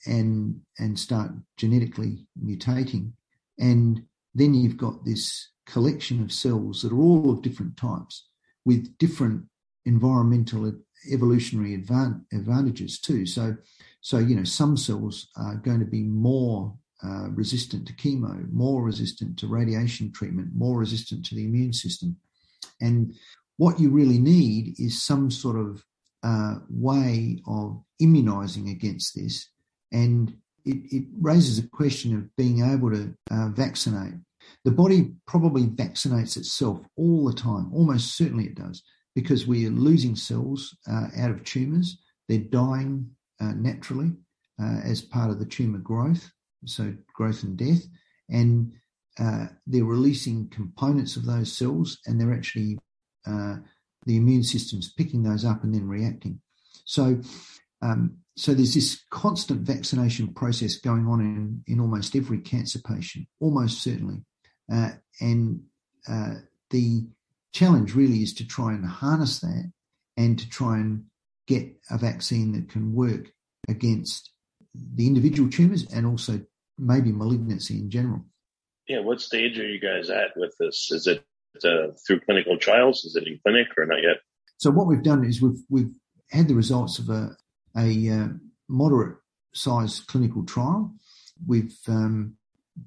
and 0.06 0.60
and 0.78 0.98
start 0.98 1.30
genetically 1.56 2.26
mutating. 2.42 3.12
And 3.58 4.04
then 4.34 4.54
you've 4.54 4.76
got 4.76 5.04
this 5.04 5.50
collection 5.66 6.22
of 6.22 6.32
cells 6.32 6.82
that 6.82 6.92
are 6.92 7.00
all 7.00 7.30
of 7.30 7.42
different 7.42 7.76
types 7.76 8.28
with 8.64 8.98
different 8.98 9.44
environmental 9.86 10.72
evolutionary 11.10 11.74
advantages 11.74 12.98
too. 13.00 13.26
So, 13.26 13.56
so 14.04 14.18
you 14.18 14.36
know, 14.36 14.44
some 14.44 14.76
cells 14.76 15.28
are 15.38 15.54
going 15.54 15.80
to 15.80 15.86
be 15.86 16.02
more 16.02 16.76
uh, 17.02 17.30
resistant 17.30 17.86
to 17.86 17.94
chemo, 17.94 18.52
more 18.52 18.82
resistant 18.82 19.38
to 19.38 19.46
radiation 19.46 20.12
treatment, 20.12 20.48
more 20.54 20.78
resistant 20.78 21.24
to 21.24 21.34
the 21.34 21.46
immune 21.46 21.72
system. 21.72 22.14
And 22.82 23.14
what 23.56 23.80
you 23.80 23.88
really 23.88 24.18
need 24.18 24.74
is 24.78 25.02
some 25.02 25.30
sort 25.30 25.56
of 25.56 25.82
uh, 26.22 26.56
way 26.68 27.40
of 27.46 27.82
immunizing 27.98 28.68
against 28.68 29.14
this. 29.14 29.48
And 29.90 30.36
it, 30.66 30.76
it, 30.92 31.04
raises 31.18 31.58
a 31.58 31.68
question 31.68 32.14
of 32.14 32.36
being 32.36 32.62
able 32.62 32.90
to 32.90 33.14
uh, 33.30 33.48
vaccinate. 33.54 34.14
The 34.66 34.70
body 34.70 35.14
probably 35.26 35.62
vaccinates 35.62 36.36
itself 36.36 36.84
all 36.98 37.24
the 37.24 37.34
time, 37.34 37.70
almost 37.72 38.18
certainly 38.18 38.44
it 38.44 38.56
does 38.56 38.82
because 39.14 39.46
we 39.46 39.66
are 39.66 39.70
losing 39.70 40.14
cells 40.14 40.76
uh, 40.90 41.06
out 41.16 41.30
of 41.30 41.42
tumours. 41.44 41.96
They're 42.28 42.38
dying 42.38 43.10
naturally 43.40 44.12
uh, 44.60 44.80
as 44.84 45.00
part 45.00 45.30
of 45.30 45.38
the 45.38 45.46
tumour 45.46 45.78
growth, 45.78 46.30
so 46.64 46.94
growth 47.14 47.42
and 47.42 47.56
death, 47.56 47.82
and 48.28 48.72
uh, 49.18 49.46
they're 49.66 49.84
releasing 49.84 50.48
components 50.48 51.16
of 51.16 51.24
those 51.24 51.52
cells, 51.52 51.98
and 52.06 52.20
they're 52.20 52.34
actually 52.34 52.78
uh, 53.26 53.56
the 54.06 54.16
immune 54.16 54.42
system's 54.42 54.92
picking 54.92 55.22
those 55.22 55.44
up 55.44 55.64
and 55.64 55.74
then 55.74 55.88
reacting. 55.88 56.40
So, 56.84 57.20
um, 57.82 58.18
so 58.36 58.52
there's 58.52 58.74
this 58.74 59.04
constant 59.10 59.60
vaccination 59.60 60.34
process 60.34 60.76
going 60.76 61.06
on 61.06 61.20
in, 61.20 61.62
in 61.66 61.80
almost 61.80 62.16
every 62.16 62.40
cancer 62.40 62.80
patient, 62.80 63.26
almost 63.40 63.82
certainly, 63.82 64.24
uh, 64.72 64.90
and 65.20 65.62
the 66.70 67.06
challenge 67.52 67.94
really 67.94 68.22
is 68.22 68.34
to 68.34 68.46
try 68.46 68.72
and 68.72 68.84
harness 68.84 69.40
that 69.40 69.72
and 70.16 70.38
to 70.38 70.48
try 70.48 70.76
and 70.76 71.04
get 71.46 71.66
a 71.90 71.98
vaccine 71.98 72.52
that 72.52 72.70
can 72.70 72.94
work 72.94 73.30
against 73.68 74.30
the 74.74 75.06
individual 75.06 75.50
tumors 75.50 75.86
and 75.92 76.06
also 76.06 76.40
maybe 76.78 77.12
malignancy 77.12 77.78
in 77.78 77.90
general. 77.90 78.24
Yeah, 78.88 79.00
what 79.00 79.20
stage 79.20 79.58
are 79.58 79.66
you 79.66 79.80
guys 79.80 80.10
at 80.10 80.36
with 80.36 80.54
this? 80.58 80.90
Is 80.90 81.06
it 81.06 81.24
uh, 81.64 81.92
through 82.06 82.20
clinical 82.20 82.58
trials? 82.58 83.04
Is 83.04 83.16
it 83.16 83.26
in 83.26 83.38
clinic 83.42 83.68
or 83.78 83.86
not 83.86 84.02
yet? 84.02 84.18
So 84.58 84.70
what 84.70 84.86
we've 84.86 85.02
done 85.02 85.24
is 85.24 85.40
we've 85.40 85.62
we've 85.70 85.94
had 86.30 86.48
the 86.48 86.54
results 86.54 86.98
of 86.98 87.08
a 87.08 87.36
a 87.76 88.08
uh, 88.10 88.28
moderate 88.68 89.16
sized 89.54 90.06
clinical 90.06 90.44
trial. 90.44 90.94
We've 91.46 91.76
um, 91.88 92.36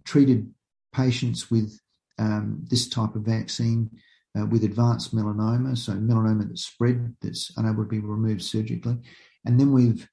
treated 0.05 0.53
patients 0.93 1.49
with 1.49 1.80
um, 2.20 2.66
this 2.70 2.88
type 2.88 3.16
of 3.16 3.24
vaccine 3.24 3.91
uh, 4.38 4.46
with 4.46 4.64
advanced 4.64 5.16
melanoma, 5.16 5.78
so 5.78 5.94
melanoma 5.94 6.48
that's 6.48 6.66
spread, 6.66 7.16
that's 7.22 7.52
unable 7.58 7.84
to 7.84 7.90
be 7.90 8.00
removed 8.00 8.44
surgically. 8.44 8.98
And 9.46 9.60
then 9.60 9.72
we've 9.72 10.08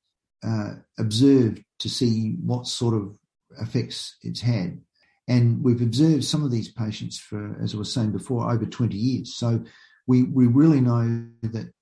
uh, 0.44 0.74
observed 0.98 1.62
to 1.80 1.88
see 1.88 2.36
what 2.44 2.66
sort 2.66 2.94
of 2.94 3.16
effects 3.60 4.16
it's 4.22 4.40
had. 4.40 4.80
And 5.26 5.62
we've 5.62 5.82
observed 5.82 6.24
some 6.24 6.44
of 6.44 6.50
these 6.50 6.70
patients 6.70 7.18
for, 7.18 7.56
as 7.62 7.74
I 7.74 7.78
was 7.78 7.92
saying 7.92 8.12
before, 8.12 8.50
over 8.50 8.66
20 8.66 8.96
years. 8.96 9.34
So 9.36 9.64
we, 10.06 10.24
we 10.24 10.46
really 10.46 10.80
know 10.80 11.26
that 11.42 11.72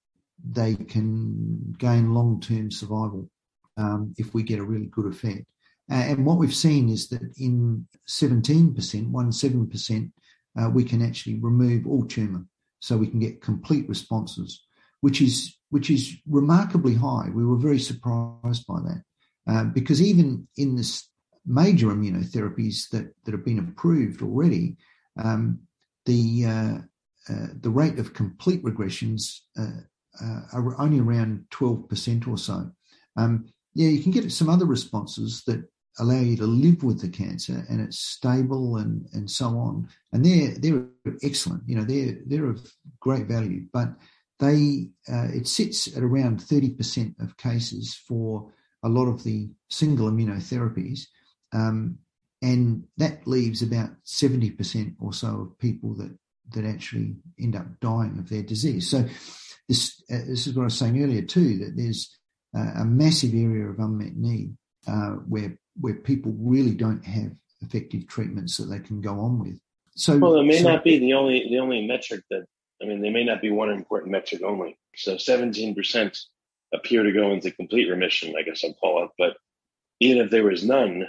they 0.45 0.77
can 0.77 1.75
gain 1.79 2.15
long 2.15 2.41
term 2.41 2.71
survival 2.71 3.29
um, 3.77 4.15
if 4.17 4.33
we 4.35 4.43
get 4.43 4.59
a 4.59 4.65
really 4.65 4.87
good 4.87 5.07
effect. 5.07 5.45
And 5.89 6.25
what 6.25 6.39
we've 6.39 6.55
seen 6.55 6.89
is 6.89 7.09
that 7.09 7.23
in 7.37 7.87
17%, 8.09 9.11
one 9.11 9.31
7%, 9.31 10.13
uh, 10.61 10.69
we 10.69 10.85
can 10.85 11.03
actually 11.03 11.39
remove 11.39 11.87
all 11.87 12.05
tumour, 12.05 12.45
so 12.81 12.97
we 12.97 13.07
can 13.07 13.21
get 13.21 13.41
complete 13.41 13.89
responses, 13.89 14.65
which 15.01 15.21
is 15.21 15.57
which 15.71 15.91
is 15.91 16.17
remarkably 16.27 16.95
high. 16.95 17.31
We 17.33 17.47
were 17.47 17.57
very 17.57 17.79
surprised 17.79 18.67
by 18.67 18.81
that 18.81 19.03
uh, 19.47 19.65
because 19.65 20.03
even 20.03 20.47
in 20.57 20.77
this 20.77 21.09
major 21.47 21.89
immunotherapies 21.89 22.89
that 22.91 23.13
that 23.25 23.33
have 23.33 23.45
been 23.45 23.59
approved 23.59 24.23
already, 24.23 24.77
um, 25.17 25.61
the 26.07 26.45
uh, 26.47 26.79
uh 27.29 27.47
the 27.61 27.71
rate 27.71 27.99
of 27.99 28.15
complete 28.15 28.63
regressions 28.63 29.41
uh, 29.59 29.81
uh, 30.23 30.41
are 30.53 30.81
only 30.81 31.01
around 31.01 31.47
twelve 31.51 31.89
percent 31.89 32.29
or 32.29 32.37
so. 32.37 32.71
Um, 33.17 33.47
yeah, 33.75 33.89
you 33.89 34.03
can 34.03 34.13
get 34.13 34.31
some 34.31 34.51
other 34.51 34.67
responses 34.67 35.43
that 35.47 35.65
allow 35.99 36.21
you 36.21 36.37
to 36.37 36.47
live 36.47 36.83
with 36.83 37.01
the 37.01 37.09
cancer 37.09 37.65
and 37.69 37.81
it's 37.81 37.99
stable 37.99 38.77
and 38.77 39.07
and 39.13 39.31
so 39.31 39.47
on. 39.47 39.89
And 40.13 40.25
they're 40.25 40.55
they're 40.59 40.87
excellent 41.23 41.63
you 41.67 41.77
know 41.77 41.85
they're 41.85 42.19
they're 42.27 42.51
of 42.51 42.61
great 43.01 43.27
value 43.27 43.67
but 43.73 43.89
they 44.39 44.89
uh, 45.09 45.29
it 45.33 45.47
sits 45.47 45.97
at 45.97 46.03
around 46.03 46.41
30% 46.41 47.21
of 47.21 47.37
cases 47.37 47.95
for 47.95 48.51
a 48.83 48.89
lot 48.89 49.07
of 49.07 49.23
the 49.23 49.51
single 49.69 50.11
immunotherapies 50.11 51.07
um, 51.53 51.99
and 52.43 52.85
that 52.97 53.27
leaves 53.27 53.63
about 53.63 53.91
70% 54.05 54.97
or 54.99 55.13
so 55.13 55.29
of 55.29 55.59
people 55.59 55.95
that 55.95 56.17
that 56.55 56.65
actually 56.65 57.15
end 57.41 57.55
up 57.57 57.67
dying 57.81 58.19
of 58.19 58.29
their 58.29 58.43
disease. 58.43 58.91
So 58.91 59.05
this 59.69 60.03
uh, 60.11 60.19
this 60.27 60.47
is 60.47 60.55
what 60.55 60.63
I 60.63 60.65
was 60.65 60.79
saying 60.79 61.03
earlier 61.03 61.23
too 61.23 61.59
that 61.59 61.77
there's 61.77 62.17
uh, 62.57 62.81
a 62.81 62.85
massive 62.85 63.33
area 63.35 63.67
of 63.67 63.79
unmet 63.79 64.17
need 64.17 64.57
uh, 64.87 65.13
where 65.29 65.59
where 65.81 65.95
people 65.95 66.35
really 66.39 66.75
don't 66.75 67.05
have 67.05 67.33
effective 67.63 68.07
treatments 68.07 68.57
that 68.57 68.67
they 68.67 68.81
can 68.81 69.01
go 69.01 69.19
on 69.21 69.39
with. 69.39 69.59
So, 69.95 70.19
well, 70.19 70.37
it 70.37 70.45
may 70.45 70.63
so, 70.63 70.73
not 70.73 70.85
be 70.85 70.99
the 70.99 71.13
only 71.15 71.47
the 71.51 71.59
only 71.59 71.87
metric 71.87 72.23
that 72.31 72.45
I 72.83 72.87
mean, 72.87 73.01
they 73.01 73.11
may 73.11 73.25
not 73.25 73.41
be 73.41 73.51
one 73.51 73.71
important 73.71 74.13
metric 74.13 74.43
only. 74.43 74.79
So, 74.97 75.17
seventeen 75.17 75.75
percent 75.75 76.19
appear 76.75 77.03
to 77.03 77.13
go 77.13 77.33
into 77.33 77.51
complete 77.51 77.91
remission, 77.91 78.35
I 78.39 78.43
guess 78.43 78.65
I'll 78.65 78.73
call 78.75 79.05
it. 79.05 79.11
But 79.19 79.37
even 80.01 80.25
if 80.25 80.31
there 80.31 80.45
was 80.45 80.65
none, 80.65 81.07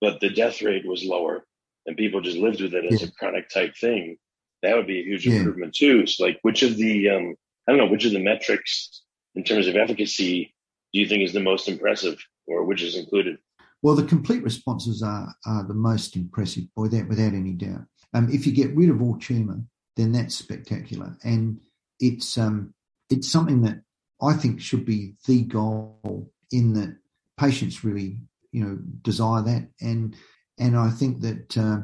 but 0.00 0.20
the 0.20 0.28
death 0.28 0.60
rate 0.60 0.86
was 0.86 1.04
lower, 1.04 1.44
and 1.86 1.96
people 1.96 2.20
just 2.20 2.36
lived 2.36 2.60
with 2.60 2.74
it 2.74 2.84
as 2.84 3.00
yeah. 3.00 3.08
a 3.08 3.10
chronic 3.12 3.48
type 3.48 3.74
thing, 3.76 4.18
that 4.62 4.76
would 4.76 4.86
be 4.86 5.00
a 5.00 5.04
huge 5.04 5.26
yeah. 5.26 5.36
improvement 5.36 5.74
too. 5.74 6.06
So, 6.06 6.24
like, 6.24 6.38
which 6.42 6.62
of 6.62 6.76
the 6.76 7.10
um, 7.10 7.34
I 7.66 7.72
don't 7.72 7.78
know, 7.78 7.90
which 7.90 8.04
of 8.04 8.12
the 8.12 8.22
metrics 8.22 9.02
in 9.34 9.44
terms 9.44 9.66
of 9.66 9.76
efficacy 9.76 10.54
do 10.92 11.00
you 11.00 11.08
think 11.08 11.22
is 11.22 11.32
the 11.32 11.40
most 11.40 11.68
impressive, 11.68 12.18
or 12.46 12.64
which 12.64 12.82
is 12.82 12.96
included? 12.96 13.38
Well, 13.82 13.94
the 13.94 14.04
complete 14.04 14.42
responses 14.42 15.02
are, 15.02 15.34
are 15.44 15.64
the 15.64 15.74
most 15.74 16.16
impressive, 16.16 16.64
without, 16.76 17.08
without 17.08 17.34
any 17.34 17.52
doubt. 17.52 17.82
Um, 18.14 18.28
if 18.32 18.46
you 18.46 18.52
get 18.52 18.74
rid 18.74 18.90
of 18.90 19.02
all 19.02 19.18
tumour, 19.18 19.60
then 19.96 20.12
that's 20.12 20.34
spectacular. 20.34 21.16
And 21.22 21.60
it's, 22.00 22.38
um, 22.38 22.74
it's 23.10 23.30
something 23.30 23.62
that 23.62 23.82
I 24.20 24.32
think 24.32 24.60
should 24.60 24.84
be 24.84 25.14
the 25.26 25.42
goal 25.42 26.32
in 26.50 26.72
that 26.74 26.96
patients 27.38 27.84
really, 27.84 28.18
you 28.50 28.64
know, 28.64 28.78
desire 29.02 29.42
that. 29.42 29.68
And, 29.80 30.16
and 30.58 30.76
I 30.76 30.90
think 30.90 31.20
that, 31.20 31.56
uh, 31.56 31.78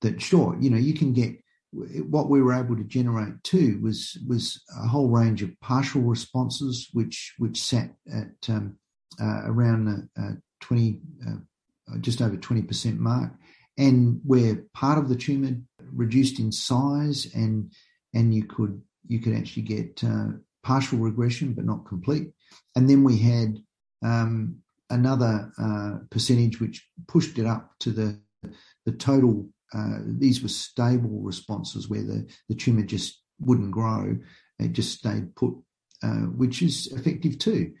that 0.00 0.20
sure, 0.20 0.56
you 0.60 0.70
know, 0.70 0.78
you 0.78 0.94
can 0.94 1.12
get 1.12 1.36
what 2.08 2.28
we 2.28 2.40
were 2.40 2.54
able 2.54 2.76
to 2.76 2.84
generate 2.84 3.42
too 3.42 3.80
was 3.82 4.16
was 4.28 4.62
a 4.80 4.86
whole 4.86 5.08
range 5.08 5.42
of 5.42 5.58
partial 5.60 6.02
responses, 6.02 6.88
which 6.92 7.34
which 7.38 7.60
sat 7.60 7.90
at 8.12 8.48
um, 8.48 8.76
around 9.20 9.84
the 9.86 10.22
uh, 10.22 10.32
20, 10.60 11.00
uh, 11.26 11.98
just 12.00 12.22
over 12.22 12.36
20% 12.36 12.98
mark, 12.98 13.32
and 13.76 14.20
where 14.24 14.64
part 14.74 14.98
of 14.98 15.08
the 15.08 15.16
tumor 15.16 15.56
reduced 15.92 16.38
in 16.38 16.50
size 16.52 17.28
and 17.34 17.70
and 18.14 18.34
you 18.34 18.44
could 18.44 18.80
you 19.06 19.18
could 19.18 19.34
actually 19.34 19.62
get 19.62 20.02
uh, 20.04 20.28
partial 20.62 20.98
regression, 20.98 21.52
but 21.52 21.64
not 21.64 21.86
complete. 21.86 22.30
And 22.74 22.88
then 22.88 23.04
we 23.04 23.18
had 23.18 23.58
um, 24.02 24.56
another 24.90 25.52
uh, 25.58 25.98
percentage 26.10 26.60
which 26.60 26.88
pushed 27.06 27.38
it 27.38 27.46
up 27.46 27.72
to 27.80 27.90
the 27.90 28.18
the 28.84 28.92
total. 28.92 29.48
Uh, 29.72 29.98
these 30.06 30.42
were 30.42 30.48
stable 30.48 31.20
responses 31.20 31.88
where 31.88 32.02
the, 32.02 32.28
the 32.48 32.54
tumor 32.54 32.82
just 32.82 33.22
wouldn't 33.40 33.72
grow; 33.72 34.16
it 34.58 34.72
just 34.72 34.98
stayed 34.98 35.34
put, 35.34 35.54
uh, 36.02 36.26
which 36.36 36.62
is 36.62 36.92
effective 36.92 37.38
too, 37.38 37.72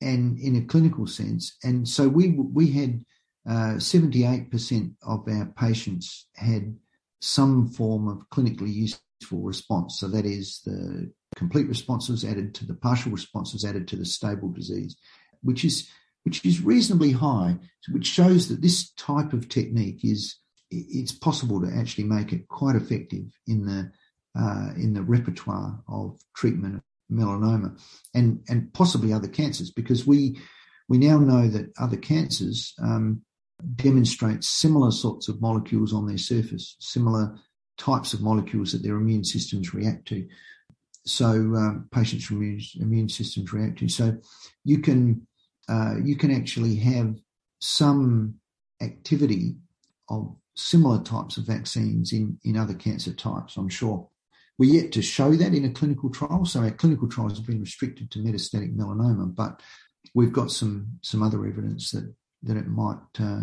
and 0.00 0.38
in 0.38 0.56
a 0.56 0.66
clinical 0.66 1.06
sense. 1.06 1.56
And 1.62 1.88
so 1.88 2.08
we 2.08 2.30
we 2.30 2.70
had 2.72 3.04
uh, 3.48 3.78
seventy 3.78 4.24
eight 4.24 4.50
percent 4.50 4.92
of 5.02 5.26
our 5.28 5.46
patients 5.56 6.26
had 6.34 6.76
some 7.20 7.68
form 7.68 8.08
of 8.08 8.28
clinically 8.30 8.72
useful 8.72 9.42
response. 9.42 9.98
So 9.98 10.08
that 10.08 10.26
is 10.26 10.60
the 10.64 11.10
complete 11.34 11.68
responses 11.68 12.24
added 12.24 12.54
to 12.54 12.66
the 12.66 12.74
partial 12.74 13.12
responses 13.12 13.64
added 13.64 13.88
to 13.88 13.96
the 13.96 14.04
stable 14.04 14.50
disease, 14.50 14.96
which 15.42 15.64
is 15.64 15.88
which 16.24 16.44
is 16.44 16.60
reasonably 16.60 17.12
high, 17.12 17.56
which 17.90 18.06
shows 18.06 18.48
that 18.48 18.60
this 18.60 18.90
type 18.92 19.32
of 19.32 19.48
technique 19.48 20.04
is 20.04 20.36
it's 20.70 21.12
possible 21.12 21.60
to 21.60 21.72
actually 21.72 22.04
make 22.04 22.32
it 22.32 22.48
quite 22.48 22.74
effective 22.74 23.26
in 23.46 23.64
the 23.64 23.90
uh, 24.38 24.70
in 24.76 24.92
the 24.92 25.02
repertoire 25.02 25.80
of 25.88 26.18
treatment 26.34 26.82
melanoma 27.10 27.78
and 28.14 28.40
and 28.48 28.72
possibly 28.72 29.12
other 29.12 29.28
cancers 29.28 29.70
because 29.70 30.06
we 30.06 30.38
we 30.88 30.98
now 30.98 31.18
know 31.18 31.48
that 31.48 31.72
other 31.78 31.96
cancers 31.96 32.74
um, 32.82 33.22
demonstrate 33.74 34.44
similar 34.44 34.90
sorts 34.90 35.28
of 35.28 35.40
molecules 35.40 35.92
on 35.92 36.06
their 36.06 36.18
surface, 36.18 36.76
similar 36.78 37.36
types 37.78 38.14
of 38.14 38.22
molecules 38.22 38.72
that 38.72 38.82
their 38.82 38.96
immune 38.96 39.24
systems 39.24 39.74
react 39.74 40.06
to. 40.08 40.26
So 41.04 41.28
um, 41.30 41.88
patients' 41.92 42.30
immune, 42.30 42.60
immune 42.80 43.08
systems 43.08 43.52
react 43.52 43.78
to. 43.78 43.88
So 43.88 44.16
you 44.64 44.78
can 44.78 45.26
uh, 45.68 45.94
you 46.02 46.16
can 46.16 46.30
actually 46.30 46.76
have 46.76 47.16
some 47.60 48.34
activity 48.80 49.56
of 50.08 50.36
similar 50.54 51.02
types 51.02 51.36
of 51.36 51.44
vaccines 51.44 52.12
in, 52.12 52.38
in 52.44 52.56
other 52.56 52.74
cancer 52.74 53.12
types, 53.12 53.56
I'm 53.56 53.68
sure. 53.68 54.08
We're 54.58 54.82
yet 54.82 54.92
to 54.92 55.02
show 55.02 55.32
that 55.32 55.54
in 55.54 55.64
a 55.64 55.70
clinical 55.70 56.10
trial. 56.10 56.44
So 56.46 56.60
our 56.60 56.70
clinical 56.70 57.08
trials 57.08 57.36
have 57.36 57.46
been 57.46 57.60
restricted 57.60 58.10
to 58.12 58.20
metastatic 58.20 58.74
melanoma, 58.74 59.34
but 59.34 59.60
we've 60.14 60.32
got 60.32 60.50
some 60.50 60.98
some 61.02 61.22
other 61.22 61.46
evidence 61.46 61.90
that 61.90 62.12
that 62.42 62.56
it 62.56 62.68
might 62.68 62.98
uh, 63.20 63.42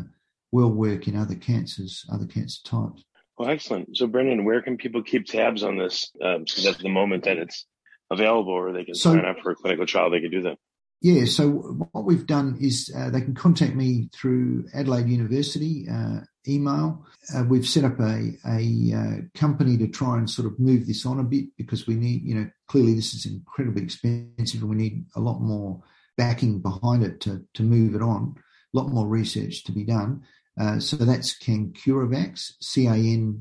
well 0.51 0.72
work 0.72 1.07
in 1.07 1.16
other 1.16 1.36
cancers, 1.36 2.05
other 2.11 2.26
cancer 2.26 2.61
types. 2.64 3.03
Well, 3.38 3.49
excellent. 3.49 3.97
So, 3.97 4.07
Brendon, 4.07 4.45
where 4.45 4.61
can 4.61 4.78
people 4.78 5.01
keep 5.01 5.26
tabs 5.26 5.64
on 5.64 5.78
this 5.78 6.11
um, 6.22 6.45
so 6.47 6.72
that 6.72 6.80
the 6.80 6.89
moment 6.89 7.24
that 7.24 7.38
it's 7.38 7.66
available 8.11 8.53
or 8.53 8.72
they 8.72 8.86
can 8.86 8.93
so, 8.93 9.14
sign 9.14 9.26
up 9.26 9.39
for 9.41 9.51
a 9.51 9.55
clinical 9.55 9.86
trial, 9.86 10.11
they 10.11 10.22
can 10.22 10.32
do 10.32 10.43
that? 10.43 10.57
Yeah, 11.04 11.26
so 11.26 11.49
what 11.91 12.06
we've 12.06 12.26
done 12.26 12.58
is 12.62 12.89
uh, 12.97 13.10
they 13.10 13.20
can 13.20 13.36
contact 13.36 13.76
me 13.76 14.08
through 14.14 14.70
Adelaide 14.74 15.10
University 15.10 15.86
uh, 15.91 16.22
email. 16.47 17.06
Uh, 17.36 17.43
we've 17.43 17.68
set 17.68 17.84
up 17.84 17.99
a, 17.99 18.32
a 18.47 18.93
uh, 18.95 19.18
company 19.38 19.76
to 19.80 19.89
try 19.89 20.18
and 20.18 20.30
sort 20.30 20.47
of 20.47 20.58
move 20.62 20.88
this 20.88 21.06
on 21.06 21.20
a 21.20 21.24
bit 21.24 21.47
because 21.58 21.88
we 21.88 21.95
need, 21.95 22.24
you 22.24 22.36
know, 22.36 22.49
clearly 22.70 22.93
this 22.93 23.14
is 23.14 23.26
incredibly 23.26 23.84
expensive 23.84 24.62
and 24.62 24.70
we 24.70 24.78
need 24.78 25.06
a 25.18 25.20
lot 25.20 25.41
more 25.41 25.84
backing 26.16 26.62
behind 26.62 27.04
it 27.04 27.20
to, 27.20 27.43
to 27.54 27.64
move 27.64 27.95
it 27.95 28.01
on, 28.01 28.36
a 28.74 28.78
lot 28.78 28.88
more 28.88 29.06
research 29.06 29.66
to 29.66 29.74
be 29.74 29.84
done. 29.84 30.22
Uh, 30.58 30.80
so 30.80 30.95
that's 30.95 31.38
Cancuravax, 31.38 32.54
C-A-N-C-U-R-A-V-A-X 32.62 33.39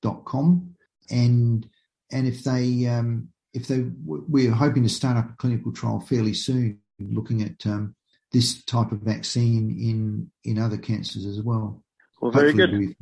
dot 0.00 0.24
com. 0.24 0.76
And, 1.10 1.68
and 2.10 2.26
if 2.26 2.42
they, 2.42 2.86
um, 2.86 3.28
if 3.52 3.66
they, 3.66 3.84
we're 4.04 4.52
hoping 4.52 4.82
to 4.84 4.88
start 4.88 5.16
up 5.16 5.30
a 5.30 5.36
clinical 5.36 5.72
trial 5.72 6.00
fairly 6.00 6.34
soon, 6.34 6.80
looking 6.98 7.42
at 7.42 7.66
um, 7.66 7.94
this 8.32 8.64
type 8.64 8.92
of 8.92 9.00
vaccine 9.00 9.70
in 9.70 10.30
in 10.44 10.62
other 10.62 10.78
cancers 10.78 11.26
as 11.26 11.42
well. 11.42 11.82
Well, 12.20 12.30
very 12.30 12.52
Hopefully 12.52 12.86
good. 12.86 12.96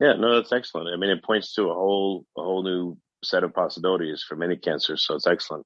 Yeah, 0.00 0.14
no, 0.18 0.36
that's 0.36 0.52
excellent. 0.52 0.88
I 0.92 0.96
mean, 0.96 1.10
it 1.10 1.22
points 1.22 1.54
to 1.54 1.70
a 1.70 1.74
whole 1.74 2.26
a 2.36 2.42
whole 2.42 2.62
new 2.62 2.98
set 3.22 3.44
of 3.44 3.54
possibilities 3.54 4.24
for 4.26 4.36
many 4.36 4.56
cancers, 4.56 5.06
so 5.06 5.14
it's 5.14 5.26
excellent. 5.26 5.64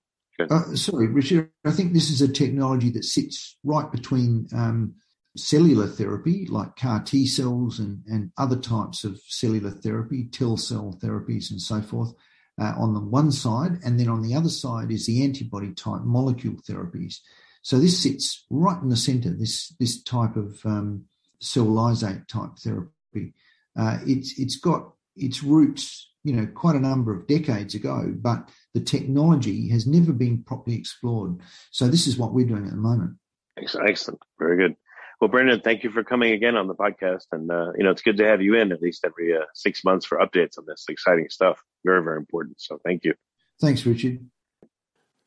Uh, 0.50 0.74
sorry, 0.76 1.08
Richard. 1.08 1.50
I 1.64 1.72
think 1.72 1.92
this 1.92 2.10
is 2.10 2.22
a 2.22 2.32
technology 2.32 2.90
that 2.90 3.04
sits 3.04 3.56
right 3.64 3.90
between 3.90 4.46
um, 4.54 4.94
cellular 5.36 5.88
therapy, 5.88 6.46
like 6.46 6.76
CAR 6.76 7.02
T 7.02 7.26
cells 7.26 7.80
and, 7.80 8.04
and 8.06 8.30
other 8.38 8.56
types 8.56 9.02
of 9.02 9.20
cellular 9.26 9.70
therapy, 9.70 10.28
TIL 10.30 10.56
cell 10.56 10.96
therapies, 11.02 11.50
and 11.50 11.60
so 11.60 11.82
forth, 11.82 12.12
uh, 12.60 12.74
on 12.76 12.94
the 12.94 13.00
one 13.00 13.30
side, 13.32 13.78
and 13.84 13.98
then 13.98 14.08
on 14.08 14.22
the 14.22 14.34
other 14.34 14.48
side 14.48 14.90
is 14.90 15.06
the 15.06 15.22
antibody 15.22 15.72
type 15.72 16.02
molecule 16.02 16.56
therapies. 16.68 17.18
So 17.62 17.78
this 17.78 18.02
sits 18.02 18.44
right 18.50 18.80
in 18.82 18.88
the 18.88 18.96
centre. 18.96 19.30
This 19.30 19.74
this 19.78 20.02
type 20.02 20.36
of 20.36 20.58
um, 20.64 21.04
cell 21.40 21.66
lysate 21.66 22.26
type 22.26 22.56
therapy. 22.58 23.34
Uh, 23.78 23.98
it's 24.06 24.38
it's 24.38 24.56
got 24.56 24.92
its 25.16 25.42
roots, 25.42 26.10
you 26.24 26.32
know, 26.32 26.46
quite 26.46 26.76
a 26.76 26.80
number 26.80 27.14
of 27.14 27.26
decades 27.26 27.74
ago, 27.74 28.12
but 28.16 28.48
the 28.74 28.80
technology 28.80 29.68
has 29.68 29.86
never 29.86 30.12
been 30.12 30.42
properly 30.42 30.76
explored. 30.76 31.40
So 31.70 31.88
this 31.88 32.06
is 32.06 32.16
what 32.16 32.32
we're 32.32 32.46
doing 32.46 32.64
at 32.64 32.70
the 32.70 32.76
moment. 32.76 33.18
Excellent, 33.58 34.20
very 34.38 34.56
good. 34.56 34.76
Well, 35.20 35.28
Brendon, 35.28 35.60
thank 35.60 35.82
you 35.82 35.90
for 35.90 36.04
coming 36.04 36.32
again 36.32 36.56
on 36.56 36.68
the 36.68 36.74
podcast, 36.74 37.26
and 37.32 37.50
uh, 37.50 37.72
you 37.76 37.82
know 37.82 37.90
it's 37.90 38.02
good 38.02 38.18
to 38.18 38.26
have 38.26 38.40
you 38.40 38.54
in 38.54 38.70
at 38.70 38.80
least 38.80 39.04
every 39.04 39.36
uh, 39.36 39.46
six 39.52 39.84
months 39.84 40.06
for 40.06 40.18
updates 40.18 40.58
on 40.58 40.64
this 40.66 40.84
exciting 40.88 41.28
stuff. 41.28 41.62
Very, 41.84 42.02
very 42.02 42.18
important. 42.18 42.60
So, 42.60 42.80
thank 42.84 43.04
you. 43.04 43.14
Thanks, 43.60 43.84
Richard. 43.84 44.20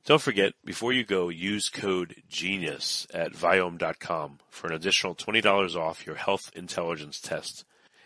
Don't 0.04 0.22
forget, 0.22 0.54
before 0.66 0.94
you 0.94 1.04
go, 1.04 1.30
use 1.30 1.70
code 1.70 2.24
GENIUS 2.28 3.06
at 3.14 3.34
Viome.com 3.34 4.40
for 4.50 4.68
an 4.68 4.74
additional 4.74 5.14
$20 5.14 5.76
off 5.76 6.08
your 6.08 6.16
health 6.16 6.52
intelligence 6.56 7.20
test 7.20 7.66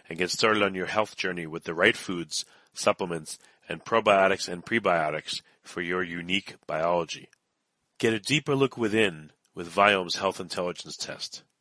and 0.09 0.17
get 0.17 0.29
started 0.29 0.61
on 0.61 0.75
your 0.75 0.88
health 0.88 1.15
journey 1.15 1.47
with 1.47 1.63
the 1.63 1.73
right 1.73 1.95
foods, 1.95 2.43
supplements, 2.73 3.39
and 3.69 3.86
probiotics 3.86 4.49
and 4.49 4.65
prebiotics 4.65 5.41
for 5.63 5.79
your 5.79 6.03
unique 6.03 6.55
biology. 6.67 7.29
Get 7.97 8.13
a 8.13 8.19
deeper 8.19 8.55
look 8.55 8.77
within 8.77 9.31
with 9.53 9.69
Viome's 9.69 10.17
health 10.17 10.41
intelligence 10.41 10.97
test. 10.97 11.43